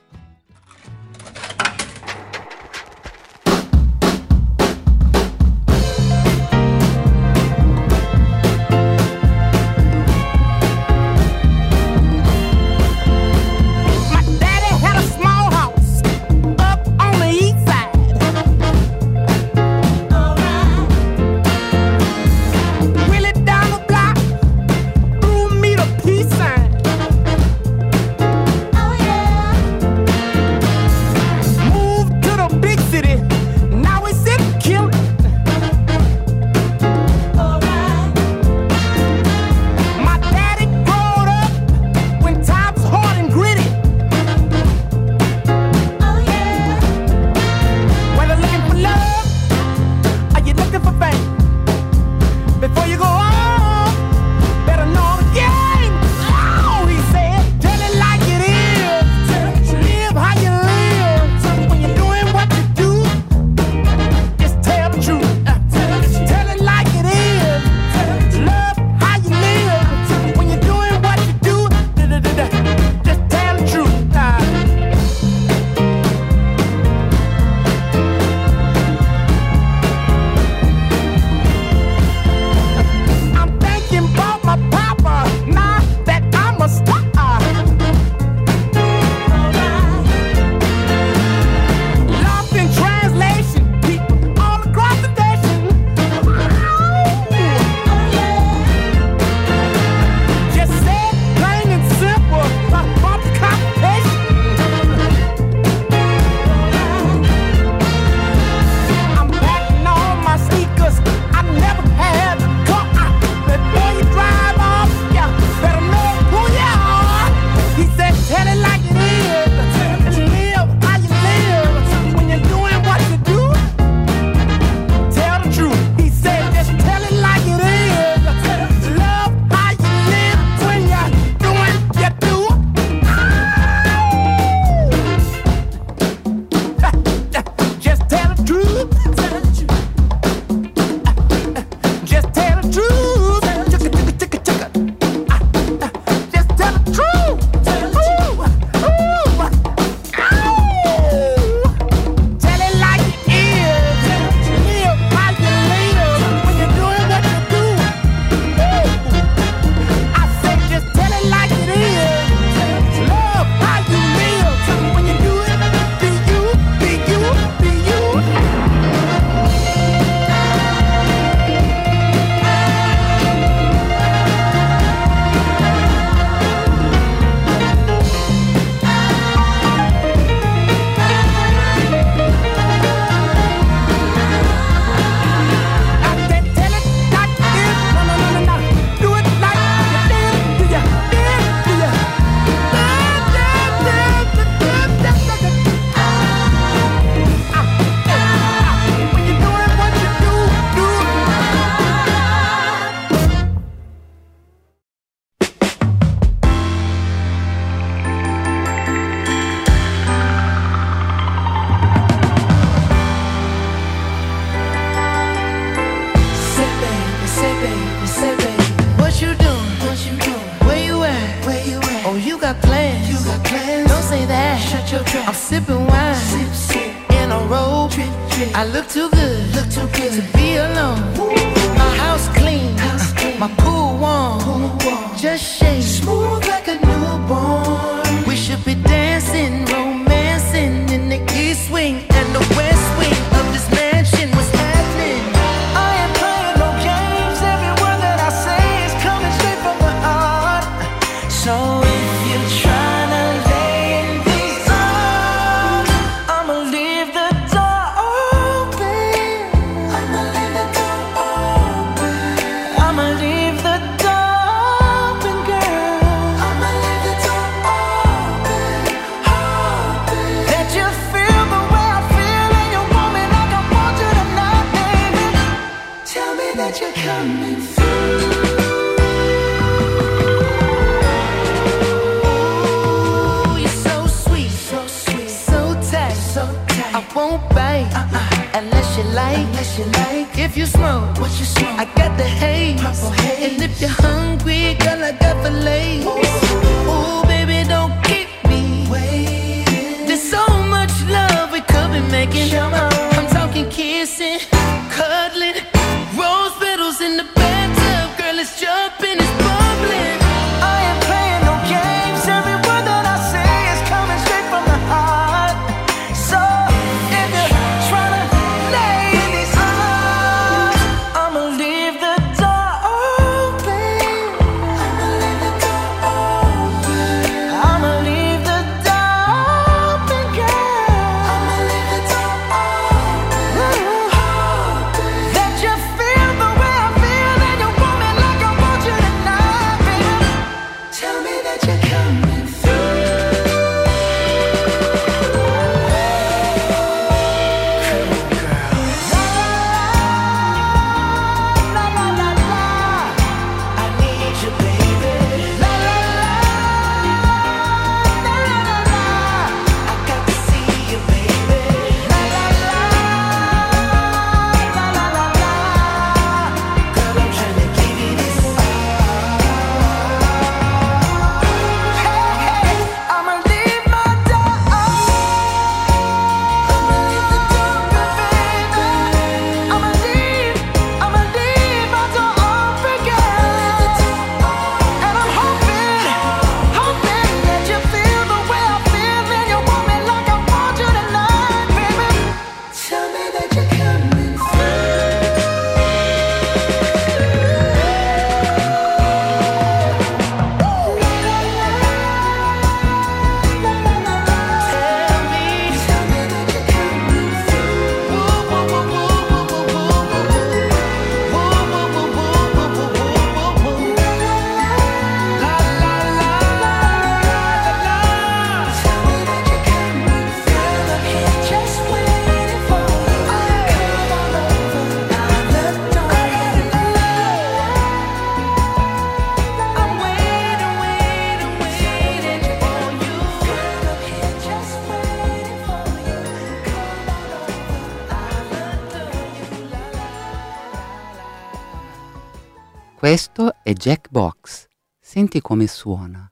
Questo 443.12 443.56
è 443.62 443.74
Jackbox. 443.74 444.68
Senti 444.98 445.42
come 445.42 445.66
suona. 445.66 446.31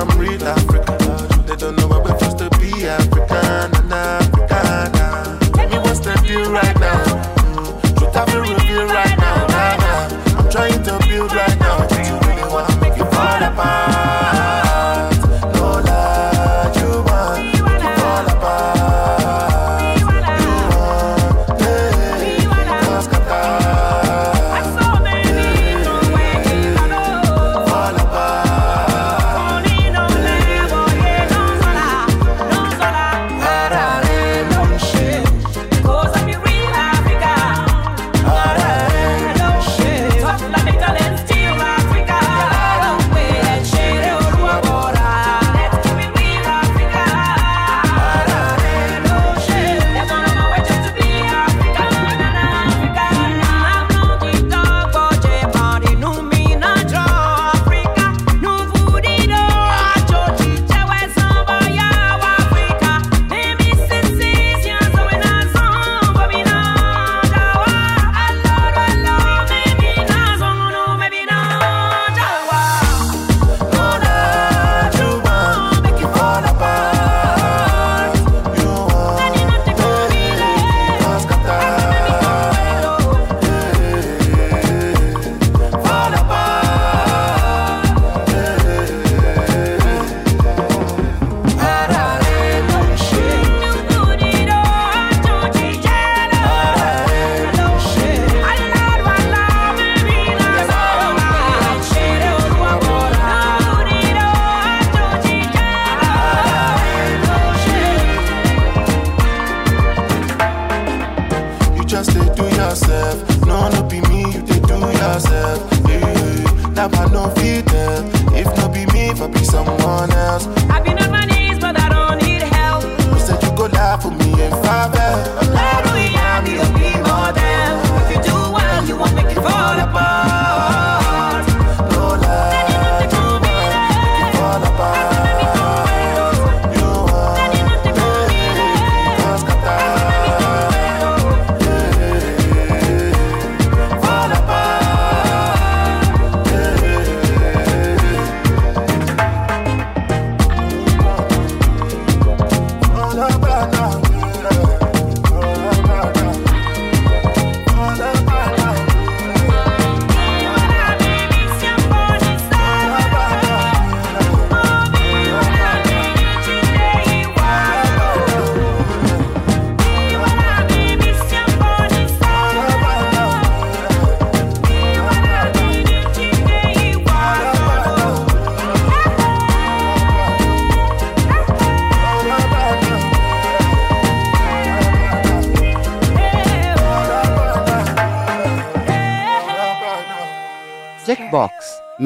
I'm 0.00 0.18
real 0.18 0.38
now. 0.38 0.59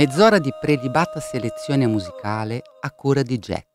Mezz'ora 0.05 0.39
di 0.39 0.53
prelibata 0.61 1.19
selezione 1.19 1.87
musicale 1.87 2.61
a 2.83 2.91
cura 2.91 3.23
di 3.23 3.39
Jack. 3.39 3.73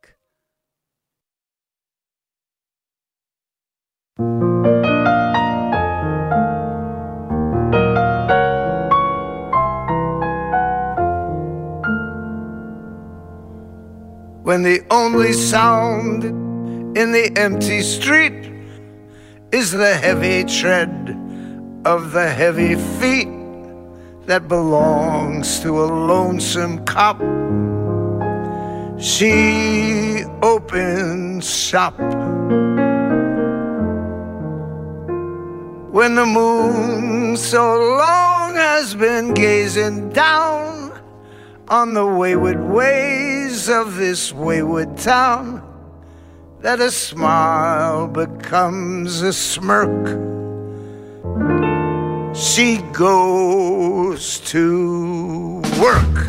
when 14.44 14.64
the 14.64 14.84
only 14.90 15.32
sound 15.32 16.24
in 16.98 17.12
the 17.12 17.32
empty 17.36 17.82
street 17.82 18.52
is 19.52 19.72
the 19.72 19.94
heavy 19.96 20.44
tread 20.44 21.16
of 21.86 22.12
the 22.14 22.28
heavy 22.28 22.76
feet 23.00 23.39
that 24.30 24.48
belongs 24.48 25.60
to 25.60 25.82
a 25.82 25.88
lonesome 25.90 26.86
cop. 26.86 27.18
She 29.02 30.24
opens 30.44 31.50
shop. 31.50 31.98
When 35.90 36.14
the 36.14 36.28
moon 36.28 37.38
so 37.38 37.80
long 37.98 38.54
has 38.54 38.94
been 38.94 39.34
gazing 39.34 40.10
down 40.10 40.94
on 41.68 41.96
the 41.96 42.06
wayward 42.06 42.64
ways 42.64 43.68
of 43.68 43.96
this 43.96 44.32
wayward 44.32 44.96
town, 44.96 45.64
that 46.60 46.80
a 46.80 46.92
smile 46.92 48.08
becomes 48.08 49.24
a 49.24 49.34
smirk. 49.34 50.39
She 52.40 52.78
goes 52.94 54.40
to 54.52 55.62
work. 55.78 56.28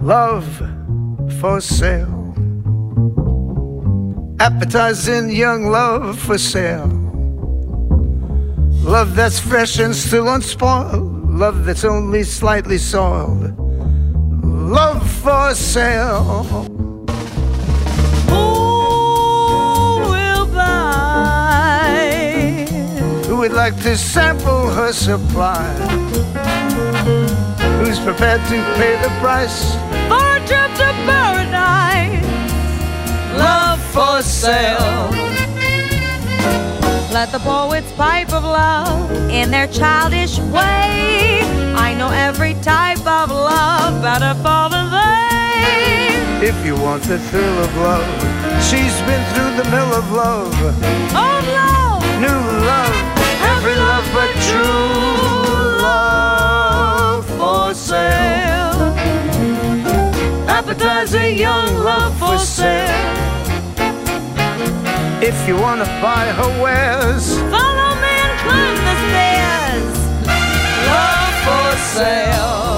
Love 0.00 0.62
for 1.38 1.60
sale. 1.60 2.34
Appetizing 4.40 5.28
young 5.28 5.66
love 5.66 6.18
for 6.18 6.38
sale. 6.38 6.88
Love 8.82 9.14
that's 9.14 9.38
fresh 9.38 9.78
and 9.78 9.94
still 9.94 10.30
unspoiled. 10.30 11.28
Love 11.28 11.66
that's 11.66 11.84
only 11.84 12.24
slightly 12.24 12.78
soiled. 12.78 13.67
Love 14.68 15.10
for 15.22 15.54
sale. 15.54 16.44
Who 18.28 18.36
will 20.10 20.46
buy? 20.48 21.96
Who 23.26 23.36
would 23.38 23.52
like 23.52 23.80
to 23.84 23.96
sample 23.96 24.68
her 24.68 24.92
supply? 24.92 25.64
Who's 27.78 27.98
prepared 27.98 28.42
to 28.48 28.62
pay 28.76 29.00
the 29.00 29.08
price? 29.22 29.74
For 30.06 30.36
a 30.36 30.40
trip 30.46 30.70
to 30.76 30.92
paradise. 31.08 32.22
Love 33.38 33.80
for 33.94 34.20
sale. 34.20 35.08
Let 37.10 37.32
the 37.32 37.38
poets 37.38 37.90
pipe 37.92 38.34
of 38.34 38.44
love 38.44 39.10
in 39.30 39.50
their 39.50 39.66
childish 39.68 40.38
way. 40.52 41.40
I 41.74 41.94
know 41.94 42.10
every 42.10 42.52
type 42.60 43.06
of 43.06 43.30
love 43.30 44.02
better 44.02 44.34
they. 44.42 44.57
If 46.48 46.64
you 46.64 46.74
want 46.76 47.02
the 47.02 47.18
thrill 47.18 47.58
of 47.62 47.76
love, 47.76 48.08
she's 48.64 48.96
been 49.02 49.22
through 49.34 49.52
the 49.60 49.68
mill 49.70 49.92
of 49.92 50.10
love. 50.12 50.54
Oh, 51.12 51.40
love! 51.58 52.02
New 52.24 52.40
love, 52.72 52.96
every 53.52 53.74
love 53.76 54.08
but 54.14 54.30
true 54.48 55.82
love 55.82 57.26
for 57.36 57.74
sale. 57.74 58.80
Appetizing 60.48 61.36
young 61.36 61.68
love 61.84 62.18
for 62.18 62.38
sale. 62.38 62.96
If 65.20 65.36
you 65.46 65.54
wanna 65.54 65.84
buy 66.00 66.32
her 66.38 66.62
wares, 66.62 67.38
Follow 67.52 67.94
me 68.00 68.14
and 68.24 68.38
climb 68.40 68.78
the 68.88 68.94
stairs. 69.04 69.98
Love 70.96 71.34
for 71.44 71.76
sale. 71.94 72.77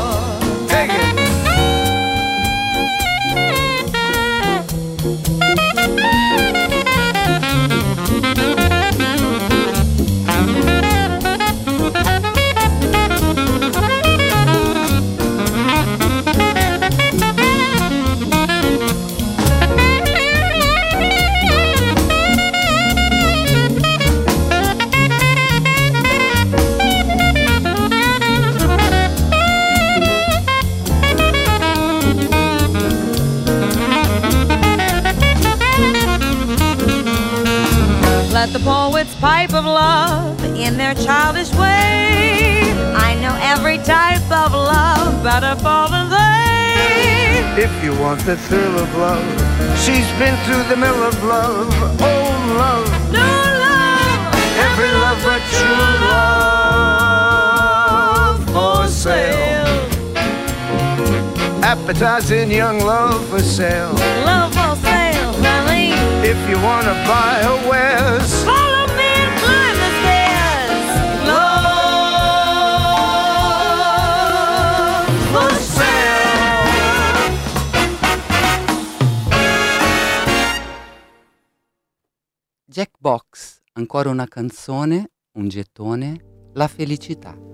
Pipe 39.31 39.55
of 39.55 39.65
love 39.65 40.43
in 40.57 40.77
their 40.77 40.95
childish 41.07 41.53
way. 41.55 42.75
I 43.09 43.11
know 43.23 43.35
every 43.53 43.79
type 43.79 44.29
of 44.43 44.51
love 44.53 45.23
better 45.23 45.55
far 45.63 45.89
than 45.95 46.07
they. 46.11 47.63
If 47.67 47.73
you 47.85 47.93
want 48.05 48.21
the 48.31 48.37
thrill 48.47 48.77
of 48.85 48.91
love, 49.07 49.29
she's 49.85 50.11
been 50.23 50.37
through 50.45 50.65
the 50.73 50.79
mill 50.85 51.01
of 51.11 51.15
love. 51.23 51.73
Oh, 52.13 52.31
love, 52.63 52.89
New 53.17 53.37
love, 53.67 54.35
every 54.67 54.91
love 55.05 55.21
but 55.29 55.43
true 55.57 55.87
love 56.15 57.21
for 58.55 58.81
sale. 59.05 59.79
Appetizing 61.73 62.51
young 62.51 62.79
love 62.81 63.21
for 63.31 63.43
sale. 63.59 63.95
love 64.31 64.53
for 64.59 64.75
sale, 64.89 65.33
honey. 65.47 65.91
If 66.33 66.39
you 66.51 66.57
wanna 66.69 66.95
buy 67.11 67.33
her 67.47 67.59
wares, 67.71 68.33
Jackbox, 83.11 83.63
ancora 83.73 84.09
una 84.09 84.29
canzone, 84.29 85.11
un 85.33 85.49
gettone, 85.49 86.51
la 86.55 86.69
felicità. 86.69 87.49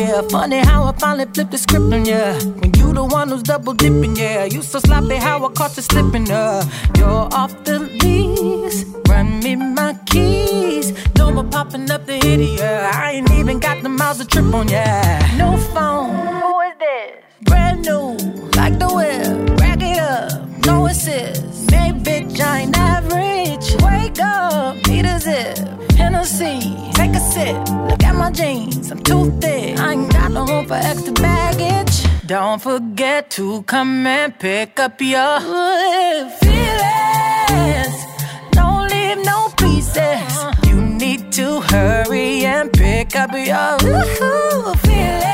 You 0.00 0.06
say 0.06 0.12
that 0.12 0.24
I've 0.24 0.30
been 0.30 0.40
acting 0.40 0.40
different, 0.40 0.40
yeah. 0.40 0.40
Funny 0.40 0.58
how 0.58 0.84
I 0.84 0.92
finally 0.98 1.26
flipped 1.26 1.50
the 1.50 1.58
script 1.58 1.92
on 1.92 2.04
ya. 2.04 2.38
When 2.60 2.74
you 2.74 2.92
the 2.92 3.04
one 3.04 3.28
who's 3.28 3.42
double 3.42 3.74
dipping, 3.74 4.16
yeah. 4.16 4.44
You 4.44 4.62
so 4.62 4.78
sloppy 4.78 5.16
how 5.16 5.44
I 5.44 5.52
caught 5.52 5.76
you 5.76 5.82
slipping, 5.82 6.30
uh. 6.30 6.64
You're 6.96 7.28
off 7.32 7.64
the 7.64 7.80
lease. 7.80 8.84
Run 9.08 9.40
me 9.40 9.56
my 9.56 9.94
keys. 10.06 10.92
No 11.16 11.30
more 11.32 11.44
popping 11.44 11.90
up 11.90 12.06
the 12.06 12.14
hitty, 12.14 12.56
yeah. 12.58 12.90
I 12.94 13.12
ain't 13.12 13.30
even 13.32 13.58
got 13.60 13.82
the 13.82 13.88
miles 13.88 14.18
to 14.18 14.26
trip 14.26 14.52
on, 14.54 14.68
yeah. 14.68 15.36
No 15.36 15.56
phone. 15.56 16.14
Who 16.40 16.60
is 16.60 16.78
this? 16.78 17.24
Brand 17.42 17.84
new. 17.84 18.16
Like 18.56 18.78
the 18.78 18.88
whip. 18.88 19.60
Rack 19.60 19.82
it 19.82 19.98
up. 19.98 20.48
No 20.66 20.86
assist. 20.86 21.70
Hey, 21.70 21.92
bitch, 21.92 22.40
I 22.40 22.60
ain't 22.60 22.76
average. 22.76 23.74
Wake 23.82 24.20
up. 24.20 24.76
Need 24.86 25.06
a 25.06 25.18
zip. 25.20 25.58
Hennessy. 25.92 26.90
Take 26.94 27.14
a 27.14 27.20
sip. 27.20 27.99
My 28.20 28.30
jeans. 28.30 28.90
I'm 28.90 29.02
too 29.02 29.30
thick. 29.40 29.78
I 29.78 29.92
ain't 29.92 30.12
got 30.12 30.30
no 30.30 30.44
room 30.44 30.66
for 30.66 30.74
extra 30.74 31.14
baggage. 31.14 32.04
Don't 32.26 32.60
forget 32.60 33.30
to 33.30 33.62
come 33.62 34.06
and 34.06 34.38
pick 34.38 34.78
up 34.78 35.00
your 35.00 35.40
hood. 35.40 36.30
feelings. 36.42 37.96
Don't 38.50 38.88
leave 38.92 39.24
no 39.24 39.48
pieces. 39.56 40.32
You 40.68 40.76
need 41.02 41.32
to 41.32 41.62
hurry 41.62 42.44
and 42.44 42.70
pick 42.70 43.16
up 43.16 43.32
your 43.32 43.78
feelings. 44.84 45.24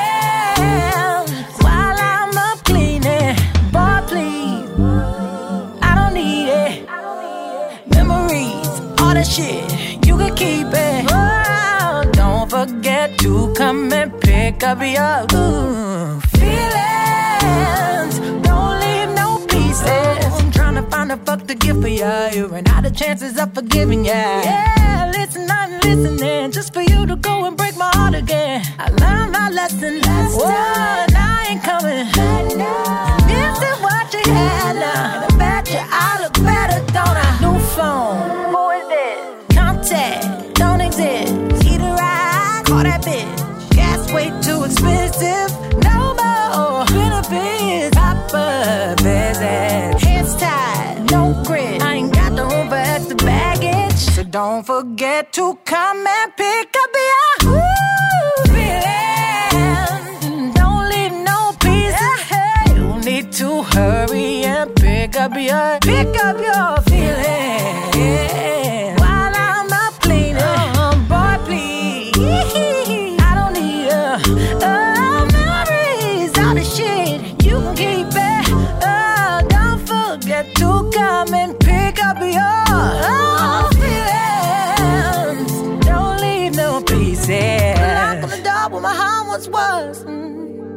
While 1.64 1.98
I'm 2.12 2.38
up 2.48 2.58
cleaning, 2.64 3.34
boy, 3.74 3.98
please. 4.10 4.70
I 5.88 5.92
don't 5.98 6.14
need 6.14 6.48
it. 6.64 6.88
Memories, 7.94 8.68
all 9.00 9.14
that 9.18 9.26
shit, 9.26 10.06
you 10.06 10.16
can 10.16 10.34
keep 10.36 10.68
it. 10.72 11.25
Forget 12.56 13.18
to 13.18 13.52
come 13.52 13.92
and 13.92 14.18
pick 14.18 14.62
up 14.62 14.80
your 14.80 15.26
ooh, 15.36 16.18
feelings. 16.40 18.14
Don't 18.46 18.80
leave 18.80 19.10
no 19.14 19.44
pieces. 19.46 20.24
I'm 20.40 20.50
trying 20.52 20.76
to 20.76 20.82
find 20.84 21.12
a 21.12 21.18
fuck 21.18 21.46
to 21.48 21.54
give 21.54 21.82
for 21.82 21.88
ya. 21.88 22.30
You 22.32 22.46
ran 22.46 22.66
out 22.68 22.86
of 22.86 22.96
chances 22.96 23.36
of 23.38 23.52
forgiving 23.52 24.06
ya. 24.06 24.14
Yeah, 24.14 25.12
listen, 25.12 25.50
I'm 25.50 25.70
listening 25.80 26.50
just 26.50 26.72
for 26.72 26.80
you 26.80 27.04
to 27.04 27.16
go 27.16 27.44
and 27.44 27.58
break 27.58 27.76
my 27.76 27.90
heart 27.92 28.14
again. 28.14 28.64
I 28.78 28.88
learned 28.88 29.32
my 29.32 29.50
lesson 29.50 30.00
last 30.00 30.40
time. 30.40 31.10
I 31.14 31.46
ain't 31.50 31.62
coming. 31.62 32.06
This 33.28 33.58
is 33.68 33.78
what 33.82 34.14
you 34.14 34.32
had 34.32 34.76
now. 34.76 35.26
I 35.28 35.36
bet 35.36 35.70
you 35.70 35.82
I 35.82 36.22
look 36.22 36.32
better, 36.42 36.80
don't 36.90 37.18
I? 37.28 37.38
New 37.42 37.58
phone. 37.76 38.45
Expensive. 44.76 45.50
No 45.82 46.14
more 46.20 46.84
benefits. 46.86 47.96
Papa 47.96 48.94
visit. 48.98 50.00
Hands 50.02 50.34
tied. 50.36 51.10
No 51.10 51.32
grit. 51.44 51.82
I 51.82 51.94
ain't 51.94 52.14
got 52.14 52.34
the 52.36 52.44
room 52.44 52.68
for 52.68 52.76
extra 52.76 53.16
baggage. 53.16 53.94
So 53.94 54.22
don't 54.24 54.64
forget 54.66 55.32
to 55.34 55.58
come 55.64 56.06
and 56.06 56.36
pick 56.36 56.74
up 56.82 56.90
your 57.10 57.52
ooh, 57.52 58.42
feelings. 58.52 60.54
Don't 60.54 60.88
leave 60.88 61.12
no 61.12 61.52
pieces. 61.60 62.30
You 62.76 63.00
need 63.04 63.32
to 63.32 63.62
hurry 63.62 64.44
and 64.44 64.74
pick 64.76 65.16
up 65.16 65.34
your 65.34 65.78
pick 65.80 66.16
up 66.24 66.38
your 66.38 66.80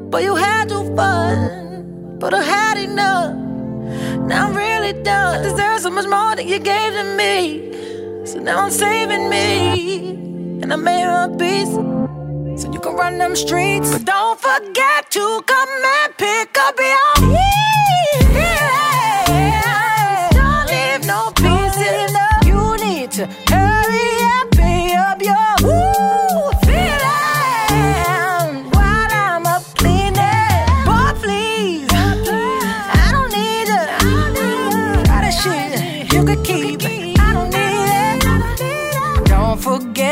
but 0.10 0.24
you 0.24 0.36
had 0.36 0.70
too 0.70 0.96
fun. 0.96 2.18
But 2.20 2.34
I 2.34 2.42
had 2.42 2.78
enough. 2.78 3.34
Now 4.28 4.48
I'm 4.48 4.56
really 4.56 4.94
done. 5.04 5.40
I 5.40 5.42
deserve 5.44 5.80
so 5.82 5.90
much 5.90 6.08
more 6.08 6.36
than 6.36 6.48
you 6.48 6.60
gave 6.60 6.94
to 6.94 7.04
me. 7.16 8.26
So 8.26 8.40
now 8.40 8.60
I'm 8.60 8.72
saving 8.72 9.30
me. 9.30 10.10
And 10.62 10.74
I 10.74 10.76
made 10.76 11.06
my 11.06 11.28
peace. 11.38 11.74
So 12.62 12.72
you 12.72 12.80
can 12.80 12.96
run 12.96 13.18
them 13.18 13.36
streets. 13.36 13.92
But 13.92 14.06
don't 14.06 14.40
forget 14.40 15.12
to 15.12 15.42
come 15.46 15.70
and 15.70 16.18
pick 16.18 16.58
up 16.58 16.76
your 16.78 17.16
feelings. 17.16 18.89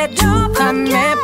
Don't 0.06 0.56
forget 0.56 1.18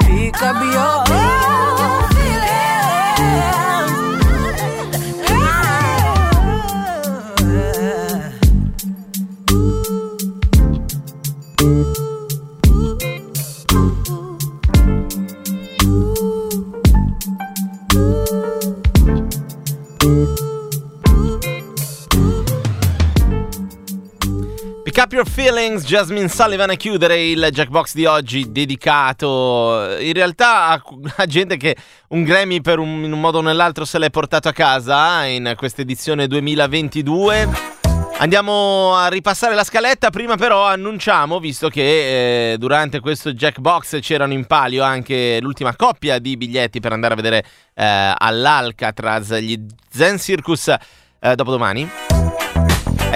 feelings, 25.26 25.84
Jasmine 25.84 26.28
Sullivan 26.28 26.70
a 26.70 26.76
chiudere 26.76 27.30
il 27.30 27.50
Jackbox 27.52 27.94
di 27.94 28.06
oggi 28.06 28.52
dedicato 28.52 29.98
in 30.00 30.14
realtà 30.14 30.68
a, 30.68 30.82
a 31.18 31.26
gente 31.26 31.58
che 31.58 31.76
un 32.10 32.24
Grammy 32.24 32.62
per 32.62 32.80
un, 32.80 33.04
in 33.04 33.12
un 33.12 33.20
modo 33.20 33.40
o 33.40 33.42
nell'altro 33.42 33.86
se 33.86 34.00
l'è 34.00 34.10
portato 34.10 34.48
a 34.48 34.52
casa 34.52 35.26
in 35.26 35.54
questa 35.56 35.82
edizione 35.82 36.28
2022. 36.28 37.72
Andiamo 38.18 38.96
a 38.96 39.08
ripassare 39.08 39.56
la 39.56 39.64
scaletta, 39.64 40.10
prima 40.10 40.38
però 40.38 40.66
annunciamo, 40.66 41.40
visto 41.40 41.68
che 41.68 42.54
eh, 42.54 42.58
durante 42.58 43.00
questo 43.00 43.34
Jackbox 43.34 44.00
c'erano 44.00 44.34
in 44.34 44.46
palio 44.46 44.84
anche 44.84 45.40
l'ultima 45.42 45.76
coppia 45.76 46.20
di 46.20 46.38
biglietti 46.38 46.80
per 46.80 46.94
andare 46.94 47.14
a 47.14 47.18
vedere 47.18 47.44
eh, 47.74 48.14
all'Alcatraz 48.18 49.34
gli 49.40 49.60
Zen 49.90 50.20
Circus 50.20 50.74
eh, 51.20 51.36
dopodomani. 51.36 52.23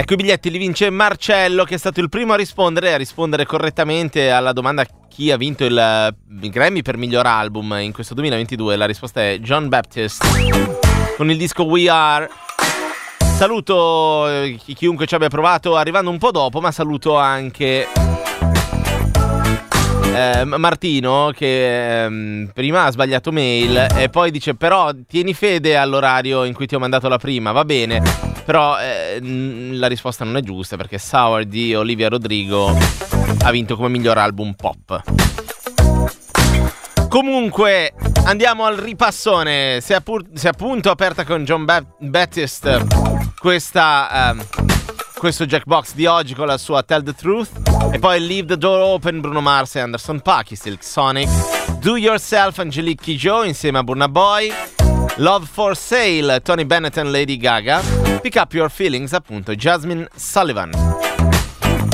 Ecco 0.00 0.12
i 0.12 0.16
biglietti 0.16 0.48
li 0.52 0.58
vince 0.58 0.90
Marcello 0.90 1.64
che 1.64 1.74
è 1.74 1.76
stato 1.76 1.98
il 1.98 2.08
primo 2.08 2.32
a 2.32 2.36
rispondere, 2.36 2.94
a 2.94 2.96
rispondere 2.96 3.44
correttamente 3.44 4.30
alla 4.30 4.52
domanda 4.52 4.86
chi 5.08 5.32
ha 5.32 5.36
vinto 5.36 5.64
il, 5.64 5.76
eh, 5.76 6.14
Grammy 6.48 6.82
per 6.82 6.96
miglior 6.96 7.26
album 7.26 7.76
in 7.80 7.92
questo 7.92 8.14
2022. 8.14 8.76
La 8.76 8.86
risposta 8.86 9.20
è 9.22 9.40
John 9.40 9.68
Baptist 9.68 10.24
con 11.16 11.28
il 11.28 11.36
disco 11.36 11.64
We 11.64 11.88
Are. 11.90 12.30
Saluto 13.36 14.28
eh, 14.28 14.56
chi- 14.62 14.74
chiunque 14.74 15.04
ci 15.08 15.16
abbia 15.16 15.28
provato 15.28 15.74
arrivando 15.74 16.10
un 16.10 16.18
po' 16.18 16.30
dopo, 16.30 16.60
ma 16.60 16.70
saluto 16.70 17.16
anche 17.16 17.88
eh, 20.14 20.44
Martino 20.44 21.32
che 21.34 22.04
ehm, 22.04 22.50
prima 22.54 22.84
ha 22.84 22.92
sbagliato 22.92 23.32
mail 23.32 23.88
e 23.96 24.08
poi 24.10 24.30
dice 24.30 24.54
però 24.54 24.92
tieni 25.08 25.34
fede 25.34 25.76
all'orario 25.76 26.44
in 26.44 26.54
cui 26.54 26.68
ti 26.68 26.76
ho 26.76 26.78
mandato 26.78 27.08
la 27.08 27.18
prima, 27.18 27.50
va 27.50 27.64
bene, 27.64 28.00
però 28.48 28.80
eh, 28.80 29.18
la 29.72 29.88
risposta 29.88 30.24
non 30.24 30.38
è 30.38 30.40
giusta 30.40 30.78
perché 30.78 30.96
Sour 30.96 31.44
di 31.44 31.74
Olivia 31.74 32.08
Rodrigo 32.08 32.74
ha 33.44 33.50
vinto 33.50 33.76
come 33.76 33.90
miglior 33.90 34.16
album 34.16 34.54
pop. 34.54 35.02
Comunque 37.10 37.92
andiamo 38.24 38.64
al 38.64 38.76
ripassone, 38.76 39.82
si 39.82 39.92
è, 39.92 39.96
appur- 39.96 40.32
si 40.32 40.46
è 40.46 40.48
appunto 40.48 40.90
aperta 40.90 41.26
con 41.26 41.44
John 41.44 41.66
Ba- 41.66 41.84
Baptist 41.98 42.86
questa 43.38 44.30
ehm, 44.30 44.46
questo 45.18 45.44
Jackbox 45.44 45.92
di 45.92 46.06
oggi 46.06 46.34
con 46.34 46.46
la 46.46 46.56
sua 46.56 46.82
Tell 46.82 47.02
the 47.02 47.12
Truth. 47.12 47.50
E 47.92 47.98
poi 47.98 48.18
Leave 48.18 48.46
the 48.46 48.56
Door 48.56 48.80
Open, 48.80 49.20
Bruno 49.20 49.42
Mars 49.42 49.74
e 49.74 49.80
Anderson 49.80 50.20
Paak, 50.20 50.56
Silk 50.56 50.82
Sonic. 50.82 51.28
Do 51.80 51.98
Yourself, 51.98 52.60
Angelique 52.60 53.04
Kidjo 53.04 53.44
insieme 53.44 53.76
a 53.76 53.82
Burna 53.82 54.08
Boy. 54.08 54.77
Love 55.20 55.46
for 55.50 55.76
Sale, 55.76 56.40
Tony 56.42 56.64
Bennett 56.64 56.96
e 56.96 57.02
Lady 57.02 57.36
Gaga. 57.38 57.80
Pick 58.22 58.36
Up 58.36 58.52
Your 58.52 58.70
Feelings, 58.70 59.12
appunto, 59.12 59.52
Jasmine 59.52 60.06
Sullivan. 60.14 60.70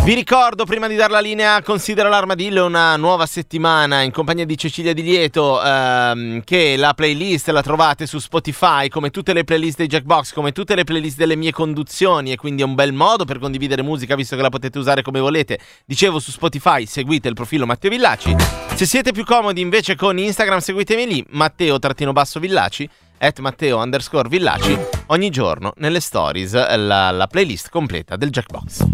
Vi 0.03 0.13
ricordo, 0.13 0.67
prima 0.67 0.89
di 0.89 0.95
dar 0.95 1.11
la 1.11 1.21
linea, 1.21 1.63
considera 1.63 2.11
l'armadillo 2.11 2.67
una 2.67 2.95
nuova 2.97 3.25
settimana 3.25 4.03
in 4.03 4.11
compagnia 4.11 4.45
di 4.45 4.59
Cecilia 4.59 4.93
Di 4.93 5.03
Lieto, 5.03 5.63
ehm, 5.65 6.43
che 6.45 6.77
la 6.77 6.93
playlist 6.93 7.49
la 7.49 7.63
trovate 7.63 8.07
su 8.07 8.19
Spotify, 8.19 8.89
come 8.89 9.09
tutte 9.09 9.33
le 9.33 9.45
playlist 9.45 9.79
dei 9.79 9.87
Jackbox, 9.87 10.35
come 10.35 10.53
tutte 10.53 10.75
le 10.75 10.85
playlist 10.85 11.17
delle 11.17 11.37
mie 11.37 11.53
conduzioni, 11.53 12.31
e 12.31 12.37
quindi 12.37 12.61
è 12.61 12.67
un 12.67 12.75
bel 12.75 12.93
modo 12.93 13.25
per 13.25 13.39
condividere 13.39 13.81
musica, 13.81 14.15
visto 14.15 14.37
che 14.37 14.43
la 14.43 14.51
potete 14.51 14.79
usare 14.79 15.01
come 15.01 15.21
volete. 15.21 15.59
Dicevo, 15.87 16.19
su 16.19 16.31
Spotify 16.31 16.85
seguite 16.85 17.29
il 17.29 17.35
profilo 17.35 17.65
Matteo 17.65 17.89
Villaci. 17.89 18.37
Se 18.75 18.85
siete 18.85 19.13
più 19.13 19.25
comodi 19.25 19.63
invece 19.63 19.97
con 19.97 20.19
Instagram, 20.19 20.59
seguitemi 20.59 21.07
lì, 21.07 21.25
Matteo-Villaci 21.31 22.91
at 23.19 23.39
Matteo 23.41 23.81
underscore 23.81 24.29
Villaci 24.29 24.79
ogni 25.07 25.31
giorno 25.31 25.73
nelle 25.77 26.01
stories 26.01 26.53
la, 26.53 27.11
la 27.11 27.27
playlist 27.27 27.69
completa 27.71 28.17
del 28.17 28.31
Jackbox. 28.31 28.85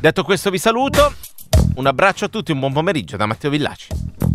Detto 0.00 0.22
questo 0.22 0.50
vi 0.50 0.58
saluto, 0.58 1.12
un 1.74 1.86
abbraccio 1.86 2.26
a 2.26 2.28
tutti, 2.28 2.52
un 2.52 2.60
buon 2.60 2.72
pomeriggio 2.72 3.16
da 3.16 3.26
Matteo 3.26 3.50
Villaci. 3.50 4.29